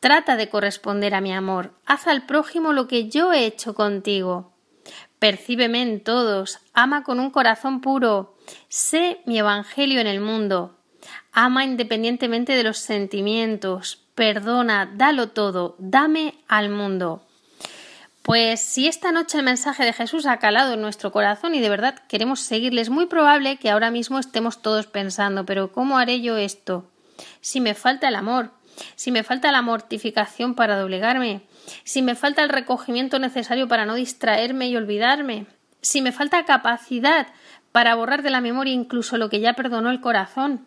trata 0.00 0.36
de 0.36 0.48
corresponder 0.48 1.14
a 1.14 1.20
mi 1.20 1.32
amor, 1.32 1.72
haz 1.86 2.06
al 2.06 2.26
prójimo 2.26 2.72
lo 2.72 2.88
que 2.88 3.08
yo 3.08 3.32
he 3.32 3.46
hecho 3.46 3.74
contigo. 3.74 4.52
Percíbeme 5.18 5.82
en 5.82 6.02
todos, 6.02 6.58
ama 6.74 7.02
con 7.02 7.20
un 7.20 7.30
corazón 7.30 7.80
puro, 7.80 8.36
sé 8.68 9.20
mi 9.24 9.38
evangelio 9.38 10.00
en 10.00 10.06
el 10.06 10.20
mundo, 10.20 10.76
ama 11.32 11.64
independientemente 11.64 12.54
de 12.54 12.64
los 12.64 12.78
sentimientos, 12.78 14.02
perdona, 14.14 14.90
dalo 14.94 15.28
todo, 15.28 15.76
dame 15.78 16.34
al 16.48 16.70
mundo. 16.70 17.25
Pues 18.26 18.58
si 18.60 18.88
esta 18.88 19.12
noche 19.12 19.38
el 19.38 19.44
mensaje 19.44 19.84
de 19.84 19.92
Jesús 19.92 20.26
ha 20.26 20.38
calado 20.38 20.74
en 20.74 20.80
nuestro 20.80 21.12
corazón 21.12 21.54
y 21.54 21.60
de 21.60 21.68
verdad 21.68 21.94
queremos 22.08 22.40
seguirle, 22.40 22.80
es 22.80 22.90
muy 22.90 23.06
probable 23.06 23.56
que 23.56 23.70
ahora 23.70 23.92
mismo 23.92 24.18
estemos 24.18 24.62
todos 24.62 24.88
pensando, 24.88 25.46
pero 25.46 25.70
¿cómo 25.70 25.96
haré 25.96 26.20
yo 26.20 26.36
esto? 26.36 26.90
Si 27.40 27.60
me 27.60 27.74
falta 27.74 28.08
el 28.08 28.16
amor, 28.16 28.50
si 28.96 29.12
me 29.12 29.22
falta 29.22 29.52
la 29.52 29.62
mortificación 29.62 30.56
para 30.56 30.76
doblegarme, 30.76 31.42
si 31.84 32.02
me 32.02 32.16
falta 32.16 32.42
el 32.42 32.48
recogimiento 32.48 33.20
necesario 33.20 33.68
para 33.68 33.86
no 33.86 33.94
distraerme 33.94 34.66
y 34.66 34.76
olvidarme, 34.76 35.46
si 35.80 36.02
me 36.02 36.10
falta 36.10 36.44
capacidad 36.44 37.28
para 37.70 37.94
borrar 37.94 38.24
de 38.24 38.30
la 38.30 38.40
memoria 38.40 38.74
incluso 38.74 39.18
lo 39.18 39.30
que 39.30 39.38
ya 39.38 39.52
perdonó 39.52 39.88
el 39.90 40.00
corazón, 40.00 40.66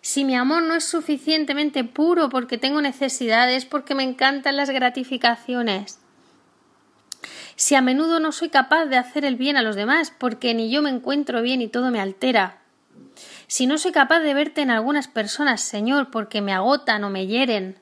si 0.00 0.24
mi 0.24 0.36
amor 0.36 0.62
no 0.62 0.74
es 0.74 0.84
suficientemente 0.84 1.84
puro 1.84 2.30
porque 2.30 2.56
tengo 2.56 2.80
necesidades, 2.80 3.66
porque 3.66 3.94
me 3.94 4.04
encantan 4.04 4.56
las 4.56 4.70
gratificaciones, 4.70 6.00
si 7.58 7.74
a 7.74 7.80
menudo 7.80 8.20
no 8.20 8.30
soy 8.30 8.50
capaz 8.50 8.84
de 8.84 8.96
hacer 8.96 9.24
el 9.24 9.34
bien 9.34 9.56
a 9.56 9.62
los 9.62 9.74
demás 9.74 10.12
porque 10.16 10.54
ni 10.54 10.70
yo 10.70 10.80
me 10.80 10.90
encuentro 10.90 11.42
bien 11.42 11.60
y 11.60 11.66
todo 11.66 11.90
me 11.90 12.00
altera, 12.00 12.58
si 13.48 13.66
no 13.66 13.78
soy 13.78 13.90
capaz 13.90 14.20
de 14.20 14.32
verte 14.32 14.60
en 14.60 14.70
algunas 14.70 15.08
personas, 15.08 15.60
Señor, 15.60 16.12
porque 16.12 16.40
me 16.40 16.52
agotan 16.52 17.02
o 17.02 17.10
me 17.10 17.26
hieren, 17.26 17.80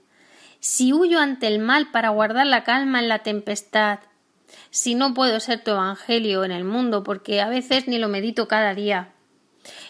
si 0.61 0.95
huyo 0.95 1.21
ante 1.21 1.47
el 1.47 1.59
mal 1.59 1.91
para 1.91 2.09
guardar 2.09 2.47
la 2.47 2.65
calma 2.65 3.01
en 3.01 3.09
la 3.09 3.19
tempestad, 3.19 3.99
si 4.71 4.95
no 4.95 5.13
puedo 5.13 5.41
ser 5.41 5.63
tu 5.63 5.73
evangelio 5.73 6.43
en 6.45 6.53
el 6.53 6.65
mundo 6.65 7.05
porque 7.05 7.43
a 7.43 7.51
veces 7.51 7.87
ni 7.87 7.99
lo 7.99 8.09
medito 8.09 8.49
cada 8.49 8.75
día, 8.75 9.13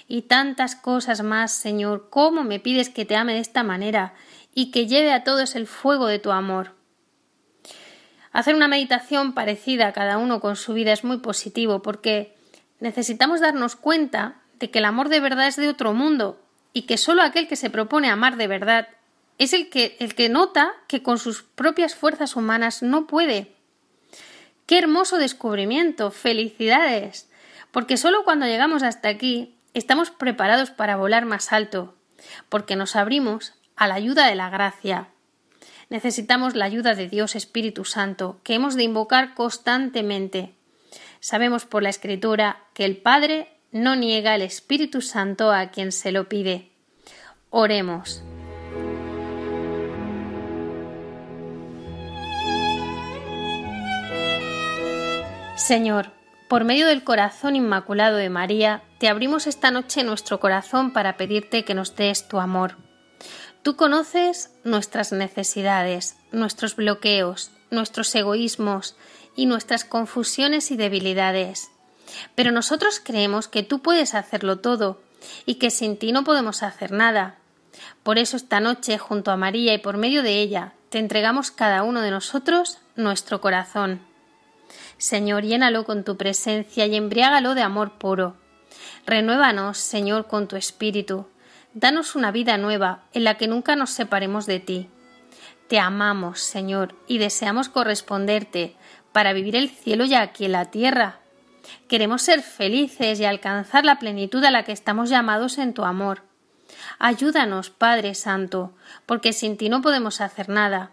y 0.09 0.23
tantas 0.23 0.75
cosas 0.75 1.23
más, 1.23 1.53
Señor, 1.53 2.09
¿cómo 2.11 2.43
me 2.43 2.59
pides 2.59 2.91
que 2.91 3.05
te 3.05 3.15
ame 3.15 3.35
de 3.35 3.41
esta 3.41 3.63
manera 3.63 4.15
y 4.53 4.73
que 4.73 4.89
lleve 4.89 5.13
a 5.13 5.23
todos 5.23 5.55
el 5.55 5.69
fuego 5.69 6.09
de 6.09 6.19
tu 6.19 6.33
amor? 6.33 6.76
Hacer 8.37 8.55
una 8.55 8.69
meditación 8.69 9.33
parecida 9.33 9.87
a 9.87 9.93
cada 9.95 10.19
uno 10.19 10.41
con 10.41 10.57
su 10.57 10.75
vida 10.75 10.93
es 10.93 11.05
muy 11.05 11.17
positivo 11.17 11.81
porque 11.81 12.37
necesitamos 12.81 13.41
darnos 13.41 13.77
cuenta 13.77 14.43
de 14.59 14.71
que 14.71 14.81
el 14.81 14.85
amor 14.85 15.09
de 15.09 15.21
verdad 15.21 15.47
es 15.47 15.57
de 15.57 15.71
otro 15.71 15.95
mundo 15.95 16.39
y 16.75 16.83
que 16.83 16.99
solo 16.99 17.23
aquel 17.23 17.49
que 17.49 17.57
se 17.57 17.71
propone 17.71 18.11
amar 18.11 18.37
de 18.37 18.47
verdad 18.47 18.89
es 19.39 19.55
el 19.55 19.71
que, 19.71 19.97
el 20.01 20.15
que 20.15 20.29
nota 20.29 20.75
que 20.87 21.03
con 21.03 21.19
sus 21.19 21.45
propias 21.45 21.95
fuerzas 21.95 22.37
humanas 22.37 22.83
no 22.83 23.07
puede. 23.07 23.55
¡Qué 24.67 24.77
hermoso 24.77 25.17
descubrimiento! 25.17 26.11
¡Felicidades! 26.11 27.31
Porque 27.71 27.97
solo 27.97 28.23
cuando 28.25 28.45
llegamos 28.45 28.83
hasta 28.83 29.09
aquí 29.09 29.57
estamos 29.73 30.11
preparados 30.11 30.71
para 30.71 30.97
volar 30.97 31.25
más 31.25 31.55
alto, 31.55 31.95
porque 32.51 32.77
nos 32.77 32.97
abrimos 32.97 33.55
a 33.77 33.89
la 33.89 33.95
ayuda 33.95 34.27
de 34.27 34.35
la 34.35 34.51
gracia. 34.51 35.09
Necesitamos 35.89 36.57
la 36.57 36.65
ayuda 36.65 36.95
de 36.95 37.09
Dios 37.09 37.37
Espíritu 37.37 37.85
Santo, 37.85 38.41
que 38.43 38.55
hemos 38.55 38.75
de 38.75 38.83
invocar 38.83 39.35
constantemente. 39.35 40.55
Sabemos 41.21 41.65
por 41.65 41.83
la 41.83 41.91
Escritura 41.91 42.65
que 42.75 42.85
el 42.85 42.97
Padre 42.97 43.49
no 43.71 43.95
niega 43.95 44.35
el 44.35 44.43
Espíritu 44.43 45.01
Santo 45.01 45.53
a 45.53 45.71
quien 45.71 45.93
se 45.93 46.11
lo 46.11 46.29
pide. 46.29 46.71
Oremos. 47.51 48.25
Señor, 55.57 56.13
por 56.49 56.65
medio 56.65 56.87
del 56.87 57.03
corazón 57.03 57.57
inmaculado 57.57 58.17
de 58.17 58.29
María, 58.29 58.83
te 58.99 59.09
abrimos 59.09 59.47
esta 59.47 59.71
noche 59.71 60.05
nuestro 60.05 60.41
corazón 60.41 60.93
para 60.93 61.17
pedirte 61.17 61.65
que 61.65 61.75
nos 61.75 61.97
des 61.97 62.29
tu 62.29 62.39
amor. 62.41 62.86
Tú 63.67 63.75
conoces 63.75 64.53
nuestras 64.63 65.11
necesidades, 65.11 66.15
nuestros 66.31 66.77
bloqueos, 66.77 67.51
nuestros 67.73 68.15
egoísmos 68.15 68.95
y 69.35 69.47
nuestras 69.47 69.85
confusiones 69.85 70.71
y 70.71 70.77
debilidades. 70.77 71.73
Pero 72.37 72.53
nosotros 72.53 73.01
creemos 73.03 73.49
que 73.49 73.65
tú 73.65 73.83
puedes 73.83 74.15
hacerlo 74.15 74.61
todo 74.61 75.01
y 75.47 75.57
que 75.57 75.73
sin 75.73 75.97
ti 75.97 76.13
no 76.13 76.23
podemos 76.23 76.63
hacer 76.63 76.93
nada. 76.93 77.39
Por 78.05 78.19
eso 78.19 78.37
esta 78.37 78.61
noche, 78.61 78.99
junto 78.99 79.33
a 79.33 79.37
María 79.37 79.75
y 79.75 79.79
por 79.79 79.97
medio 79.97 80.23
de 80.23 80.41
ella, 80.41 80.73
te 80.89 81.01
entregamos 81.01 81.51
cada 81.51 81.83
uno 81.83 82.03
de 82.03 82.13
nosotros 82.13 82.79
nuestro 82.95 83.41
corazón. 83.41 84.01
Señor, 84.97 85.43
llénalo 85.43 85.85
con 85.85 86.05
tu 86.05 86.17
presencia 86.17 86.87
y 86.87 86.95
embriágalo 86.95 87.57
de 87.57 87.63
amor 87.63 87.99
puro. 87.99 88.37
Renuévanos, 89.07 89.79
Señor, 89.79 90.29
con 90.29 90.47
tu 90.47 90.55
espíritu. 90.55 91.27
Danos 91.79 92.17
una 92.17 92.31
vida 92.31 92.57
nueva 92.57 93.03
en 93.13 93.25
la 93.25 93.37
que 93.37 93.49
nunca 93.49 93.77
nos 93.77 93.91
separemos 93.91 94.47
de 94.47 94.61
ti. 94.61 94.89
Te 95.69 95.79
amamos, 95.79 96.41
Señor, 96.41 96.95
y 97.07 97.19
deseamos 97.19 97.69
corresponderte 97.69 98.75
para 99.13 99.35
vivir 99.35 99.57
el 99.57 99.69
cielo 99.69 100.07
ya 100.07 100.23
aquí 100.23 100.47
en 100.47 100.53
la 100.53 100.71
tierra. 100.71 101.19
Queremos 101.87 102.23
ser 102.23 102.41
felices 102.41 103.21
y 103.21 103.27
alcanzar 103.27 103.85
la 103.85 103.99
plenitud 103.99 104.43
a 104.43 104.51
la 104.51 104.63
que 104.63 104.73
estamos 104.73 105.11
llamados 105.11 105.59
en 105.59 105.75
tu 105.75 105.85
amor. 105.85 106.23
Ayúdanos, 106.99 107.69
Padre 107.69 108.15
Santo, 108.15 108.73
porque 109.05 109.35
sin 109.35 109.59
ti 109.59 109.69
no 109.69 109.83
podemos 109.83 110.23
hacer 110.23 110.49
nada. 110.49 110.93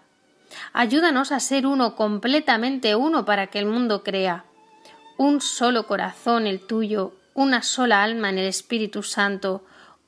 Ayúdanos 0.73 1.31
a 1.31 1.39
ser 1.39 1.65
uno 1.65 1.95
completamente 1.95 2.97
uno 2.97 3.23
para 3.23 3.47
que 3.47 3.59
el 3.59 3.67
mundo 3.67 4.03
crea. 4.03 4.43
Un 5.15 5.39
solo 5.39 5.87
corazón 5.87 6.45
el 6.45 6.59
tuyo, 6.59 7.13
una 7.33 7.63
sola 7.63 8.03
alma 8.03 8.29
en 8.29 8.37
el 8.37 8.47
Espíritu 8.47 9.01
Santo, 9.01 9.63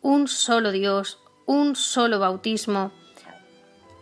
un 0.05 0.27
solo 0.27 0.71
Dios, 0.71 1.17
un 1.47 1.75
solo 1.75 2.19
bautismo, 2.19 2.91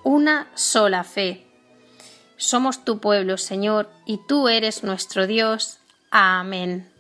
una 0.04 0.50
sola 0.54 1.06
fe. 1.06 1.48
Somos 2.36 2.84
tu 2.84 3.00
pueblo, 3.00 3.38
Señor, 3.38 3.90
y 4.06 4.20
tú 4.28 4.50
eres 4.50 4.84
nuestro 4.84 5.28
Dios. 5.28 5.80
Amén. 6.12 6.92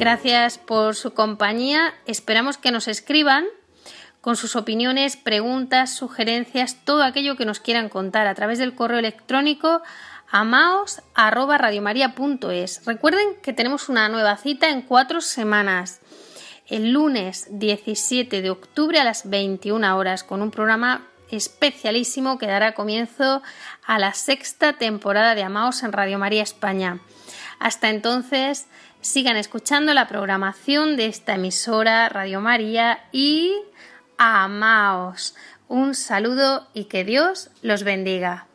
Gracias 0.00 0.58
por 0.58 0.96
su 0.96 1.14
compañía. 1.14 1.94
Esperamos 2.06 2.58
que 2.58 2.72
nos 2.72 2.88
escriban 2.88 3.44
con 4.22 4.36
sus 4.36 4.56
opiniones, 4.56 5.18
preguntas, 5.18 5.90
sugerencias, 5.90 6.78
todo 6.84 7.02
aquello 7.02 7.36
que 7.36 7.44
nos 7.44 7.60
quieran 7.60 7.90
contar 7.90 8.26
a 8.26 8.34
través 8.34 8.58
del 8.58 8.74
correo 8.74 9.00
electrónico 9.00 9.82
amaos@radiomaria.es. 10.30 12.86
Recuerden 12.86 13.36
que 13.42 13.52
tenemos 13.52 13.90
una 13.90 14.08
nueva 14.08 14.38
cita 14.38 14.70
en 14.70 14.80
cuatro 14.82 15.20
semanas. 15.20 16.00
El 16.68 16.92
lunes 16.92 17.48
17 17.50 18.42
de 18.42 18.50
octubre 18.50 19.00
a 19.00 19.04
las 19.04 19.28
21 19.28 19.98
horas 19.98 20.22
con 20.22 20.40
un 20.40 20.52
programa 20.52 21.04
especialísimo 21.30 22.38
que 22.38 22.46
dará 22.46 22.74
comienzo 22.74 23.42
a 23.84 23.98
la 23.98 24.14
sexta 24.14 24.74
temporada 24.74 25.34
de 25.34 25.42
Amaos 25.42 25.82
en 25.82 25.90
Radio 25.92 26.20
María 26.20 26.44
España. 26.44 27.00
Hasta 27.58 27.90
entonces, 27.90 28.68
sigan 29.00 29.36
escuchando 29.36 29.94
la 29.94 30.06
programación 30.06 30.96
de 30.96 31.06
esta 31.06 31.34
emisora 31.34 32.08
Radio 32.08 32.40
María 32.40 33.00
y 33.10 33.52
amaos. 34.18 35.34
Un 35.68 35.94
saludo 35.94 36.66
y 36.74 36.84
que 36.84 37.04
Dios 37.04 37.50
los 37.62 37.82
bendiga. 37.82 38.46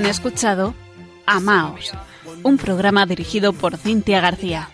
Han 0.00 0.06
escuchado 0.06 0.74
Amaos, 1.26 1.92
un 2.42 2.56
programa 2.56 3.04
dirigido 3.04 3.52
por 3.52 3.76
Cintia 3.76 4.22
García. 4.22 4.70